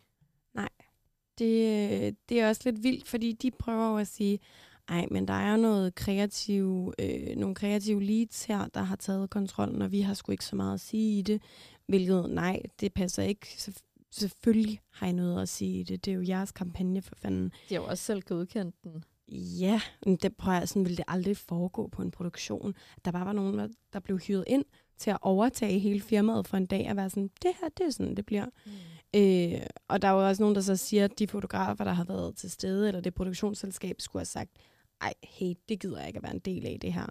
Det, 1.38 2.18
det 2.30 2.42
er 2.42 2.48
også 2.48 2.62
lidt 2.66 2.84
vildt, 2.84 3.08
fordi 3.08 3.32
de 3.32 3.52
prøver 3.52 4.00
at 4.00 4.08
sige, 4.08 4.40
ej, 4.88 5.06
men 5.12 5.28
der 5.28 5.34
er 5.34 5.56
noget 5.58 5.96
kreativ, 5.96 6.94
øh, 7.00 7.36
nogle 7.38 7.56
kreative 7.56 8.04
leads 8.04 8.44
her, 8.46 8.68
der 8.68 8.82
har 8.82 8.96
taget 8.96 9.30
kontrollen, 9.30 9.82
og 9.82 9.92
vi 9.92 10.02
har 10.02 10.14
sgu 10.14 10.32
ikke 10.32 10.46
så 10.46 10.56
meget 10.56 10.74
at 10.74 10.80
sige 10.80 11.20
i 11.20 11.22
det. 11.22 11.42
Hvilket, 11.88 12.30
nej, 12.30 12.62
det 12.80 12.94
passer 12.94 13.24
ikke. 13.24 13.48
Selvf- 13.48 14.08
selvfølgelig 14.12 14.80
har 14.92 15.08
I 15.08 15.12
noget 15.12 15.42
at 15.42 15.50
sige 15.50 15.80
i 15.80 15.84
det. 15.84 16.06
Det 16.06 16.12
er 16.12 16.16
jo 16.16 16.24
jeres 16.28 16.52
kampagne 16.52 17.02
for 17.02 17.16
fanden. 17.16 17.52
De 17.70 17.76
har 17.76 17.82
jo 17.82 17.88
også 17.88 18.04
selv 18.04 18.22
godkendt 18.22 18.76
den. 18.84 19.04
Ja, 19.60 19.82
men 20.06 20.16
det, 20.16 20.36
prøver 20.38 20.58
jeg, 20.58 20.70
sådan 20.70 20.84
ville 20.84 20.98
det 20.98 21.06
aldrig 21.08 21.38
foregå 21.38 21.88
på 21.88 22.02
en 22.02 22.12
produktion. 22.12 22.74
Der 23.06 23.12
bare 23.12 23.26
var 23.26 23.34
nogen, 23.34 23.58
der- 23.60 23.68
der 23.94 24.00
blev 24.00 24.20
hyret 24.20 24.44
ind 24.48 24.66
til 24.98 25.10
at 25.10 25.18
overtage 25.22 25.80
hele 25.80 26.02
firmaet 26.02 26.48
for 26.48 26.58
en 26.58 26.66
dag 26.66 26.90
og 26.90 26.96
være 26.96 27.10
sådan, 27.10 27.30
det 27.44 27.52
her, 27.62 27.70
det 27.78 27.86
er 27.86 27.90
sådan, 27.90 28.16
det 28.16 28.26
bliver. 28.26 28.46
Mm. 28.66 28.72
Øh, 29.16 29.62
og 29.88 30.02
der 30.02 30.08
er 30.08 30.12
jo 30.12 30.28
også 30.28 30.44
nogen, 30.44 30.56
der 30.56 30.62
så 30.62 30.76
siger, 30.76 31.06
at 31.06 31.20
de 31.20 31.28
fotografer, 31.28 31.84
der 31.84 31.92
har 31.94 32.04
været 32.04 32.36
til 32.38 32.52
stede, 32.52 32.88
eller 32.88 33.02
det 33.02 33.14
produktionsselskab, 33.14 33.96
skulle 34.02 34.20
have 34.20 34.26
sagt, 34.26 34.52
ej, 35.04 35.14
hey, 35.24 35.54
det 35.70 35.80
gider 35.80 35.98
jeg 36.00 36.08
ikke 36.08 36.18
at 36.18 36.24
være 36.24 36.34
en 36.34 36.40
del 36.40 36.68
af 36.68 36.78
det 36.82 36.94
her. 36.94 37.06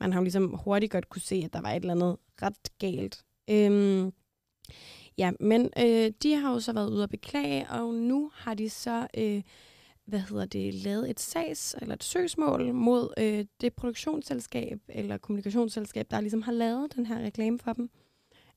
Man 0.00 0.12
har 0.12 0.20
jo 0.20 0.22
ligesom 0.22 0.54
hurtigt 0.54 0.92
godt 0.92 1.08
kunne 1.08 1.22
se, 1.22 1.42
at 1.44 1.52
der 1.52 1.60
var 1.60 1.70
et 1.70 1.76
eller 1.76 1.94
andet 1.94 2.16
ret 2.42 2.78
galt. 2.78 3.24
Øhm, 3.50 4.12
ja, 5.18 5.32
men 5.40 5.70
øh, 5.78 6.12
de 6.22 6.34
har 6.34 6.52
jo 6.52 6.60
så 6.60 6.72
været 6.72 6.90
ude 6.90 7.02
at 7.02 7.10
beklage, 7.10 7.70
og 7.70 7.94
nu 7.94 8.30
har 8.34 8.54
de 8.54 8.70
så, 8.70 9.06
øh, 9.18 9.42
hvad 10.04 10.20
hedder 10.20 10.44
det, 10.44 10.74
lavet 10.74 11.10
et 11.10 11.20
sags, 11.20 11.76
eller 11.80 11.94
et 11.94 12.04
søgsmål 12.04 12.74
mod 12.74 13.14
øh, 13.18 13.44
det 13.60 13.74
produktionsselskab, 13.74 14.80
eller 14.88 15.16
kommunikationsselskab, 15.18 16.06
der 16.10 16.20
ligesom 16.20 16.42
har 16.42 16.52
lavet 16.52 16.96
den 16.96 17.06
her 17.06 17.18
reklame 17.18 17.58
for 17.58 17.72
dem. 17.72 17.90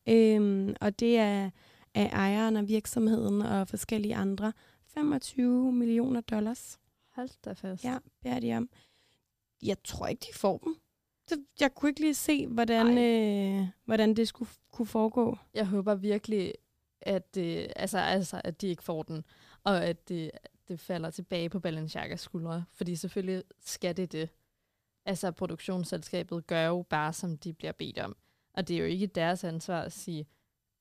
Øhm, 0.10 0.76
og 0.82 1.00
det 1.00 1.18
er 1.18 1.50
af 1.96 2.10
ejeren 2.14 2.58
af 2.58 2.68
virksomheden 2.68 3.42
og 3.42 3.68
forskellige 3.68 4.16
andre. 4.16 4.54
25 4.94 5.72
millioner 5.72 6.22
dollars. 6.22 6.80
Hold 7.16 7.30
da 7.46 7.54
fast. 7.54 7.84
Ja, 7.84 7.98
beder 8.24 8.40
de 8.40 8.58
om. 8.58 8.70
Jeg 9.64 9.84
tror 9.84 10.08
ikke, 10.08 10.26
de 10.32 10.38
får 10.38 10.58
dem. 10.58 10.76
Det, 11.30 11.46
jeg 11.60 11.76
kunne 11.76 11.90
ikke 11.90 12.02
lige 12.02 12.16
se, 12.16 12.48
hvordan, 12.48 12.98
øh, 12.98 13.68
hvordan 13.86 14.14
det 14.14 14.28
skulle 14.28 14.52
kunne 14.72 14.86
foregå. 14.86 15.38
Jeg 15.54 15.68
håber 15.68 15.96
virkelig, 15.96 16.54
at, 17.02 17.36
det, 17.36 17.74
altså, 17.76 17.98
altså, 17.98 18.42
at 18.44 18.62
de 18.62 18.68
ikke 18.68 18.84
får 18.84 19.04
den, 19.04 19.26
og 19.64 19.86
at 19.86 20.10
det, 20.10 20.32
det 20.68 20.80
falder 20.80 21.10
tilbage 21.10 21.50
på 21.50 21.60
Balenciagas 21.60 22.22
skuldre. 22.22 22.66
Fordi 22.74 22.96
selvfølgelig 22.96 23.44
skal 23.60 23.98
det 23.98 24.12
det. 24.12 24.30
Altså, 25.06 25.32
produktionsselskabet 25.32 26.48
gør 26.48 26.66
jo 26.66 26.86
bare, 26.90 27.14
som 27.14 27.38
de 27.38 27.54
bliver 27.54 27.72
bedt 27.72 28.00
om. 28.00 28.18
Og 28.54 28.68
det 28.68 28.76
er 28.76 28.80
jo 28.80 28.86
ikke 28.86 29.08
deres 29.08 29.44
ansvar 29.44 29.82
at 29.82 29.92
sige, 29.92 30.28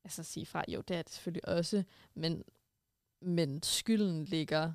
altså 0.05 0.23
sige 0.23 0.47
fra, 0.47 0.65
jo, 0.69 0.81
det 0.81 0.97
er 0.97 1.03
det 1.03 1.13
selvfølgelig 1.13 1.49
også, 1.49 1.85
men, 2.15 2.45
men 3.21 3.63
skylden 3.63 4.25
ligger 4.25 4.73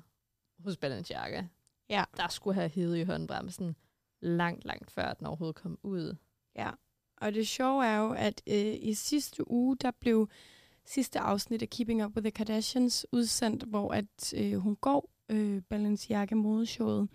hos 0.64 0.76
Balenciaga. 0.76 1.44
Ja. 1.88 2.04
Der 2.16 2.28
skulle 2.28 2.54
have 2.54 2.68
hivet 2.68 2.98
i 2.98 3.02
håndbremsen 3.02 3.76
langt, 4.20 4.64
langt 4.64 4.90
før 4.90 5.14
den 5.14 5.26
overhovedet 5.26 5.56
kom 5.56 5.78
ud. 5.82 6.16
Ja, 6.56 6.70
og 7.16 7.34
det 7.34 7.48
sjove 7.48 7.86
er 7.86 7.96
jo, 7.96 8.12
at 8.12 8.42
øh, 8.46 8.74
i 8.80 8.94
sidste 8.94 9.50
uge, 9.50 9.76
der 9.76 9.90
blev 9.90 10.28
sidste 10.84 11.18
afsnit 11.20 11.62
af 11.62 11.70
Keeping 11.70 12.04
Up 12.04 12.16
with 12.16 12.24
the 12.24 12.30
Kardashians 12.30 13.06
udsendt, 13.12 13.62
hvor 13.62 13.92
at 13.92 14.34
øh, 14.36 14.54
hun 14.54 14.76
går 14.76 15.10
øh, 15.28 15.62
Balenciaga 15.62 16.34
modeshowet, 16.34 17.08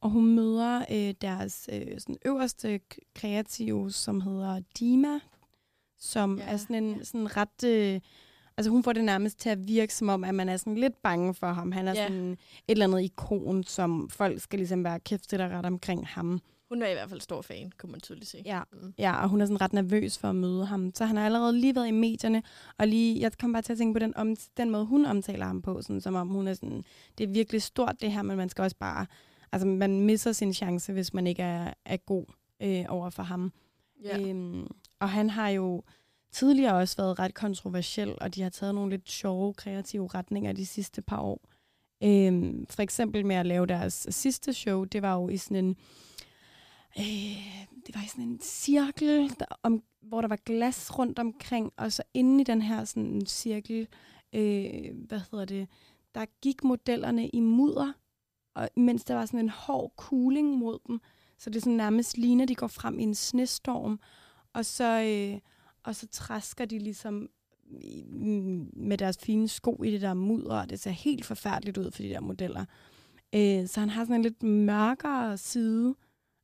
og 0.00 0.10
hun 0.10 0.34
møder 0.34 0.84
øh, 0.90 1.14
deres 1.20 1.68
øh, 1.72 2.00
sådan 2.00 2.18
øverste 2.24 2.80
kreative, 3.14 3.92
som 3.92 4.20
hedder 4.20 4.60
Dima, 4.78 5.20
som 5.98 6.38
ja, 6.38 6.44
er 6.44 6.56
sådan 6.56 6.84
en 6.84 7.04
sådan 7.04 7.36
ret... 7.36 7.64
Øh, 7.64 8.00
altså 8.56 8.70
hun 8.70 8.82
får 8.82 8.92
det 8.92 9.04
nærmest 9.04 9.38
til 9.38 9.48
at 9.48 9.68
virke 9.68 9.94
som 9.94 10.08
om, 10.08 10.24
at 10.24 10.34
man 10.34 10.48
er 10.48 10.56
sådan 10.56 10.74
lidt 10.74 11.02
bange 11.02 11.34
for 11.34 11.46
ham. 11.46 11.72
Han 11.72 11.88
er 11.88 11.94
Ja. 11.94 12.06
sådan 12.06 12.32
et 12.32 12.38
eller 12.68 12.84
andet 12.86 13.02
ikon, 13.02 13.64
som 13.64 14.08
folk 14.10 14.40
skal 14.40 14.58
ligesom 14.58 14.84
være 14.84 15.00
kæft 15.00 15.28
til 15.28 15.40
at 15.40 15.50
rette 15.50 15.66
omkring 15.66 16.06
ham. 16.06 16.40
Hun 16.68 16.82
er 16.82 16.86
i 16.88 16.92
hvert 16.92 17.08
fald 17.08 17.20
stor 17.20 17.42
fan, 17.42 17.72
kunne 17.78 17.92
man 17.92 18.00
tydeligt 18.00 18.30
se. 18.30 18.42
Ja, 18.44 18.60
Mm. 18.72 18.94
ja, 18.98 19.22
og 19.22 19.28
hun 19.28 19.40
er 19.40 19.46
sådan 19.46 19.60
ret 19.60 19.72
nervøs 19.72 20.18
for 20.18 20.28
at 20.28 20.36
møde 20.36 20.66
ham. 20.66 20.90
Så 20.94 21.04
han 21.04 21.16
har 21.16 21.24
allerede 21.24 21.60
lige 21.60 21.74
været 21.74 21.88
i 21.88 21.90
medierne, 21.90 22.42
og 22.78 22.88
lige, 22.88 23.20
jeg 23.20 23.32
kom 23.38 23.52
bare 23.52 23.62
til 23.62 23.72
at 23.72 23.78
tænke 23.78 23.92
på 23.94 23.98
den, 23.98 24.16
om, 24.16 24.36
den 24.56 24.70
måde, 24.70 24.84
hun 24.84 25.04
omtaler 25.06 25.46
ham 25.46 25.62
på, 25.62 25.82
sådan, 25.82 26.00
som 26.00 26.14
om 26.14 26.28
hun 26.28 26.48
er 26.48 26.54
sådan, 26.54 26.84
det 27.18 27.24
er 27.24 27.28
virkelig 27.32 27.62
stort 27.62 28.00
det 28.00 28.12
her, 28.12 28.22
men 28.22 28.36
man 28.36 28.48
skal 28.48 28.62
også 28.62 28.76
bare, 28.76 29.06
altså 29.52 29.66
man 29.68 30.00
misser 30.00 30.32
sin 30.32 30.54
chance, 30.54 30.92
hvis 30.92 31.14
man 31.14 31.26
ikke 31.26 31.42
er, 31.42 31.72
er 31.84 31.96
god 31.96 32.24
øh, 32.62 32.84
over 32.88 33.10
for 33.10 33.22
ham. 33.22 33.52
Ja. 34.04 34.20
Øhm, 34.20 34.66
og 35.00 35.10
han 35.10 35.30
har 35.30 35.48
jo 35.48 35.82
tidligere 36.34 36.74
også 36.74 36.96
været 36.96 37.18
ret 37.18 37.34
kontroversiel, 37.34 38.14
og 38.20 38.34
de 38.34 38.42
har 38.42 38.50
taget 38.50 38.74
nogle 38.74 38.90
lidt 38.90 39.10
sjove, 39.10 39.54
kreative 39.54 40.08
retninger 40.14 40.52
de 40.52 40.66
sidste 40.66 41.02
par 41.02 41.20
år. 41.20 41.40
Øhm, 42.02 42.66
for 42.70 42.82
eksempel 42.82 43.26
med 43.26 43.36
at 43.36 43.46
lave 43.46 43.66
deres 43.66 44.06
sidste 44.10 44.52
show, 44.52 44.84
det 44.84 45.02
var 45.02 45.14
jo 45.14 45.28
i 45.28 45.36
sådan 45.36 45.64
en, 45.64 45.76
øh, 46.98 47.64
det 47.86 47.94
var 47.94 48.04
i 48.04 48.08
sådan 48.08 48.24
en 48.24 48.40
cirkel, 48.42 49.34
der, 49.38 49.46
om, 49.62 49.82
hvor 50.02 50.20
der 50.20 50.28
var 50.28 50.38
glas 50.46 50.98
rundt 50.98 51.18
omkring, 51.18 51.72
og 51.76 51.92
så 51.92 52.02
inde 52.14 52.40
i 52.40 52.44
den 52.44 52.62
her 52.62 52.84
sådan 52.84 53.26
cirkel, 53.26 53.88
øh, 54.32 54.94
hvad 55.08 55.20
hedder 55.30 55.44
det, 55.44 55.68
der 56.14 56.24
gik 56.42 56.64
modellerne 56.64 57.28
i 57.28 57.40
mudder, 57.40 57.92
og 58.54 58.68
mens 58.76 59.04
der 59.04 59.14
var 59.14 59.26
sådan 59.26 59.40
en 59.40 59.48
hård 59.48 59.92
cooling 59.96 60.48
mod 60.58 60.78
dem, 60.86 61.00
så 61.38 61.50
det 61.50 61.62
sådan 61.62 61.76
nærmest 61.76 62.18
ligner, 62.18 62.46
de 62.46 62.54
går 62.54 62.66
frem 62.66 62.98
i 62.98 63.02
en 63.02 63.14
snestorm, 63.14 64.00
og 64.52 64.64
så, 64.64 65.00
øh, 65.00 65.40
og 65.84 65.94
så 65.96 66.06
træsker 66.06 66.64
de 66.64 66.78
ligesom 66.78 67.28
med 68.72 68.98
deres 68.98 69.18
fine 69.18 69.48
sko 69.48 69.82
i 69.82 69.90
det 69.90 70.00
der 70.00 70.14
mudder, 70.14 70.60
og 70.60 70.70
det 70.70 70.80
ser 70.80 70.90
helt 70.90 71.24
forfærdeligt 71.24 71.78
ud 71.78 71.90
for 71.90 72.02
de 72.02 72.08
der 72.08 72.20
modeller. 72.20 72.64
Øh, 73.34 73.66
så 73.68 73.80
han 73.80 73.90
har 73.90 74.04
sådan 74.04 74.14
en 74.14 74.22
lidt 74.22 74.42
mørkere 74.42 75.36
side. 75.38 75.94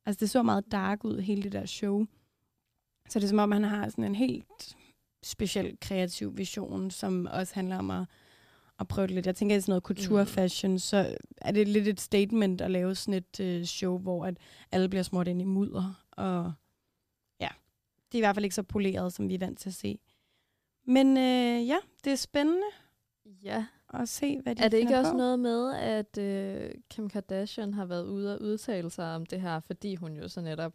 Altså 0.05 0.19
det 0.19 0.29
så 0.29 0.43
meget 0.43 0.71
dark 0.71 1.05
ud, 1.05 1.19
hele 1.19 1.43
det 1.43 1.51
der 1.51 1.65
show. 1.65 2.05
Så 3.09 3.19
det 3.19 3.23
er 3.25 3.29
som 3.29 3.39
om, 3.39 3.51
han 3.51 3.63
har 3.63 3.89
sådan 3.89 4.03
en 4.03 4.15
helt 4.15 4.75
speciel 5.23 5.77
kreativ 5.81 6.37
vision, 6.37 6.91
som 6.91 7.27
også 7.31 7.55
handler 7.55 7.77
om 7.77 7.91
at, 7.91 8.05
at 8.79 8.87
prøve 8.87 9.07
det 9.07 9.15
lidt. 9.15 9.25
Jeg 9.25 9.35
tænker, 9.35 9.55
at 9.55 9.57
det 9.57 9.61
er 9.61 9.65
sådan 9.65 9.71
noget 9.71 9.83
couture 9.83 10.23
Mm. 10.23 10.27
fashion, 10.27 10.79
så 10.79 11.15
er 11.37 11.51
det 11.51 11.67
lidt 11.67 11.87
et 11.87 12.01
statement 12.01 12.61
at 12.61 12.71
lave 12.71 12.95
sådan 12.95 13.13
et 13.13 13.39
øh, 13.39 13.65
show, 13.65 13.97
hvor 13.97 14.25
at 14.25 14.37
alle 14.71 14.89
bliver 14.89 15.03
smurt 15.03 15.27
ind 15.27 15.41
i 15.41 15.45
mudder. 15.45 16.03
Og 16.11 16.53
det 18.11 18.15
er 18.17 18.19
i 18.19 18.21
hvert 18.21 18.35
fald 18.35 18.45
ikke 18.45 18.55
så 18.55 18.63
poleret, 18.63 19.13
som 19.13 19.29
vi 19.29 19.33
er 19.35 19.39
vant 19.39 19.59
til 19.59 19.69
at 19.69 19.73
se. 19.75 19.99
Men 20.85 21.17
øh, 21.17 21.67
ja, 21.67 21.77
det 22.03 22.11
er 22.11 22.15
spændende 22.15 22.67
Ja. 23.43 23.65
at 23.93 24.09
se, 24.09 24.39
hvad 24.41 24.55
de 24.55 24.63
Er 24.63 24.67
det 24.67 24.77
ikke 24.77 24.87
finder 24.87 24.99
også 24.99 25.11
på. 25.11 25.17
noget 25.17 25.39
med, 25.39 25.73
at 25.75 26.17
øh, 26.17 26.71
Kim 26.89 27.09
Kardashian 27.09 27.73
har 27.73 27.85
været 27.85 28.05
ude 28.07 28.35
og 28.35 28.41
udtale 28.41 28.89
sig 28.89 29.15
om 29.15 29.25
det 29.25 29.41
her, 29.41 29.59
fordi 29.59 29.95
hun 29.95 30.13
jo 30.17 30.27
så 30.27 30.41
netop 30.41 30.73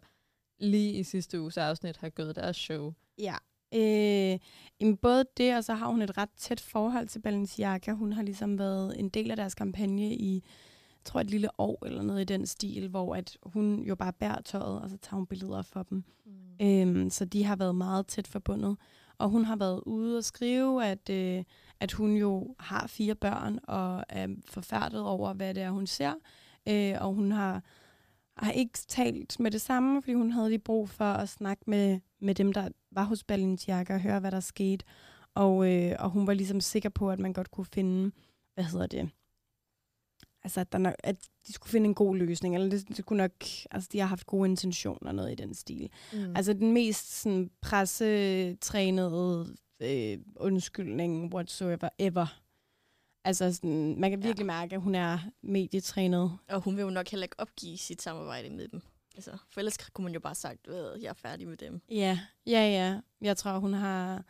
lige 0.59 0.93
i 0.93 1.03
sidste 1.03 1.41
uges 1.41 1.57
afsnit 1.57 1.97
har 1.97 2.09
gået 2.09 2.35
deres 2.35 2.57
show? 2.57 2.93
Ja. 3.17 3.35
Øh, 3.73 4.39
jamen 4.81 4.97
både 4.97 5.25
det, 5.37 5.55
og 5.55 5.63
så 5.63 5.73
har 5.73 5.87
hun 5.87 6.01
et 6.01 6.17
ret 6.17 6.29
tæt 6.37 6.59
forhold 6.59 7.07
til 7.07 7.19
Balenciaga. 7.19 7.91
Hun 7.91 8.13
har 8.13 8.23
ligesom 8.23 8.59
været 8.59 8.99
en 8.99 9.09
del 9.09 9.31
af 9.31 9.37
deres 9.37 9.55
kampagne 9.55 10.13
i, 10.15 10.43
tror 11.07 11.19
et 11.19 11.29
lille 11.29 11.59
år 11.59 11.85
eller 11.85 12.01
noget 12.01 12.21
i 12.21 12.33
den 12.33 12.45
stil, 12.45 12.87
hvor 12.87 13.15
at 13.15 13.37
hun 13.43 13.83
jo 13.83 13.95
bare 13.95 14.13
bærer 14.13 14.41
tøjet, 14.41 14.81
og 14.81 14.89
så 14.89 14.97
tager 14.97 15.15
hun 15.15 15.25
billeder 15.25 15.61
for 15.61 15.83
dem. 15.83 16.03
Mm. 16.25 16.65
Øhm, 16.65 17.09
så 17.09 17.25
de 17.25 17.43
har 17.43 17.55
været 17.55 17.75
meget 17.75 18.07
tæt 18.07 18.27
forbundet. 18.27 18.77
Og 19.17 19.29
hun 19.29 19.45
har 19.45 19.55
været 19.55 19.81
ude 19.85 20.17
og 20.17 20.23
skrive, 20.23 20.85
at, 20.85 21.09
øh, 21.09 21.43
at 21.79 21.91
hun 21.91 22.15
jo 22.15 22.55
har 22.59 22.87
fire 22.87 23.15
børn 23.15 23.59
og 23.63 24.03
er 24.09 24.27
forfærdet 24.45 25.01
over, 25.01 25.33
hvad 25.33 25.53
det 25.53 25.63
er, 25.63 25.69
hun 25.69 25.87
ser. 25.87 26.13
Øh, 26.67 26.95
og 27.01 27.13
hun 27.13 27.31
har, 27.31 27.63
har 28.37 28.51
ikke 28.51 28.79
talt 28.87 29.39
med 29.39 29.51
det 29.51 29.61
samme, 29.61 30.01
fordi 30.01 30.13
hun 30.13 30.31
havde 30.31 30.49
lige 30.49 30.59
brug 30.59 30.89
for 30.89 31.05
at 31.05 31.29
snakke 31.29 31.63
med, 31.67 31.99
med 32.19 32.35
dem, 32.35 32.53
der 32.53 32.69
var 32.91 33.03
hos 33.03 33.23
Balenciaga 33.23 33.93
og 33.93 34.01
høre, 34.01 34.19
hvad 34.19 34.31
der 34.31 34.39
skete. 34.39 34.85
Og, 35.35 35.73
øh, 35.73 35.95
og 35.99 36.09
hun 36.09 36.27
var 36.27 36.33
ligesom 36.33 36.61
sikker 36.61 36.89
på, 36.89 37.11
at 37.11 37.19
man 37.19 37.33
godt 37.33 37.51
kunne 37.51 37.65
finde, 37.65 38.11
hvad 38.53 38.63
hedder 38.63 38.87
det, 38.87 39.09
altså 40.47 40.59
at, 40.59 40.71
der 40.71 40.77
nok, 40.77 40.93
at 40.99 41.15
de 41.47 41.53
skulle 41.53 41.71
finde 41.71 41.85
en 41.85 41.95
god 41.95 42.15
løsning, 42.15 42.55
eller 42.55 42.69
det, 42.69 42.97
det 42.97 43.05
kunne 43.05 43.17
nok, 43.17 43.31
altså 43.71 43.89
de 43.91 43.99
har 43.99 44.05
haft 44.05 44.25
gode 44.25 44.49
intentioner, 44.49 45.11
noget 45.11 45.31
i 45.31 45.35
den 45.35 45.53
stil. 45.53 45.89
Mm. 46.13 46.35
Altså 46.35 46.53
den 46.53 46.73
mest 46.73 47.21
sådan, 47.21 47.49
pressetrænede 47.61 49.55
øh, 49.79 50.17
undskyldning 50.35 51.33
whatsoever 51.33 51.89
ever. 51.99 52.41
Altså 53.25 53.53
sådan, 53.53 53.99
man 53.99 54.09
kan 54.09 54.23
virkelig 54.23 54.43
ja. 54.43 54.47
mærke, 54.47 54.75
at 54.75 54.81
hun 54.81 54.95
er 54.95 55.19
medietrænet. 55.41 56.37
Og 56.49 56.61
hun 56.61 56.75
vil 56.75 56.81
jo 56.81 56.89
nok 56.89 57.07
heller 57.07 57.25
ikke 57.25 57.39
opgive 57.39 57.77
sit 57.77 58.01
samarbejde 58.01 58.49
med 58.49 58.67
dem. 58.67 58.81
Altså, 59.15 59.37
for 59.49 59.59
ellers 59.59 59.77
kunne 59.77 60.03
man 60.03 60.13
jo 60.13 60.19
bare 60.19 60.35
sagt, 60.35 60.67
at 60.67 61.01
jeg 61.01 61.09
er 61.09 61.13
færdig 61.13 61.47
med 61.47 61.57
dem. 61.57 61.81
Ja, 61.89 62.19
ja, 62.45 62.69
ja. 62.69 62.99
Jeg 63.21 63.37
tror, 63.37 63.59
hun 63.59 63.73
har... 63.73 64.23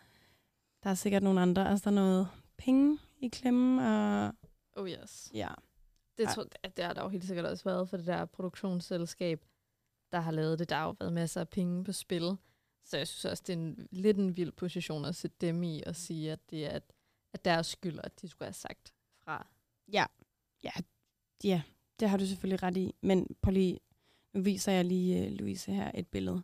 Der 0.84 0.89
er 0.89 0.95
sikkert 0.95 1.24
nogle 1.24 1.41
andre. 1.41 1.70
Altså, 1.70 1.84
der 1.84 1.91
er 1.91 2.01
noget 2.01 2.28
penge 2.57 2.97
i 3.22 3.28
klemme, 3.28 3.88
og 3.88 4.34
Oh 4.78 4.89
yes. 4.89 5.32
ja. 5.34 5.47
Det, 6.18 6.30
tror, 6.30 6.43
det 6.78 6.86
har 6.86 6.93
der 6.93 7.03
jo 7.03 7.09
helt 7.09 7.26
sikkert 7.26 7.45
også 7.45 7.63
været 7.63 7.89
for 7.89 7.97
det 7.97 8.05
der 8.05 8.26
produktionsselskab, 8.26 9.45
der 10.11 10.20
har 10.20 10.32
lavet 10.32 10.59
det. 10.59 10.70
Der 10.70 10.76
har 10.76 10.86
jo 10.86 10.95
været 10.99 11.13
masser 11.13 11.41
af 11.41 11.49
penge 11.49 11.84
på 11.84 11.91
spil. 11.91 12.38
Så 12.84 12.97
jeg 12.97 13.07
synes 13.07 13.26
også, 13.26 13.43
det 13.47 13.53
er 13.53 13.57
en, 13.57 13.88
lidt 13.91 14.18
en 14.18 14.38
vild 14.38 14.51
position 14.51 15.05
at 15.05 15.15
sætte 15.15 15.38
dem 15.41 15.63
i 15.63 15.84
og 15.86 15.95
sige, 15.95 16.32
at 16.32 16.39
det 16.49 16.65
er 16.65 16.70
at, 16.70 16.93
at 17.34 17.45
deres 17.45 17.68
skyld, 17.68 17.99
at 18.03 18.22
de 18.22 18.28
skulle 18.28 18.45
have 18.45 18.53
sagt 18.53 18.93
fra. 19.24 19.47
Ja, 19.91 20.05
ja, 20.63 20.72
ja, 21.43 21.61
det 21.99 22.09
har 22.09 22.18
du 22.18 22.26
selvfølgelig 22.26 22.63
ret 22.63 22.78
i. 22.78 22.95
Men 23.01 23.36
prøv 23.41 23.51
lige, 23.51 23.80
nu 24.34 24.41
viser 24.41 24.72
jeg 24.72 24.86
lige 24.86 25.28
uh, 25.28 25.34
Louise 25.34 25.72
her 25.72 25.91
et 25.93 26.07
billede, 26.07 26.43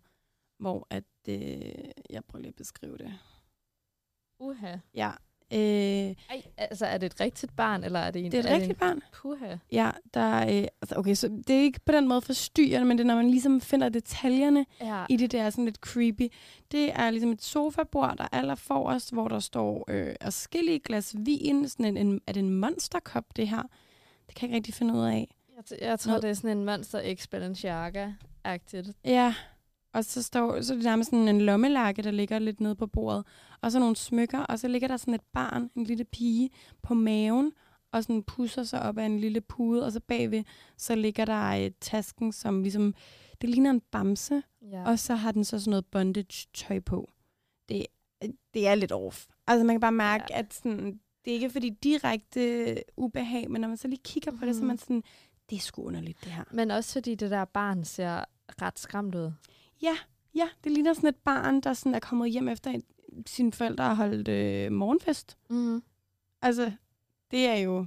hvor 0.58 0.88
at, 0.90 1.04
øh, 1.30 1.92
jeg 2.10 2.26
prøver 2.26 2.42
lige 2.42 2.50
at 2.50 2.56
beskrive 2.56 2.98
det. 2.98 3.20
Uha. 4.40 4.78
Ja, 4.94 5.12
Øh, 5.54 5.60
Ej, 5.60 6.16
altså 6.58 6.86
er 6.86 6.98
det 6.98 7.06
et 7.14 7.20
rigtigt 7.22 7.56
barn, 7.56 7.84
eller 7.84 8.00
er 8.00 8.12
det 8.12 8.26
en... 8.26 8.32
det 8.32 8.38
er 8.38 8.40
et 8.40 8.44
det 8.46 8.52
rigtigt 8.54 8.72
en... 8.72 8.76
barn. 8.80 9.00
Puha. 9.22 9.56
Ja, 9.72 9.92
der, 10.14 10.36
øh, 10.42 10.68
altså, 10.82 10.96
okay, 10.98 11.14
så 11.14 11.28
det 11.48 11.56
er 11.56 11.62
ikke 11.62 11.80
på 11.86 11.92
den 11.92 12.08
måde 12.08 12.22
forstyrrende, 12.22 12.88
men 12.88 12.98
det 12.98 13.04
er, 13.04 13.08
når 13.08 13.16
man 13.16 13.30
ligesom 13.30 13.62
finder 13.62 13.90
detaljerne 13.90 14.66
Ja. 14.82 15.06
i 15.10 15.16
det 15.18 15.32
der 15.32 15.50
sådan 15.50 15.66
lidt 15.66 15.78
creepy. 15.78 16.28
Det 16.72 16.92
er 17.00 17.10
ligesom 17.10 17.32
et 17.32 17.44
sofabord, 17.44 18.18
der 18.18 18.24
er 18.24 18.38
aller 18.38 18.56
forrest, 18.56 19.14
hvor 19.14 19.28
der 19.28 19.40
står 19.40 19.86
øh, 19.88 20.16
forskellige 20.24 20.80
glas 20.80 21.16
vin. 21.20 21.70
Sådan 21.70 21.86
en, 21.86 22.08
en, 22.08 22.22
er 22.28 22.34
det 22.34 22.40
en 22.40 22.50
monsterkop, 22.50 23.26
det 23.36 23.48
her? 23.48 23.64
Det 24.28 24.36
kan 24.36 24.50
jeg 24.50 24.56
ikke 24.56 24.56
rigtig 24.56 24.74
finde 24.74 24.94
ud 24.94 25.02
af. 25.06 25.36
Jeg, 25.72 25.82
jeg 25.82 26.00
tror, 26.00 26.10
Noget- 26.10 26.24
det 26.24 26.30
er 26.30 26.34
sådan 26.34 26.58
en 26.58 26.66
Monster 26.66 27.16
X 27.16 27.28
Balenciaga-agtigt. 27.28 28.92
Ja, 29.06 29.34
og 29.94 30.06
så 30.06 30.24
står 30.24 30.62
så 30.62 30.74
er 30.74 30.78
det 30.78 30.86
nærmest 30.86 31.10
sådan 31.10 31.28
en 31.28 31.42
lommelærke, 31.42 32.02
der 32.02 32.12
ligger 32.12 32.40
lidt 32.40 32.60
nede 32.62 32.76
på 32.76 32.88
bordet. 32.88 33.26
Og 33.62 33.72
så 33.72 33.80
nogle 33.80 33.96
smykker, 33.96 34.40
og 34.40 34.60
så 34.60 34.68
ligger 34.68 34.88
der 34.88 34.98
sådan 34.98 35.14
et 35.14 35.22
barn, 35.34 35.70
en 35.76 35.84
lille 35.84 36.04
pige, 36.04 36.50
på 36.82 36.94
maven, 36.94 37.52
og 37.92 38.04
sådan 38.04 38.24
pusser 38.24 38.64
sig 38.64 38.82
op 38.82 38.98
af 38.98 39.06
en 39.06 39.20
lille 39.20 39.42
pude, 39.42 39.86
og 39.86 39.92
så 39.92 40.00
bagved, 40.00 40.44
så 40.78 40.96
ligger 40.96 41.26
der 41.26 41.42
et 41.52 41.74
tasken, 41.82 42.32
som 42.32 42.62
ligesom, 42.62 42.94
det 43.42 43.50
ligner 43.50 43.70
en 43.70 43.82
bamse, 43.92 44.44
Ja. 44.72 44.84
og 44.86 45.00
så 45.00 45.16
har 45.16 45.32
den 45.32 45.44
så 45.46 45.60
sådan 45.60 45.70
noget 45.70 45.86
bondage-tøj 45.86 46.80
på. 46.80 47.12
Det, 47.70 47.86
det 48.54 48.68
er 48.68 48.76
lidt 48.76 48.92
off. 48.92 49.26
Altså 49.48 49.66
man 49.66 49.74
kan 49.74 49.82
bare 49.82 49.92
mærke, 49.92 50.26
ja. 50.30 50.40
at 50.40 50.54
sådan, 50.54 51.00
det 51.26 51.32
er 51.32 51.36
ikke 51.36 51.50
fordi 51.50 51.70
direkte 51.70 52.76
ubehag, 52.98 53.52
men 53.52 53.62
når 53.62 53.68
man 53.68 53.78
så 53.78 53.88
lige 53.88 54.02
kigger 54.04 54.32
på 54.32 54.46
det, 54.46 54.56
så 54.56 54.62
er 54.62 54.66
man 54.66 54.78
sådan, 54.78 55.04
det 55.50 55.56
er 55.56 55.60
sgu 55.60 55.84
underligt 55.84 56.24
det 56.24 56.32
her. 56.32 56.44
Men 56.52 56.72
også 56.72 56.94
fordi 56.94 57.16
det 57.16 57.32
der 57.32 57.46
barn 57.46 57.86
ser 57.86 58.24
ret 58.62 58.80
skræmt 58.80 59.16
ud. 59.16 59.32
Ja, 59.84 59.98
ja, 60.36 60.50
det 60.64 60.72
ligner 60.72 60.94
sådan 60.94 61.10
et 61.10 61.16
barn, 61.16 61.62
der 61.62 61.74
sådan 61.74 61.96
er 61.96 62.00
kommet 62.00 62.32
hjem 62.32 62.48
efter 62.48 62.72
en, 62.72 62.84
sine 63.28 63.52
forældre 63.52 63.84
har 63.84 63.94
holdt 63.94 64.28
øh, 64.28 64.72
morgenfest. 64.72 65.38
Mm. 65.50 65.84
Altså, 66.42 66.72
det 67.32 67.46
er 67.46 67.56
jo, 67.56 67.86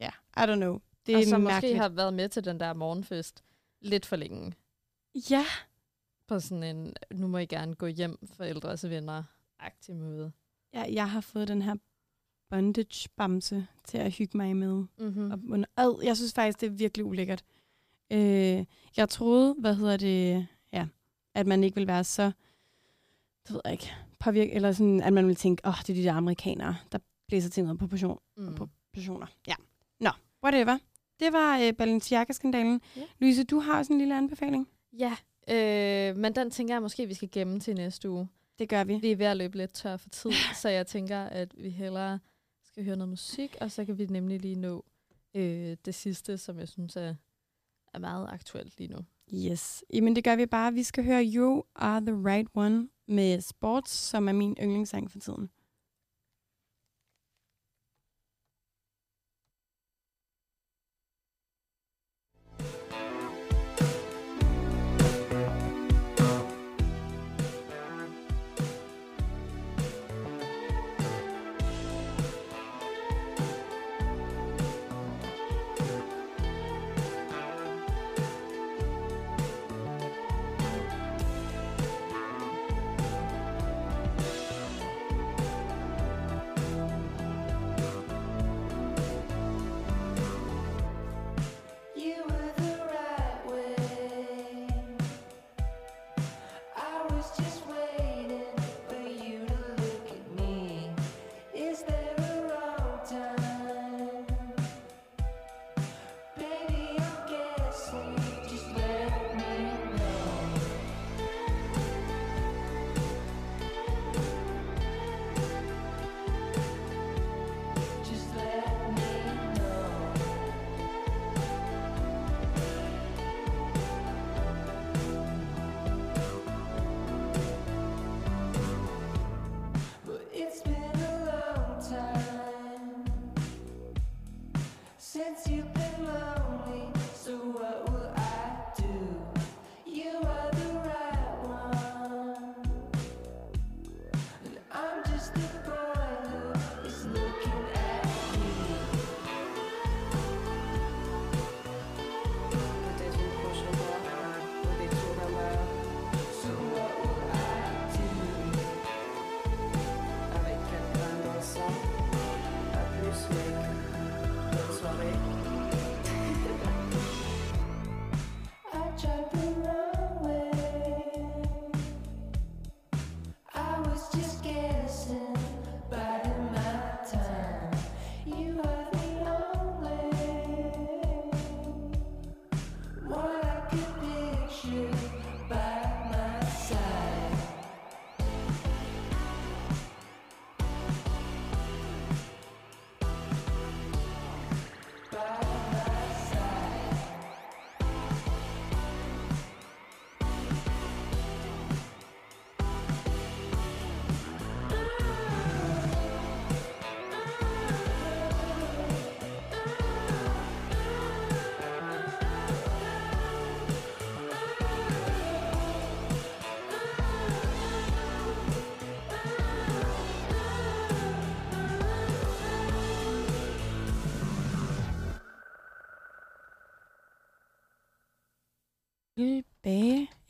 ja, 0.00 0.10
I 0.36 0.40
don't 0.40 0.54
know. 0.54 0.78
Det 1.06 1.14
og 1.16 1.20
er 1.22 1.26
som 1.26 1.40
mærkeligt. 1.40 1.72
måske 1.74 1.82
har 1.82 1.88
været 1.88 2.14
med 2.14 2.28
til 2.28 2.44
den 2.44 2.60
der 2.60 2.74
morgenfest 2.74 3.44
lidt 3.80 4.06
for 4.06 4.16
længe. 4.16 4.52
Ja, 5.30 5.44
På 6.26 6.40
sådan 6.40 6.62
en, 6.76 6.94
nu 7.12 7.26
må 7.26 7.38
I 7.38 7.46
gerne 7.46 7.74
gå 7.74 7.86
hjem, 7.86 8.18
forældres 8.26 8.88
venner, 8.88 9.22
aktiv 9.58 9.94
måde. 9.94 10.32
ja, 10.74 10.84
jeg 10.92 11.10
har 11.10 11.20
fået 11.20 11.48
den 11.48 11.62
her 11.62 11.74
bondage-bamse 12.50 13.66
til 13.84 13.98
at 13.98 14.12
hygge 14.12 14.36
mig 14.36 14.56
med. 14.56 14.84
Mm-hmm. 14.98 15.30
Og 15.30 15.66
ad. 15.76 16.00
Jeg 16.04 16.16
synes 16.16 16.32
faktisk, 16.34 16.60
det 16.60 16.66
er 16.66 16.70
virkelig 16.70 17.04
ulækkert. 17.04 17.44
Øh, 18.12 18.64
jeg 18.96 19.08
troede, 19.08 19.54
hvad 19.58 19.74
hedder 19.74 19.96
det, 19.96 20.46
at 21.38 21.46
man 21.46 21.64
ikke 21.64 21.74
ville 21.74 21.86
være 21.88 22.04
så, 22.04 22.24
det 23.46 23.54
ved 23.54 23.60
jeg 23.64 23.72
ikke, 23.72 23.92
påvirket, 24.18 24.56
eller 24.56 24.72
sådan, 24.72 25.00
at 25.00 25.12
man 25.12 25.26
ville 25.26 25.36
tænke, 25.36 25.66
åh, 25.66 25.68
oh, 25.70 25.78
det 25.86 25.90
er 25.90 25.94
de 25.94 26.02
der 26.02 26.12
amerikanere, 26.12 26.76
der 26.92 26.98
blæser 27.28 27.50
til 27.50 27.64
noget 27.64 27.78
proportion, 27.78 28.18
Mm. 28.36 28.54
proportioner. 28.54 29.26
Ja. 29.48 29.54
Nå, 30.00 30.10
whatever. 30.44 30.78
Det 31.20 31.32
var 31.32 31.58
øh, 31.58 31.72
Balenciaga-skandalen. 31.72 32.80
Ja. 32.96 33.02
Louise, 33.18 33.44
du 33.44 33.58
har 33.60 33.78
også 33.78 33.92
en 33.92 33.98
lille 33.98 34.16
anbefaling. 34.18 34.68
Ja, 34.98 35.16
øh, 35.48 36.16
men 36.16 36.34
den 36.34 36.50
tænker 36.50 36.74
jeg 36.74 36.82
måske, 36.82 37.06
vi 37.06 37.14
skal 37.14 37.28
gemme 37.32 37.60
til 37.60 37.74
næste 37.74 38.10
uge. 38.10 38.28
Det 38.58 38.68
gør 38.68 38.84
vi. 38.84 38.94
Vi 38.96 39.10
er 39.12 39.16
ved 39.16 39.26
at 39.26 39.36
løbe 39.36 39.56
lidt 39.56 39.72
tør 39.72 39.96
for 39.96 40.08
tid, 40.08 40.30
så 40.62 40.68
jeg 40.68 40.86
tænker, 40.86 41.20
at 41.24 41.54
vi 41.62 41.70
hellere 41.70 42.18
skal 42.64 42.84
høre 42.84 42.96
noget 42.96 43.08
musik, 43.08 43.56
og 43.60 43.70
så 43.70 43.84
kan 43.84 43.98
vi 43.98 44.06
nemlig 44.06 44.40
lige 44.40 44.54
nå 44.54 44.84
øh, 45.34 45.76
det 45.84 45.94
sidste, 45.94 46.38
som 46.38 46.58
jeg 46.58 46.68
synes 46.68 46.96
er, 46.96 47.14
er 47.94 47.98
meget 47.98 48.28
aktuelt 48.30 48.78
lige 48.78 48.88
nu. 48.92 48.98
Yes. 49.34 49.84
Jamen, 49.92 50.16
det 50.16 50.24
gør 50.24 50.36
vi 50.36 50.46
bare. 50.46 50.72
Vi 50.72 50.82
skal 50.82 51.04
høre 51.04 51.30
You 51.34 51.62
Are 51.76 52.00
The 52.00 52.14
Right 52.14 52.48
One 52.54 52.88
med 53.08 53.40
Sports, 53.40 53.90
som 53.92 54.28
er 54.28 54.32
min 54.32 54.56
yndlingssang 54.62 55.10
for 55.10 55.18
tiden. 55.18 55.48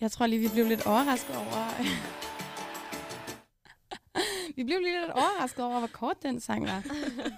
Jeg 0.09 0.13
tror 0.13 0.27
lige, 0.27 0.41
vi 0.41 0.49
blev 0.55 0.67
lidt 0.67 0.87
overrasket 0.87 1.37
over, 1.37 1.83
vi 4.57 4.65
blev 4.65 4.79
lige 4.81 5.01
lidt 5.01 5.11
overrasket 5.11 5.65
over, 5.65 5.79
hvor 5.79 5.89
kort 5.89 6.23
den 6.23 6.41
sang 6.41 6.65
var. 6.67 6.83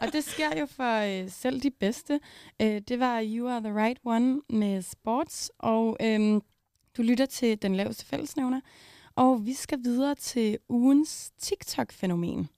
Og 0.01 0.13
det 0.13 0.25
sker 0.25 0.59
jo 0.59 0.67
for 0.67 1.23
øh, 1.23 1.31
selv 1.31 1.61
de 1.61 1.71
bedste. 1.71 2.21
Øh, 2.63 2.81
det 2.81 3.01
var 3.01 3.23
You 3.25 3.49
Are 3.49 3.61
The 3.61 3.75
Right 3.75 3.99
One 4.05 4.43
med 4.49 4.83
Sports, 4.83 5.51
og 5.59 5.97
øh, 6.01 6.41
du 6.97 7.03
lytter 7.03 7.27
til 7.27 7.63
Den 7.63 7.77
Laveste 7.77 8.07
Fællesnævner. 8.07 8.61
Og 9.15 9.47
vi 9.47 9.55
skal 9.55 9.79
videre 9.85 10.15
til 10.15 10.59
ugens 10.69 11.33
TikTok-fænomen. 11.39 12.49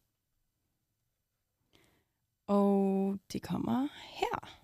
Og 2.47 3.19
det 3.33 3.43
kommer 3.43 3.89
her 4.03 4.62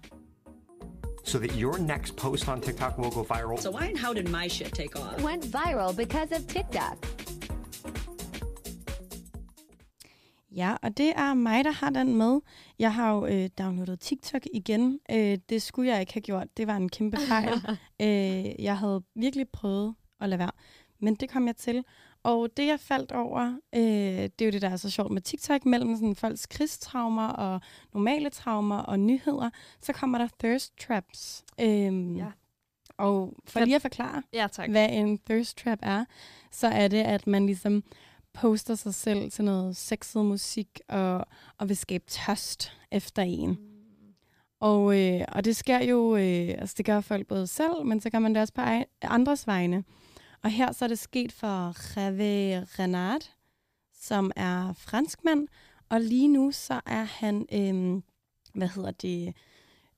so 1.28 1.38
that 1.38 1.54
your 1.56 1.78
next 1.78 2.16
post 2.16 2.48
on 2.48 2.60
TikTok 2.60 2.98
will 2.98 3.10
go 3.10 3.22
viral. 3.22 3.58
So 3.60 3.70
why 3.70 3.86
and 3.86 3.98
how 3.98 4.12
did 4.14 4.28
my 4.28 4.48
shit 4.48 4.72
take 4.72 4.96
off? 4.96 5.22
Went 5.22 5.44
viral 5.44 5.96
because 5.96 6.32
of 6.32 6.46
TikTok. 6.46 6.96
Ja, 10.56 10.76
og 10.82 10.96
det 10.96 11.12
er 11.16 11.34
mig, 11.34 11.64
der 11.64 11.70
har 11.70 11.90
den 11.90 12.16
med. 12.16 12.40
Jeg 12.78 12.94
har 12.94 13.12
jo 13.12 13.26
øh, 13.26 13.48
downloadet 13.58 14.00
TikTok 14.00 14.42
igen. 14.54 15.00
Øh, 15.10 15.38
det 15.48 15.62
skulle 15.62 15.92
jeg 15.92 16.00
ikke 16.00 16.12
have 16.12 16.20
gjort. 16.20 16.46
Det 16.56 16.66
var 16.66 16.76
en 16.76 16.88
kæmpe 16.88 17.16
fejl. 17.16 17.52
øh, 18.02 18.64
jeg 18.64 18.78
havde 18.78 19.02
virkelig 19.14 19.48
prøvet 19.48 19.94
at 20.20 20.28
lade 20.28 20.38
være. 20.38 20.50
Men 21.00 21.14
det 21.14 21.30
kom 21.30 21.46
jeg 21.46 21.56
til. 21.56 21.84
Og 22.22 22.48
det, 22.56 22.66
jeg 22.66 22.80
faldt 22.80 23.12
over, 23.12 23.56
øh, 23.74 23.80
det 23.82 24.40
er 24.40 24.44
jo 24.44 24.50
det, 24.50 24.62
der 24.62 24.68
er 24.70 24.76
så 24.76 24.90
sjovt 24.90 25.10
med 25.12 25.22
TikTok, 25.22 25.64
mellem 25.66 25.96
sådan 25.96 26.14
folks 26.16 26.46
krigstraumer 26.46 27.28
og 27.28 27.60
normale 27.94 28.30
traumer 28.30 28.76
og 28.78 29.00
nyheder, 29.00 29.50
så 29.82 29.92
kommer 29.92 30.18
der 30.18 30.28
thirst 30.40 30.72
traps. 30.86 31.44
Øh, 31.60 32.16
Ja. 32.16 32.26
Og 32.98 33.34
for 33.46 33.60
lige 33.60 33.76
at 33.76 33.82
forklare, 33.82 34.22
Ja, 34.32 34.46
tak. 34.52 34.70
hvad 34.70 34.88
en 34.90 35.18
thirst 35.18 35.58
trap 35.58 35.78
er, 35.82 36.04
så 36.50 36.66
er 36.66 36.88
det, 36.88 37.02
at 37.02 37.26
man 37.26 37.46
ligesom 37.46 37.82
poster 38.32 38.74
sig 38.74 38.94
selv 38.94 39.30
til 39.30 39.44
noget 39.44 39.76
sexet 39.76 40.24
musik 40.24 40.80
og, 40.88 41.26
og 41.58 41.68
vil 41.68 41.76
skabe 41.76 42.04
tørst 42.06 42.72
efter 42.90 43.22
en. 43.22 43.58
Og, 44.60 45.00
øh, 45.00 45.20
og 45.28 45.44
det 45.44 45.56
sker 45.56 45.84
jo, 45.84 46.16
øh, 46.16 46.48
altså 46.58 46.74
det 46.78 46.86
gør 46.86 47.00
folk 47.00 47.26
både 47.26 47.46
selv, 47.46 47.84
men 47.84 48.00
så 48.00 48.10
gør 48.10 48.18
man 48.18 48.34
det 48.34 48.40
også 48.42 48.54
på 48.54 48.60
ej- 48.60 48.84
andres 49.02 49.46
vegne. 49.46 49.84
Og 50.42 50.50
her 50.50 50.72
så 50.72 50.84
er 50.84 50.88
det 50.88 50.98
sket 50.98 51.32
for 51.32 51.74
Rave 51.96 52.66
Renard, 52.78 53.30
som 54.00 54.32
er 54.36 54.72
franskmand, 54.72 55.48
og 55.88 56.00
lige 56.00 56.28
nu 56.28 56.50
så 56.52 56.80
er 56.86 57.04
han, 57.04 57.46
øh, 57.52 58.02
hvad 58.54 58.68
hedder 58.68 58.90
det, 58.90 59.34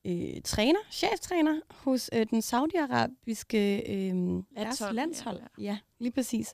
øh, 0.05 0.43
træner, 0.45 0.79
cheftræner 0.91 1.61
hos 1.71 2.11
øh, 2.13 2.27
den 2.31 2.43
saudiarabiske 2.43 3.77
øh, 3.77 4.43
landshold. 4.57 4.95
landshold. 4.95 5.41
Ja. 5.59 5.63
ja, 5.63 5.79
lige 5.99 6.13
præcis. 6.13 6.53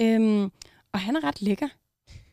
Øhm, 0.00 0.52
og 0.92 1.00
han 1.00 1.16
er 1.16 1.24
ret 1.24 1.42
lækker, 1.42 1.68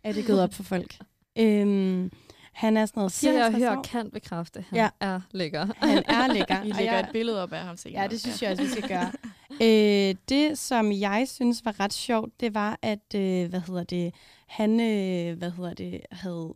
er 0.04 0.14
det 0.14 0.28
gået 0.28 0.42
op 0.42 0.54
for 0.54 0.64
folk. 0.64 0.98
Øhm, 1.38 2.12
han 2.56 2.78
er 2.78 2.86
sådan 2.86 3.00
noget 3.00 3.12
Se 3.12 3.28
og 3.30 3.34
54 3.34 3.64
hør 3.64 3.78
år. 3.78 3.82
kan 3.84 4.12
bekræfte, 4.12 4.66
han 4.70 4.78
Ja. 4.78 4.90
er 5.00 5.22
lækker. 5.32 5.66
Han 5.88 6.04
er 6.08 6.34
lækker. 6.34 6.64
Vi 6.64 6.70
og 6.72 6.78
lægger 6.78 6.94
jeg- 6.94 7.00
et 7.00 7.10
billede 7.14 7.44
op 7.44 7.54
af 7.54 7.60
ham 7.60 7.78
senere. 7.78 8.02
Ja, 8.02 8.08
det 8.08 8.20
synes 8.22 8.42
jeg 8.44 8.52
også, 8.52 8.64
vi 8.64 8.70
skal 8.70 8.88
gøre. 8.88 9.12
øh, 10.10 10.16
det, 10.30 10.58
som 10.58 10.92
jeg 10.92 11.28
synes 11.28 11.66
var 11.66 11.80
ret 11.80 11.94
sjovt, 11.94 12.40
det 12.40 12.54
var, 12.54 12.80
at, 12.82 13.16
øh, 13.16 13.50
hvad 13.50 13.60
hedder 13.60 13.84
det, 13.84 14.14
han, 14.48 14.80
øh, 14.80 15.38
hvad 15.38 15.52
hedder 15.52 15.74
det, 15.74 16.02
havde, 16.12 16.54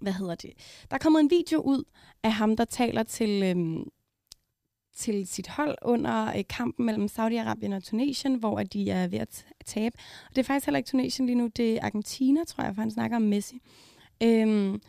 hvad 0.00 0.12
hedder 0.12 0.34
det, 0.34 0.52
der 0.90 0.94
er 0.94 0.98
kommet 0.98 1.20
en 1.20 1.30
video 1.30 1.60
ud 1.60 1.84
af 2.22 2.32
ham, 2.32 2.56
der 2.56 2.64
taler 2.64 3.02
til, 3.02 3.42
øh, 3.42 3.86
til 4.96 5.26
sit 5.26 5.48
hold 5.48 5.78
under 5.82 6.36
øh, 6.36 6.44
kampen 6.48 6.86
mellem 6.86 7.08
Saudi-Arabien 7.18 7.74
og 7.74 7.84
Tunesien, 7.84 8.34
hvor 8.34 8.58
at 8.58 8.72
de 8.72 8.90
er 8.90 9.06
ved 9.08 9.18
at 9.18 9.44
tabe. 9.66 9.96
Og 10.30 10.36
det 10.36 10.38
er 10.38 10.46
faktisk 10.46 10.66
heller 10.66 10.78
ikke 10.78 10.88
Tunesien 10.88 11.26
lige 11.26 11.36
nu, 11.36 11.46
det 11.46 11.74
er 11.74 11.84
Argentina, 11.84 12.44
tror 12.44 12.64
jeg, 12.64 12.74
for 12.74 12.82
han 12.82 12.90
snakker 12.90 13.16
om 13.16 13.22
Messi. 13.22 13.60
Øhm, 14.22 14.80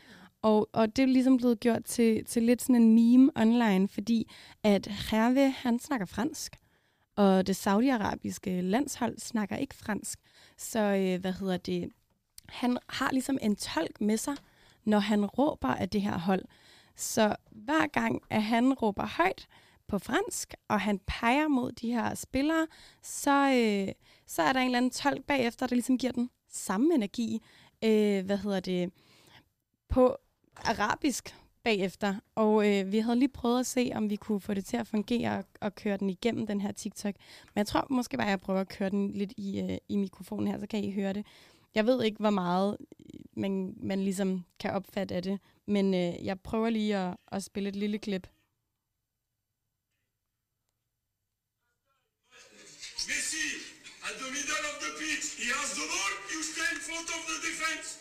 og, 0.41 0.69
og 0.73 0.95
det 0.95 1.03
er 1.03 1.07
ligesom 1.07 1.37
blevet 1.37 1.59
gjort 1.59 1.83
til, 1.83 2.25
til 2.25 2.43
lidt 2.43 2.61
sådan 2.61 2.75
en 2.75 2.95
meme 2.95 3.31
online, 3.35 3.87
fordi 3.87 4.31
at 4.63 4.87
Hervé, 4.87 5.39
han 5.39 5.79
snakker 5.79 6.05
fransk, 6.05 6.55
og 7.15 7.47
det 7.47 7.55
saudiarabiske 7.55 8.61
landshold 8.61 9.17
snakker 9.17 9.55
ikke 9.55 9.75
fransk. 9.75 10.19
Så 10.57 10.79
øh, 10.79 11.21
hvad 11.21 11.33
hedder 11.33 11.57
det? 11.57 11.89
Han 12.49 12.77
har 12.89 13.11
ligesom 13.11 13.37
en 13.41 13.55
tolk 13.55 14.01
med 14.01 14.17
sig, 14.17 14.35
når 14.85 14.99
han 14.99 15.25
råber 15.25 15.67
af 15.67 15.89
det 15.89 16.01
her 16.01 16.17
hold. 16.17 16.45
Så 16.95 17.35
hver 17.51 17.87
gang, 17.87 18.21
at 18.29 18.43
han 18.43 18.73
råber 18.73 19.05
højt 19.05 19.47
på 19.87 19.99
fransk, 19.99 20.53
og 20.67 20.81
han 20.81 20.99
peger 21.07 21.47
mod 21.47 21.71
de 21.71 21.91
her 21.91 22.15
spillere, 22.15 22.67
så, 23.01 23.31
øh, 23.31 23.93
så 24.27 24.41
er 24.41 24.53
der 24.53 24.59
en 24.59 24.65
eller 24.65 24.77
anden 24.77 24.91
tolk 24.91 25.23
bagefter, 25.23 25.67
der 25.67 25.75
ligesom 25.75 25.97
giver 25.97 26.11
den 26.13 26.29
samme 26.49 26.95
energi. 26.95 27.41
Øh, 27.83 28.25
hvad 28.25 28.37
hedder 28.37 28.59
det? 28.59 28.93
På 29.89 30.17
arabisk 30.64 31.36
bagefter. 31.64 32.16
Og 32.36 32.68
øh, 32.68 32.91
vi 32.91 32.99
havde 32.99 33.20
lige 33.20 33.30
prøvet 33.30 33.60
at 33.60 33.66
se, 33.66 33.91
om 33.95 34.10
vi 34.10 34.16
kunne 34.16 34.41
få 34.41 34.53
det 34.53 34.66
til 34.66 34.78
at 34.78 34.88
fungere 34.88 35.38
og, 35.38 35.45
og 35.62 35.76
køre 35.76 35.97
den 35.97 36.10
igennem 36.10 36.47
den 36.47 36.62
her 36.62 36.72
TikTok. 36.72 37.16
Men 37.45 37.60
jeg 37.60 37.68
tror 37.68 37.88
måske 37.89 38.18
bare, 38.18 38.28
at 38.28 38.32
jeg 38.32 38.39
prøver 38.39 38.62
at 38.62 38.70
køre 38.70 38.89
den 38.89 39.12
lidt 39.12 39.34
i, 39.38 39.60
øh, 39.60 39.78
i 39.89 39.97
mikrofonen 39.97 40.47
her, 40.47 40.60
så 40.60 40.68
kan 40.68 40.84
I 40.84 40.91
høre 40.91 41.14
det. 41.14 41.26
Jeg 41.76 41.86
ved 41.86 42.03
ikke, 42.03 42.18
hvor 42.20 42.30
meget 42.30 42.78
øh, 42.80 43.20
man, 43.34 43.74
man 43.78 44.03
ligesom 44.03 44.45
kan 44.60 44.72
opfatte 44.72 45.16
af 45.16 45.24
det, 45.24 45.39
men 45.66 45.93
øh, 45.93 46.26
jeg 46.26 46.39
prøver 46.39 46.70
lige 46.70 46.97
at, 46.97 47.18
at 47.32 47.43
spille 47.43 47.70
et 47.70 47.76
lille 47.76 47.97
klip. 47.97 48.28
Messi, 53.10 53.47
at 54.07 54.16
the 54.22 54.30
middle 54.36 54.64
of 54.72 54.76
the 54.84 54.91
pitch, 54.99 55.28
he 55.41 55.47
has 55.57 55.70
the 55.80 55.88
ball, 55.93 56.14
you 56.34 56.41
stay 56.53 56.70
in 56.76 56.82
front 56.88 57.07
of 57.16 57.22
the 57.30 57.38
defense. 57.47 57.99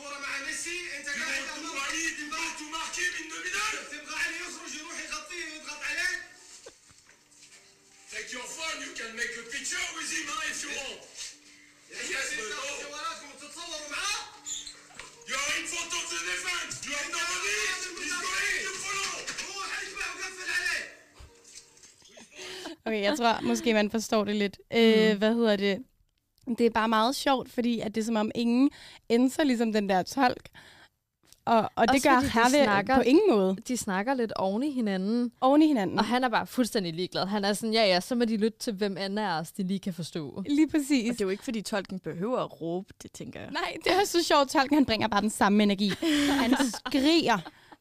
كورة 0.00 0.18
مع 0.18 0.32
ميسي 0.46 0.78
انت 0.96 1.08
قاعد 1.08 1.44
وليد 1.58 2.18
يبغى 2.20 2.46
to 2.58 2.64
mark 2.76 2.94
him 3.00 3.12
in 3.20 3.26
the 3.32 3.38
middle. 3.44 3.78
تبغى 3.90 4.16
علي 4.24 4.36
يخرج 4.36 4.74
يروح 4.80 4.98
يغطيه 5.04 5.44
ويضغط 5.44 5.82
عليه. 5.90 6.16
Take 8.12 8.32
your 8.36 8.48
phone, 8.56 8.78
you 8.86 8.92
can 9.00 9.10
make 9.20 9.34
a 9.42 9.44
picture 9.54 9.86
with 9.96 10.10
him 10.16 10.26
huh, 10.32 10.50
if 10.52 10.58
you 10.64 10.70
want. 10.78 11.00
Yes, 12.12 12.26
but 12.38 12.48
no. 12.54 12.64
تتصوروا 13.40 13.88
معاه. 13.90 14.20
You 15.28 15.34
are 15.42 15.52
in 15.60 15.66
front 15.72 15.92
of 15.98 16.04
the 16.12 16.20
defense. 16.30 16.74
You 16.86 16.94
have 17.00 17.10
nobody. 17.18 17.56
He's 18.00 18.14
going 18.24 18.62
to 18.66 18.72
follow. 18.84 19.12
روح 19.48 19.70
اشبع 19.82 20.06
وقفل 20.14 20.50
عليه. 20.58 20.84
Okay, 22.86 23.02
jeg 23.08 23.16
tror 23.18 23.40
måske, 23.40 23.74
man 23.74 23.90
forstår 23.90 24.24
det 24.24 24.36
lidt. 24.36 24.56
Øh, 24.72 25.18
hvad 25.18 25.34
hedder 25.34 25.56
det? 25.56 25.84
Det 26.47 26.61
er 26.65 26.69
bare 26.69 26.87
meget 26.87 27.15
sjovt, 27.15 27.49
fordi 27.51 27.79
at 27.79 27.95
det 27.95 28.01
er 28.01 28.05
som 28.05 28.15
om 28.15 28.31
ingen 28.35 28.69
ændrer 29.09 29.43
ligesom 29.45 29.73
den 29.73 29.89
der 29.89 30.03
tolk. 30.03 30.49
Og, 31.45 31.69
og 31.75 31.87
det 31.87 31.95
Også 31.95 32.09
gør 32.09 32.19
Herve 32.19 32.63
snakker- 32.63 32.95
på 32.95 33.01
ingen 33.01 33.29
måde. 33.29 33.55
De 33.67 33.77
snakker 33.77 34.13
lidt 34.13 34.33
oven 34.33 34.63
i 34.63 34.71
hinanden. 34.71 35.31
Oven 35.41 35.61
i 35.61 35.67
hinanden. 35.67 35.99
Og 35.99 36.05
han 36.05 36.23
er 36.23 36.29
bare 36.29 36.47
fuldstændig 36.47 36.93
ligeglad. 36.93 37.25
Han 37.25 37.45
er 37.45 37.53
sådan, 37.53 37.73
ja 37.73 37.85
ja, 37.85 37.99
så 37.99 38.15
må 38.15 38.25
de 38.25 38.37
lytte 38.37 38.59
til, 38.59 38.73
hvem 38.73 38.97
end 38.97 39.19
af 39.19 39.39
os, 39.39 39.51
de 39.51 39.63
lige 39.63 39.79
kan 39.79 39.93
forstå. 39.93 40.43
Lige 40.49 40.67
præcis. 40.69 41.09
Og 41.09 41.13
det 41.13 41.21
er 41.21 41.25
jo 41.25 41.29
ikke, 41.29 41.43
fordi 41.43 41.61
tolken 41.61 41.99
behøver 41.99 42.37
at 42.39 42.61
råbe 42.61 42.93
det, 43.03 43.11
tænker 43.11 43.39
jeg. 43.39 43.49
Nej, 43.51 43.77
det 43.83 43.91
er 43.91 44.05
så 44.05 44.23
sjovt. 44.23 44.49
Tolken, 44.49 44.75
han 44.77 44.85
bringer 44.85 45.07
bare 45.07 45.21
den 45.21 45.29
samme 45.29 45.63
energi. 45.63 45.91
Han 46.41 46.55
skriger. 46.87 47.37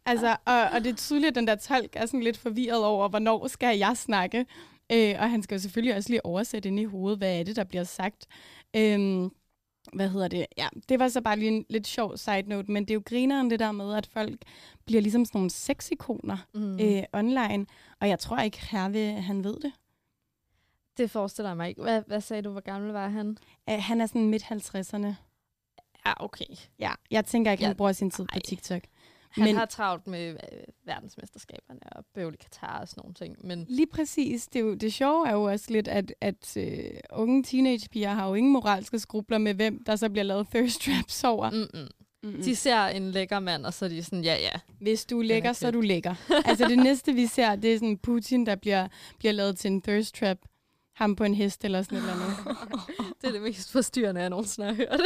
Altså, 0.07 0.37
og, 0.45 0.61
og 0.73 0.85
det 0.85 0.91
er 0.93 0.97
tydeligt, 0.97 1.29
at 1.29 1.35
den 1.35 1.47
der 1.47 1.55
tolk 1.57 1.91
er 1.93 2.07
sådan 2.07 2.23
lidt 2.23 2.37
forvirret 2.39 2.85
over, 2.85 3.09
hvornår 3.09 3.49
skal 3.49 3.79
jeg 3.79 3.97
snakke? 3.97 4.47
Øh, 4.93 5.14
og 5.18 5.30
han 5.30 5.43
skal 5.43 5.55
jo 5.55 5.61
selvfølgelig 5.61 5.97
også 5.97 6.11
lige 6.11 6.26
oversætte 6.26 6.68
ind 6.68 6.80
i 6.80 6.84
hovedet, 6.84 7.18
hvad 7.18 7.38
er 7.41 7.43
det, 7.43 7.57
der 7.57 7.64
bliver 7.64 7.84
sagt. 7.84 8.26
Øhm, 8.76 9.30
hvad 9.93 10.09
hedder 10.09 10.28
det? 10.28 10.47
Ja, 10.59 10.68
det 10.88 10.99
var 10.99 11.09
så 11.09 11.20
bare 11.20 11.38
lige 11.38 11.51
en 11.51 11.66
lidt 11.70 11.86
sjov 11.86 12.16
side 12.16 12.43
note, 12.43 12.70
men 12.72 12.82
det 12.84 12.91
er 12.91 12.95
jo 12.95 13.03
grineren 13.07 13.51
det 13.51 13.59
der 13.59 13.72
med, 13.72 13.95
at 13.95 14.07
folk 14.07 14.43
bliver 14.86 15.03
ligesom 15.03 15.24
sådan 15.24 15.38
nogle 15.38 15.51
sexikoner 15.51 16.36
Mm. 16.55 16.80
øh, 16.80 17.03
online. 17.12 17.66
Og 18.01 18.09
jeg 18.09 18.18
tror 18.18 18.38
ikke, 18.41 18.59
Herve, 18.70 19.12
han 19.20 19.45
ved 19.45 19.55
det. 19.61 19.72
Det 20.97 21.11
forestiller 21.11 21.51
jeg 21.51 21.57
mig 21.57 21.68
ikke. 21.68 21.82
Hvad, 21.82 22.03
hvad 22.07 22.20
sagde 22.20 22.43
du, 22.43 22.51
hvor 22.51 22.61
gammel 22.61 22.93
var 22.93 23.09
han? 23.09 23.36
Øh, 23.70 23.76
han 23.78 24.01
er 24.01 24.07
sådan 24.07 24.28
midt 24.28 24.43
50'erne. 24.43 25.14
Ja, 26.07 26.24
okay. 26.24 26.45
Ja, 26.78 26.93
jeg 27.11 27.24
tænker 27.24 27.53
ikke, 27.53 27.64
han 27.64 27.70
Ja, 27.72 27.76
bruger 27.76 27.93
sin 27.93 28.11
tid 28.11 28.24
på 28.32 28.38
TikTok. 28.41 28.82
Han 29.31 29.45
Men- 29.45 29.57
har 29.57 29.66
travlt 29.66 30.07
med 30.07 30.28
øh, 30.31 30.37
verdensmesterskaberne 30.87 31.81
og 31.97 32.05
bøvl 32.14 32.35
i 32.35 32.37
Katar 32.37 32.81
og 32.81 32.89
sådan 32.89 33.01
nogle 33.01 33.14
ting. 33.14 33.47
Men 33.47 33.66
Lige 33.68 33.87
præcis. 33.87 34.47
Det, 34.47 34.59
er 34.59 34.64
jo, 34.64 34.74
det 34.74 34.93
sjove 34.93 35.28
er 35.28 35.33
jo 35.33 35.43
også 35.43 35.66
lidt, 35.72 35.89
at, 35.89 36.14
at 36.20 36.57
øh, 36.57 36.81
unge 37.12 37.43
teenagepiger 37.43 38.12
har 38.12 38.28
jo 38.28 38.35
ingen 38.35 38.53
moralske 38.53 38.99
skrubler 38.99 39.39
med, 39.39 39.55
hvem 39.55 39.85
der 39.85 39.97
så 39.97 40.09
bliver 40.11 40.24
lavet 40.24 40.47
thirst 40.55 40.81
traps 40.83 41.24
over. 41.24 41.51
Mm-mm. 41.51 41.89
Mm-mm. 42.22 42.43
de 42.43 42.57
ser 42.57 42.87
en 42.87 43.11
lækker 43.11 43.39
mand, 43.41 43.66
og 43.66 43.74
så 43.74 43.85
er 43.85 43.89
de 43.89 44.03
sådan, 44.03 44.24
ja 44.24 44.35
ja. 44.35 44.61
Hvis 44.81 45.05
du 45.07 45.18
er 45.18 45.22
lækker, 45.24 45.53
så 45.53 45.66
er 45.66 45.70
du 45.70 45.81
lækker. 45.81 46.14
altså 46.45 46.68
det 46.68 46.78
næste, 46.78 47.12
vi 47.12 47.26
ser, 47.26 47.57
det 47.57 47.74
er 47.74 47.78
sådan 47.78 47.99
Putin, 47.99 48.47
der 48.47 48.57
bliver, 48.57 48.89
bliver 49.18 49.33
lavet 49.33 49.59
til 49.59 49.70
en 49.70 49.83
thirst 49.83 50.14
trap. 50.14 50.39
Ham 51.01 51.17
på 51.17 51.25
en 51.25 51.35
hest 51.35 51.65
eller 51.65 51.83
sådan 51.83 51.99
et 51.99 52.03
eller 52.03 52.15
andet. 52.15 52.37
Det 53.21 53.29
er 53.29 53.33
det 53.33 53.43
mest 53.43 53.73
forstyrrende, 53.73 54.21
jeg 54.21 54.31
nogensinde 54.31 54.69
har 54.69 54.75
hørt. 54.75 55.01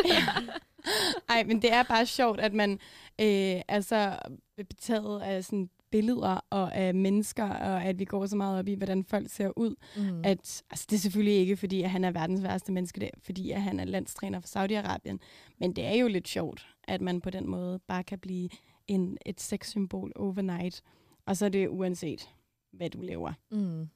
Ej, 1.28 1.44
men 1.44 1.62
det 1.62 1.72
er 1.72 1.82
bare 1.82 2.06
sjovt, 2.06 2.40
at 2.40 2.52
man 2.54 2.72
øh, 3.20 3.60
altså 3.68 4.18
betaget 4.56 5.22
af 5.22 5.44
sådan 5.44 5.70
billeder 5.90 6.40
og 6.50 6.74
af 6.76 6.94
mennesker, 6.94 7.44
og 7.44 7.84
at 7.84 7.98
vi 7.98 8.04
går 8.04 8.26
så 8.26 8.36
meget 8.36 8.58
op 8.58 8.68
i, 8.68 8.74
hvordan 8.74 9.04
folk 9.04 9.30
ser 9.30 9.58
ud, 9.58 9.74
Mm. 9.96 10.20
at 10.24 10.62
altså, 10.70 10.86
det 10.90 10.96
er 10.96 11.00
selvfølgelig 11.00 11.34
ikke, 11.34 11.56
fordi 11.56 11.82
at 11.82 11.90
han 11.90 12.04
er 12.04 12.10
verdens 12.10 12.42
værste 12.42 12.72
menneske, 12.72 13.00
det 13.00 13.06
er, 13.14 13.18
fordi 13.22 13.50
at 13.50 13.62
han 13.62 13.80
er 13.80 13.84
landstræner 13.84 14.40
for 14.40 14.48
Saudi-Arabien. 14.48 15.18
Men 15.58 15.76
det 15.76 15.84
er 15.84 15.94
jo 15.94 16.08
lidt 16.08 16.28
sjovt, 16.28 16.66
at 16.84 17.00
man 17.00 17.20
på 17.20 17.30
den 17.30 17.48
måde 17.50 17.78
bare 17.78 18.04
kan 18.04 18.18
blive 18.18 18.48
en, 18.86 19.18
et 19.26 19.40
sexsymbol 19.40 20.12
overnight. 20.16 20.82
Og 21.26 21.36
så 21.36 21.44
er 21.44 21.48
det 21.48 21.68
uanset, 21.68 22.28
hvad 22.72 22.90
du 22.90 23.00
laver. 23.00 23.32
Mm. 23.50 23.88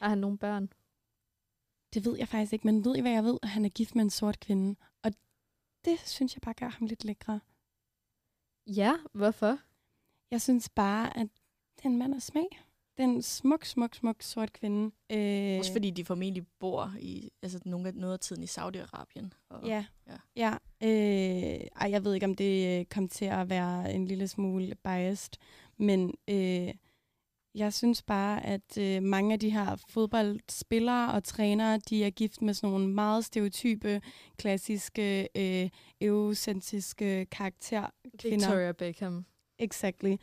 Har 0.00 0.08
han 0.08 0.18
nogle 0.18 0.38
børn? 0.38 0.68
Det 1.94 2.04
ved 2.04 2.18
jeg 2.18 2.28
faktisk 2.28 2.52
ikke, 2.52 2.66
men 2.66 2.84
ved 2.84 2.96
I, 2.96 3.00
hvad 3.00 3.12
jeg 3.12 3.24
ved? 3.24 3.38
Han 3.42 3.64
er 3.64 3.68
gift 3.68 3.94
med 3.94 4.04
en 4.04 4.10
sort 4.10 4.40
kvinde. 4.40 4.76
Og 5.02 5.12
det 5.84 6.00
synes 6.04 6.34
jeg 6.34 6.40
bare 6.42 6.54
gør 6.54 6.68
ham 6.68 6.86
lidt 6.86 7.04
lækre. 7.04 7.40
Ja, 8.66 8.92
hvorfor? 9.12 9.58
Jeg 10.30 10.42
synes 10.42 10.68
bare, 10.68 11.16
at 11.16 11.28
det 11.76 11.84
er 11.84 11.88
en 11.88 11.98
mand 11.98 12.14
af 12.14 12.22
smag. 12.22 12.46
Det 12.96 13.02
er 13.02 13.08
en 13.08 13.22
smuk, 13.22 13.64
smuk, 13.64 13.94
smuk 13.94 14.22
sort 14.22 14.52
kvinde. 14.52 14.90
Øh, 15.12 15.58
Også 15.58 15.72
fordi 15.72 15.90
de 15.90 16.04
formentlig 16.04 16.46
bor 16.58 16.92
i 17.00 17.30
altså 17.42 17.60
nogle 17.64 17.88
af, 17.88 17.94
noget 17.94 18.12
af 18.12 18.20
tiden 18.20 18.42
i 18.42 18.46
Saudi-Arabien. 18.46 19.28
Og, 19.48 19.66
Ja, 19.66 19.84
ja. 20.06 20.16
ja. 20.36 20.54
Øh, 20.82 21.60
ej, 21.80 21.90
jeg 21.90 22.04
ved 22.04 22.14
ikke, 22.14 22.26
om 22.26 22.34
det 22.34 22.80
øh, 22.80 22.84
kom 22.84 23.08
til 23.08 23.24
at 23.24 23.48
være 23.50 23.94
en 23.94 24.06
lille 24.06 24.28
smule 24.28 24.74
biased, 24.74 25.32
men 25.76 26.14
øh, 26.28 26.74
jeg 27.56 27.72
synes 27.72 28.02
bare, 28.02 28.46
at 28.46 28.78
øh, 28.78 29.02
mange 29.02 29.32
af 29.32 29.40
de 29.40 29.50
her 29.50 29.76
fodboldspillere 29.88 31.12
og 31.12 31.24
trænere, 31.24 31.78
de 31.78 32.04
er 32.04 32.10
gift 32.10 32.42
med 32.42 32.54
sådan 32.54 32.70
nogle 32.70 32.88
meget 32.88 33.24
stereotype, 33.24 34.00
klassiske, 34.38 35.28
øh, 35.36 35.70
eurocentriske 36.00 37.26
karakterkvinder. 37.30 38.36
Victoria 38.48 38.72
Beckham. 38.72 39.24
Exactly. 39.58 40.16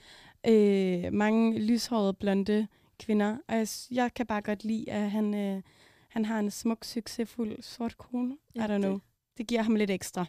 Øh, 0.47 1.13
mange 1.13 1.59
lyshårede, 1.59 2.13
blonde 2.13 2.67
kvinder. 2.99 3.38
Og 3.47 3.55
jeg, 3.55 3.67
jeg 3.91 4.13
kan 4.13 4.25
bare 4.25 4.41
godt 4.41 4.63
lide, 4.63 4.91
at 4.91 5.11
han, 5.11 5.34
øh, 5.36 5.61
han 6.09 6.25
har 6.25 6.39
en 6.39 6.51
smuk, 6.51 6.84
succesfuld 6.84 7.61
sort 7.61 7.97
kone. 7.97 8.38
I 8.55 8.59
Ja, 8.59 8.65
don't 8.65 8.77
know. 8.77 8.93
det- 8.93 9.01
Det 9.38 9.47
giver 9.47 9.61
ham 9.61 9.75
lidt 9.75 9.89
ekstra. 9.91 10.25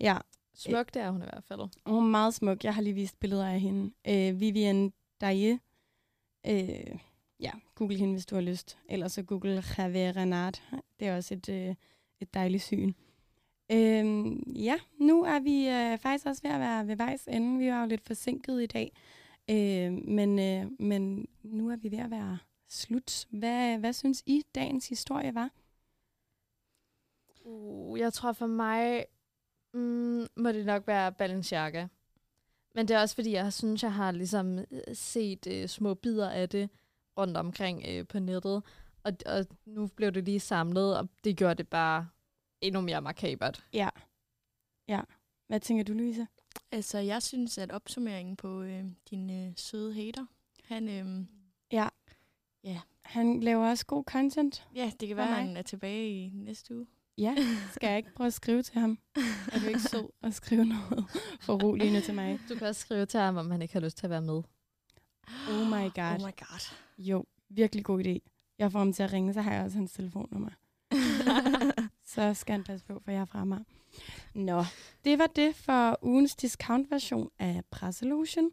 Ja, 0.00 0.16
Smuk, 0.54 0.94
det 0.94 1.02
er 1.02 1.10
hun 1.10 1.22
i 1.22 1.24
hvert 1.24 1.44
fald. 1.48 1.60
hun 1.86 1.96
er 2.04 2.08
meget 2.08 2.34
smuk. 2.34 2.64
Jeg 2.64 2.74
har 2.74 2.82
lige 2.82 2.94
vist 2.94 3.20
billeder 3.20 3.46
af 3.48 3.60
hende. 3.60 3.92
Øh, 4.08 4.40
Vivian 4.40 4.92
Daye. 5.20 5.58
Øh, 6.48 6.98
ja, 7.40 7.50
google 7.74 7.96
hende, 7.96 8.12
hvis 8.12 8.26
du 8.26 8.34
har 8.34 8.42
lyst. 8.42 8.78
Ellers 8.88 9.12
så 9.12 9.22
google 9.22 9.62
Javier 9.78 10.16
Renard. 10.16 10.62
Det 11.00 11.08
er 11.08 11.16
også 11.16 11.34
et, 11.34 11.48
øh, 11.48 11.74
et 12.20 12.34
dejligt 12.34 12.62
syn. 12.62 12.92
Øh, 13.72 14.32
ja, 14.64 14.78
nu 15.00 15.24
er 15.24 15.40
vi 15.40 15.68
øh, 15.68 15.98
faktisk 15.98 16.26
også 16.26 16.42
ved 16.42 16.50
at 16.50 16.60
være 16.60 16.86
ved 16.86 16.96
vejs 16.96 17.28
ende. 17.28 17.58
Vi 17.58 17.70
var 17.70 17.80
jo 17.80 17.86
lidt 17.86 18.06
forsinket 18.06 18.62
i 18.62 18.66
dag. 18.66 18.92
Øh, 19.50 19.92
men, 19.92 20.38
øh, 20.38 20.80
men 20.80 21.28
nu 21.42 21.70
er 21.70 21.76
vi 21.76 21.90
ved 21.90 21.98
at 21.98 22.10
være 22.10 22.38
slut. 22.68 23.26
Hvad, 23.30 23.78
hvad 23.78 23.92
synes 23.92 24.22
I, 24.26 24.42
dagens 24.54 24.88
historie 24.88 25.34
var? 25.34 25.50
Uh, 27.44 27.98
jeg 27.98 28.12
tror 28.12 28.32
for 28.32 28.46
mig, 28.46 29.04
mm, 29.74 30.26
må 30.36 30.52
det 30.52 30.66
nok 30.66 30.86
være 30.86 31.12
Balenciaga. 31.12 31.86
Men 32.76 32.88
det 32.88 32.96
er 32.96 33.00
også 33.00 33.14
fordi, 33.14 33.32
jeg 33.32 33.52
synes, 33.52 33.82
jeg 33.82 33.92
har 33.92 34.12
ligesom 34.12 34.58
øh, 34.58 34.64
set 34.92 35.46
øh, 35.46 35.68
små 35.68 35.94
bidder 35.94 36.30
af 36.30 36.48
det 36.48 36.70
rundt 37.18 37.36
omkring 37.36 37.84
øh, 37.88 38.06
på 38.06 38.18
nettet. 38.18 38.62
Og, 39.02 39.12
og 39.26 39.46
nu 39.66 39.86
blev 39.86 40.12
det 40.12 40.24
lige 40.24 40.40
samlet, 40.40 40.98
og 40.98 41.08
det 41.24 41.36
gjorde 41.36 41.54
det 41.54 41.68
bare 41.68 42.08
endnu 42.60 42.80
mere 42.80 43.02
markabert. 43.02 43.64
Ja. 43.72 43.88
Ja. 44.88 45.00
Hvad 45.46 45.60
tænker 45.60 45.84
du, 45.84 45.92
Louise? 45.92 46.26
Altså, 46.72 46.98
jeg 46.98 47.22
synes, 47.22 47.58
at 47.58 47.72
opsummeringen 47.72 48.36
på 48.36 48.62
øh, 48.62 48.84
din 49.10 49.30
øh, 49.30 49.52
søde 49.56 49.94
hater, 49.94 50.26
han, 50.64 50.88
øh, 50.88 51.24
Ja. 51.72 51.88
Ja. 52.64 52.80
Han 53.02 53.40
laver 53.40 53.70
også 53.70 53.86
god 53.86 54.04
content. 54.04 54.66
ja, 54.74 54.92
det 55.00 55.08
kan 55.08 55.16
være, 55.16 55.26
han 55.26 55.56
er 55.56 55.62
tilbage 55.62 56.08
i 56.08 56.30
næste 56.34 56.76
uge. 56.76 56.86
Ja, 57.18 57.34
skal 57.72 57.86
jeg 57.88 57.96
ikke 57.96 58.14
prøve 58.14 58.26
at 58.26 58.34
skrive 58.34 58.62
til 58.62 58.78
ham? 58.80 58.98
Er 59.52 59.58
du 59.60 59.66
ikke 59.66 59.80
sød 59.80 60.08
at 60.22 60.34
skrive 60.34 60.64
noget 60.64 61.04
foruroligende 61.40 62.00
til 62.00 62.14
mig? 62.14 62.40
Du 62.48 62.54
kan 62.54 62.66
også 62.66 62.80
skrive 62.80 63.06
til 63.06 63.20
ham, 63.20 63.36
om 63.36 63.50
han 63.50 63.62
ikke 63.62 63.74
har 63.74 63.80
lyst 63.80 63.96
til 63.96 64.06
at 64.06 64.10
være 64.10 64.22
med. 64.22 64.42
Oh 65.50 65.66
my 65.66 65.94
god. 65.94 66.14
Oh 66.14 66.26
my 66.26 66.36
god. 66.38 66.72
Jo, 66.98 67.24
virkelig 67.48 67.84
god 67.84 68.04
idé. 68.04 68.18
Jeg 68.58 68.72
får 68.72 68.78
ham 68.78 68.92
til 68.92 69.02
at 69.02 69.12
ringe, 69.12 69.34
så 69.34 69.40
har 69.40 69.54
jeg 69.54 69.64
også 69.64 69.76
hans 69.76 69.92
telefonnummer. 69.92 70.50
så 72.14 72.34
skal 72.34 72.52
han 72.52 72.64
passe 72.64 72.86
på, 72.86 73.00
for 73.04 73.10
jeg 73.10 73.20
er 73.20 73.24
fra 73.24 73.44
mig. 73.44 73.64
Nå, 74.34 74.64
det 75.04 75.18
var 75.18 75.26
det 75.26 75.54
for 75.54 75.98
ugens 76.02 76.36
discount-version 76.36 77.30
af 77.38 77.62
Presselotion. 77.70 78.50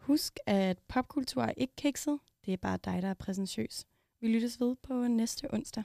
Husk, 0.00 0.38
at 0.46 0.78
popkultur 0.88 1.42
er 1.42 1.52
ikke 1.56 1.76
kikset. 1.76 2.18
Det 2.44 2.52
er 2.52 2.56
bare 2.56 2.78
dig, 2.84 3.02
der 3.02 3.08
er 3.08 3.14
præsentøs. 3.14 3.84
Vi 4.20 4.28
lyttes 4.28 4.60
ved 4.60 4.76
på 4.82 5.08
næste 5.08 5.54
onsdag. 5.54 5.84